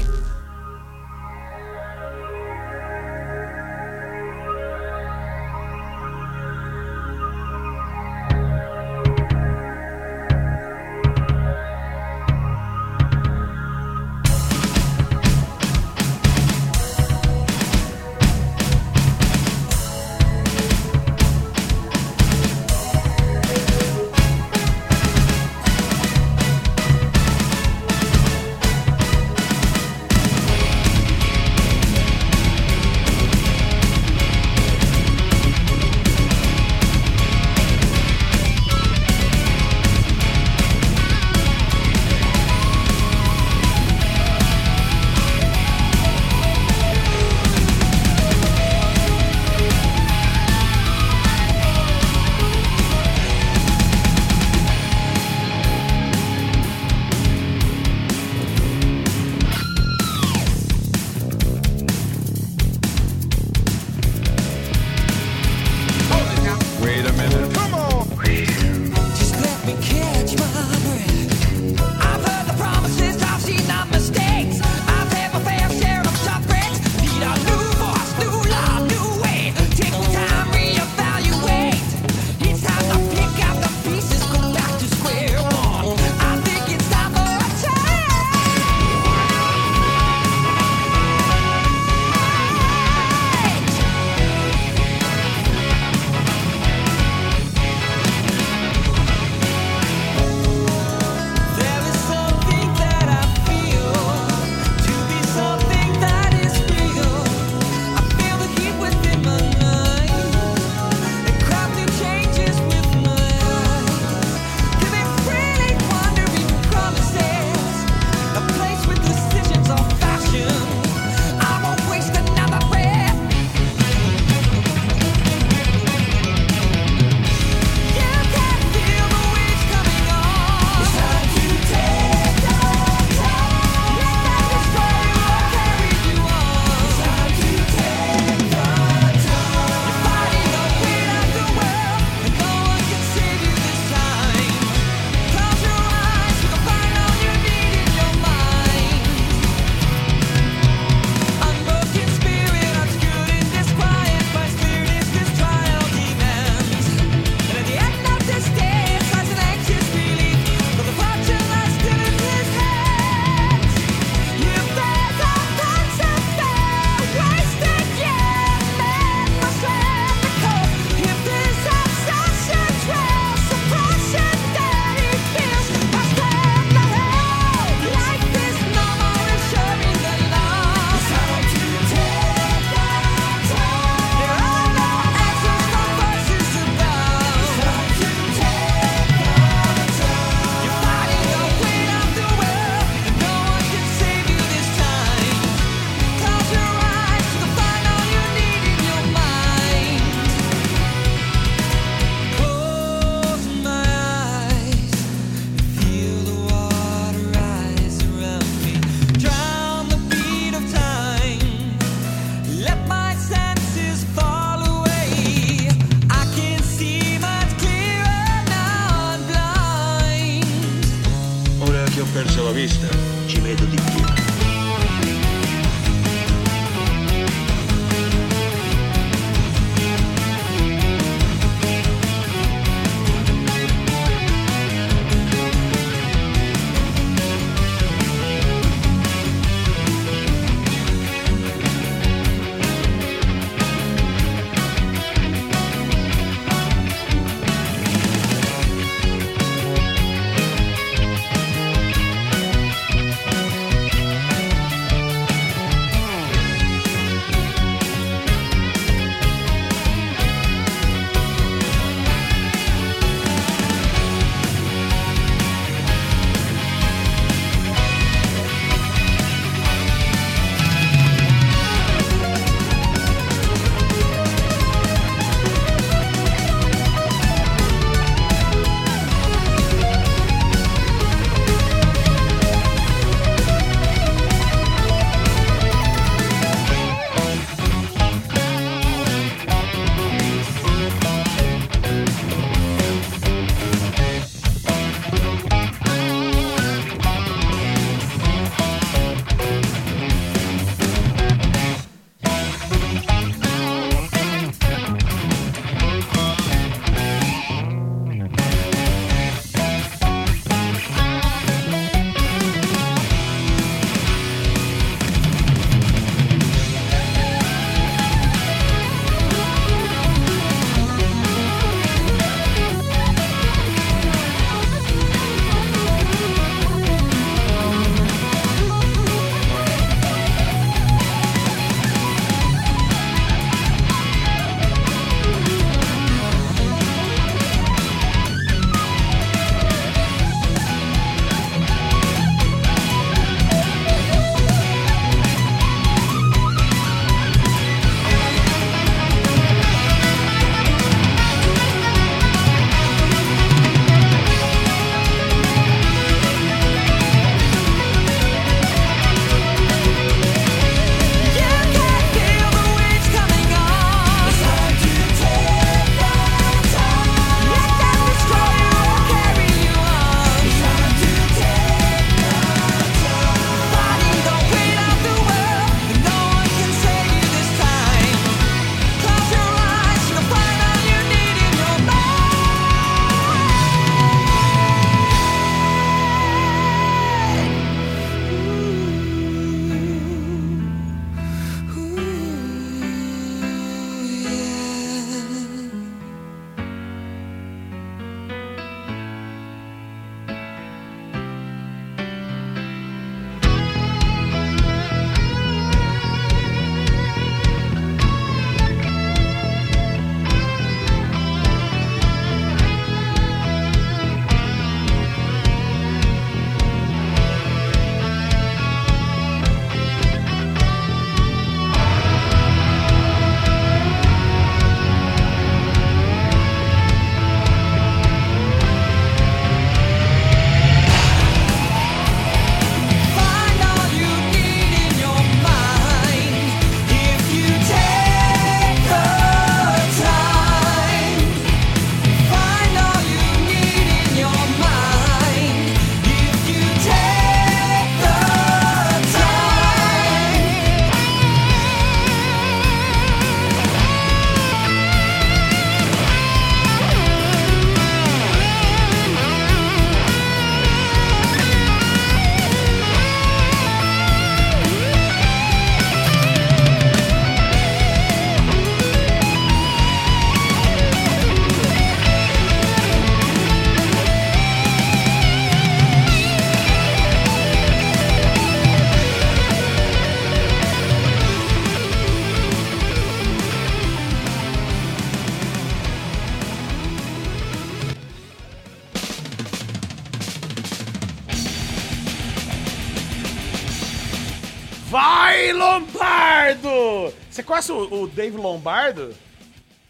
Conhece 497.52 497.70
o, 497.72 498.02
o 498.02 498.06
Dave 498.06 498.36
Lombardo? 498.36 499.14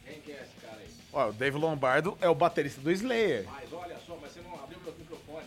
Quem 0.04 0.20
que 0.20 0.32
é 0.32 0.34
esse 0.42 0.66
cara 0.66 0.78
aí? 0.80 0.88
Ó, 1.12 1.28
o 1.28 1.32
Dave 1.32 1.56
Lombardo 1.56 2.18
é 2.20 2.28
o 2.28 2.34
baterista 2.34 2.80
do 2.80 2.90
Slayer. 2.90 3.46
Mas 3.50 3.72
olha 3.72 3.96
só, 4.04 4.18
mas 4.20 4.32
você 4.32 4.40
não 4.40 4.54
abriu 4.54 4.78
meu 4.84 4.92
microfone. 4.98 5.46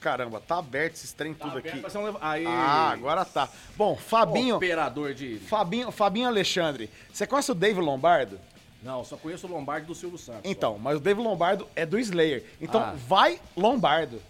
Caramba, 0.00 0.40
tá 0.40 0.58
aberto 0.58 0.94
esses 0.94 1.12
trem 1.12 1.32
tudo 1.32 1.58
aberto, 1.58 1.86
aqui. 1.86 1.98
leva- 1.98 2.18
Aí. 2.20 2.44
Ah, 2.44 2.90
agora 2.90 3.24
tá. 3.24 3.48
Bom, 3.76 3.94
Fabinho, 3.96 4.56
Operador 4.56 5.14
de. 5.14 5.38
Fabinho, 5.38 5.92
Fabinho 5.92 6.26
Alexandre, 6.26 6.90
você 7.12 7.24
conhece 7.26 7.52
o 7.52 7.54
Dave 7.54 7.80
Lombardo? 7.80 8.40
Não, 8.82 9.04
só 9.04 9.16
conheço 9.16 9.46
o 9.46 9.50
Lombardi 9.50 9.86
do 9.86 9.94
Silvio 9.94 10.18
Santos. 10.18 10.40
Então, 10.50 10.76
mas 10.76 10.96
o 10.96 11.00
Dave 11.00 11.20
Lombardo 11.22 11.68
é 11.76 11.86
do 11.86 11.96
Slayer. 12.00 12.44
Então, 12.60 12.80
Ah. 12.80 12.94
vai 13.06 13.40
Lombardo. 13.56 14.20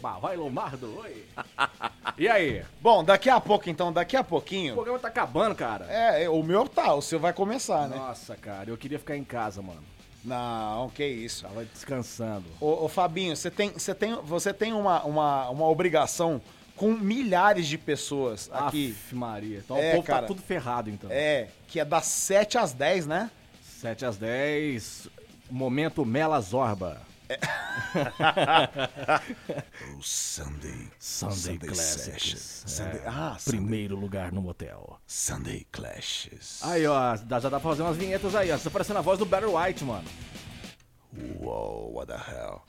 Bah, 0.00 0.18
vai, 0.18 0.36
Lombardo, 0.36 0.98
oi. 1.00 1.24
E 2.16 2.28
aí? 2.28 2.62
Bom, 2.80 3.02
daqui 3.02 3.28
a 3.28 3.40
pouco, 3.40 3.68
então, 3.68 3.92
daqui 3.92 4.16
a 4.16 4.20
O 4.20 4.24
pouquinho. 4.24 4.74
programa 4.74 4.98
tá 5.00 5.08
acabando, 5.08 5.54
cara. 5.54 5.86
É, 5.86 6.28
o 6.28 6.42
meu 6.44 6.68
tá, 6.68 6.94
o 6.94 7.02
seu 7.02 7.18
vai 7.18 7.32
começar, 7.32 7.88
né? 7.88 7.96
Nossa, 7.96 8.36
cara, 8.36 8.70
eu 8.70 8.76
queria 8.76 8.98
ficar 9.00 9.16
em 9.16 9.24
casa, 9.24 9.60
mano. 9.60 9.82
Não, 10.24 10.88
que 10.90 11.04
isso. 11.04 11.42
Tava 11.42 11.64
descansando. 11.64 12.44
Ô, 12.60 12.84
ô, 12.84 12.88
Fabinho, 12.88 13.34
você 13.36 13.50
tem, 13.50 13.70
você 13.70 13.94
tem, 13.94 14.14
você 14.22 14.54
tem 14.54 14.72
uma, 14.72 15.02
uma, 15.04 15.50
uma 15.50 15.68
obrigação 15.68 16.40
com 16.76 16.92
milhares 16.92 17.66
de 17.66 17.76
pessoas 17.76 18.48
aqui. 18.52 18.92
Aff, 18.96 19.14
Maria. 19.14 19.58
Então 19.64 19.76
É, 19.76 19.90
o 19.90 19.96
povo 19.96 20.06
cara. 20.06 20.20
tá 20.22 20.26
tudo 20.28 20.40
ferrado, 20.40 20.88
então. 20.88 21.10
É, 21.12 21.48
que 21.68 21.78
é 21.80 21.84
das 21.84 22.06
7 22.06 22.56
às 22.58 22.72
10, 22.72 23.06
né? 23.06 23.30
7 23.80 24.06
às 24.06 24.16
10, 24.16 25.08
momento 25.50 26.04
Mela 26.06 26.40
Zorba. 26.40 27.02
O 29.98 30.02
Sunday. 30.02 30.88
Sunday, 30.98 31.58
Classics. 31.58 32.04
Sessions. 32.04 32.62
Sunday, 32.66 33.00
É, 33.04 33.08
ah, 33.08 33.36
Sunday, 33.38 33.60
primeiro 33.60 33.96
lugar 33.96 34.32
no 34.32 34.40
motel. 34.42 34.98
Sunday 35.06 35.66
Clashes. 35.70 36.60
Aí, 36.62 36.86
ó, 36.86 37.16
já 37.16 37.40
dá 37.40 37.50
pra 37.50 37.60
fazer 37.60 37.82
umas 37.82 37.96
vinhetas 37.96 38.34
aí, 38.34 38.50
ó. 38.50 38.58
Tá 38.58 38.70
parecendo 38.70 38.98
a 38.98 39.02
voz 39.02 39.18
do 39.18 39.26
Barry 39.26 39.46
White, 39.46 39.84
mano. 39.84 40.04
Uou, 41.40 41.94
what 41.94 42.12
the 42.12 42.18
hell. 42.18 42.62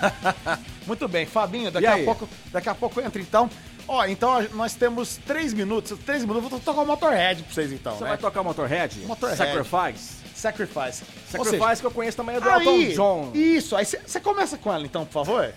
Muito 0.86 1.08
bem, 1.08 1.26
Fabinho, 1.26 1.70
daqui 1.70 1.86
a 1.86 2.04
pouco, 2.04 2.28
daqui 2.52 2.68
a 2.68 2.74
pouco 2.74 3.00
entra 3.00 3.20
então. 3.20 3.50
Ó, 3.88 4.04
então 4.06 4.42
nós 4.54 4.74
temos 4.74 5.18
três 5.26 5.52
minutos. 5.52 5.98
Três 6.04 6.22
minutos, 6.24 6.50
vou 6.50 6.60
tocar 6.60 6.80
o 6.82 6.86
Motorhead 6.86 7.42
pra 7.42 7.54
vocês 7.54 7.72
então, 7.72 7.96
Você 7.96 8.04
né? 8.04 8.10
vai 8.10 8.18
tocar 8.18 8.42
Motorhead? 8.42 8.98
Motorhead. 9.00 9.36
Sacrifice? 9.38 10.20
Sacrifice. 10.34 11.04
Sacrifice 11.28 11.60
seja, 11.60 11.80
que 11.80 11.86
eu 11.86 11.90
conheço 11.90 12.16
também 12.16 12.36
é 12.36 12.40
do 12.40 12.48
aí, 12.48 12.66
Elton 12.66 12.94
John. 12.94 13.30
Isso, 13.34 13.76
aí 13.76 13.84
você 13.84 14.20
começa 14.20 14.56
com 14.56 14.72
ela 14.72 14.84
então, 14.84 15.04
por 15.04 15.12
favor. 15.12 15.52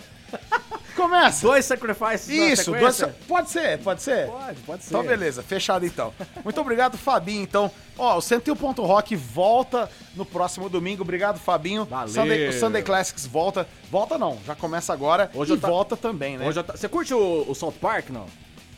Começa. 0.96 1.46
Dois 1.46 1.66
Sacrifices 1.66 2.28
na 2.28 2.46
Isso, 2.48 2.72
dois, 2.72 3.02
pode 3.28 3.50
ser, 3.50 3.78
pode 3.80 4.02
ser. 4.02 4.28
Pode, 4.28 4.60
pode 4.62 4.84
ser. 4.84 4.90
Então, 4.90 5.04
beleza, 5.04 5.42
fechado 5.44 5.86
então. 5.86 6.14
Muito 6.44 6.60
obrigado, 6.62 6.98
Fabinho. 6.98 7.42
Então, 7.44 7.72
ó, 7.98 8.18
o 8.18 8.22
101. 8.22 8.72
Rock 8.86 9.16
volta 9.16 9.90
no 10.16 10.26
próximo 10.26 10.70
domingo. 10.70 11.02
Obrigado, 11.02 11.40
Fabinho. 11.40 11.86
Valeu. 11.86 12.14
Sunday, 12.14 12.48
o 12.50 12.54
Sunday 12.54 12.82
Classics 12.84 13.26
volta. 13.26 13.68
Volta 13.90 14.18
não, 14.18 14.38
já 14.46 14.56
começa 14.56 14.94
agora. 14.94 15.30
Hoje 15.34 15.52
e 15.52 15.56
eu 15.56 15.60
tá- 15.60 15.68
volta 15.68 15.98
também, 15.98 16.38
né? 16.38 16.48
Hoje 16.48 16.60
eu 16.60 16.64
tá- 16.64 16.76
Você 16.76 16.88
curte 16.88 17.14
o, 17.14 17.46
o 17.50 17.56
South 17.56 17.74
Park, 17.82 18.10
não? 18.10 18.26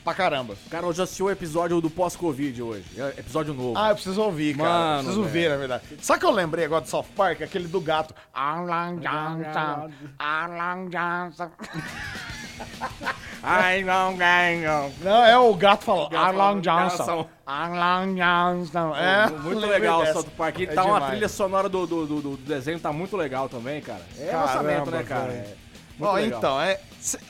Pra 0.05 0.13
caramba. 0.13 0.55
Cara, 0.69 0.85
hoje 0.85 0.99
eu 0.99 1.03
assisti 1.03 1.23
o 1.23 1.31
episódio 1.31 1.81
do 1.81 1.89
pós-Covid 1.89 2.61
hoje. 2.61 2.85
É 2.95 3.19
episódio 3.19 3.55
novo. 3.55 3.73
Ah, 3.75 3.89
eu 3.89 3.95
preciso 3.95 4.21
ouvir, 4.21 4.55
cara. 4.55 4.69
Mano, 4.69 4.93
eu 4.93 5.03
preciso 5.03 5.23
velho. 5.23 5.33
ver, 5.33 5.49
na 5.49 5.57
verdade. 5.57 5.83
Sabe 5.99 6.17
o 6.17 6.19
que 6.19 6.25
eu 6.27 6.31
lembrei 6.31 6.63
agora 6.65 6.81
do 6.81 6.87
South 6.87 7.07
Park? 7.15 7.41
Aquele 7.41 7.67
do 7.67 7.81
gato. 7.81 8.13
Alan 8.31 8.97
Johnson. 8.97 9.91
Alan 10.19 10.89
Johnson. 10.89 11.49
Ai, 13.41 13.83
não 13.83 14.15
ganho. 14.15 14.93
Não, 15.01 15.23
é 15.25 15.37
o 15.37 15.53
gato 15.55 15.83
falando. 15.83 16.15
Alan 16.15 16.33
falando, 16.33 16.61
Johnson. 16.61 17.29
Alan 17.45 18.13
Johnson. 18.15 18.95
É, 18.95 19.29
muito 19.31 19.65
legal 19.65 20.03
o. 20.03 20.05
South 20.13 20.27
Park. 20.37 20.59
E 20.59 20.63
É 20.63 20.67
tá 20.67 20.83
uma 20.83 20.93
demais. 20.95 21.11
trilha 21.11 21.29
sonora 21.29 21.67
do, 21.67 21.85
do, 21.87 22.05
do, 22.05 22.21
do 22.21 22.37
desenho, 22.37 22.79
tá 22.79 22.93
muito 22.93 23.17
legal 23.17 23.49
também, 23.49 23.81
cara. 23.81 24.01
É 24.19 24.27
Caramba, 24.27 24.45
lançamento, 24.45 24.91
né, 24.91 25.03
cara? 25.03 25.31
É 25.31 25.55
muito 25.97 26.09
Ó, 26.11 26.13
legal. 26.15 26.39
então, 26.39 26.61
é. 26.61 26.79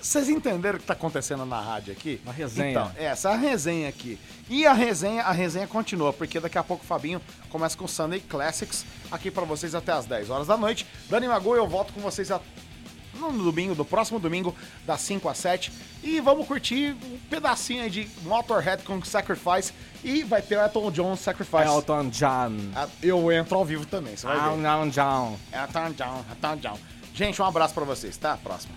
Vocês 0.01 0.29
entenderam 0.29 0.77
o 0.77 0.79
que 0.81 0.87
tá 0.87 0.93
acontecendo 0.93 1.45
na 1.45 1.59
rádio 1.59 1.91
aqui? 1.93 2.21
Uma 2.23 2.31
resenha. 2.31 2.71
Então, 2.71 2.91
essa 2.95 3.29
é 3.29 3.33
a 3.33 3.37
resenha 3.37 3.89
aqui. 3.89 4.17
E 4.49 4.65
a 4.65 4.71
resenha, 4.73 5.23
a 5.23 5.31
resenha 5.31 5.67
continua, 5.67 6.13
porque 6.13 6.39
daqui 6.39 6.57
a 6.57 6.63
pouco 6.63 6.83
o 6.83 6.87
Fabinho 6.87 7.21
começa 7.49 7.77
com 7.77 7.83
o 7.85 7.87
Sunday 7.87 8.21
Classics 8.21 8.85
aqui 9.11 9.29
pra 9.29 9.43
vocês 9.43 9.75
até 9.75 9.91
as 9.91 10.05
10 10.05 10.29
horas 10.29 10.47
da 10.47 10.55
noite. 10.55 10.85
Dani 11.09 11.27
Mago, 11.27 11.55
eu 11.55 11.67
volto 11.67 11.91
com 11.93 11.99
vocês 11.99 12.31
a- 12.31 12.39
no 13.19 13.31
domingo, 13.31 13.73
no 13.75 13.85
próximo 13.85 14.19
domingo, 14.19 14.53
das 14.85 14.99
5 15.01 15.27
às 15.29 15.37
7. 15.37 15.71
E 16.03 16.19
vamos 16.19 16.45
curtir 16.47 16.95
um 17.03 17.17
pedacinho 17.29 17.81
aí 17.83 17.89
de 17.89 18.07
Motorhead 18.23 18.83
com 18.83 19.01
Sacrifice. 19.03 19.73
E 20.03 20.21
vai 20.23 20.41
ter 20.41 20.57
o 20.57 20.61
Elton 20.61 20.91
John 20.91 21.15
Sacrifice. 21.15 21.63
Elton 21.65 22.09
John. 22.09 22.51
Ah, 22.75 22.87
Eu 23.01 23.31
entro 23.31 23.57
ao 23.57 23.65
vivo 23.65 23.85
também, 23.85 24.15
você 24.15 24.27
vai 24.27 24.35
ver. 24.37 24.45
Elton 24.67 24.89
John. 24.89 25.37
Elton 25.51 25.91
John, 25.93 26.25
Elton 26.29 26.55
John. 26.57 26.77
Gente, 27.15 27.41
um 27.41 27.45
abraço 27.45 27.73
pra 27.73 27.85
vocês, 27.85 28.17
tá? 28.17 28.35
Próxima. 28.35 28.75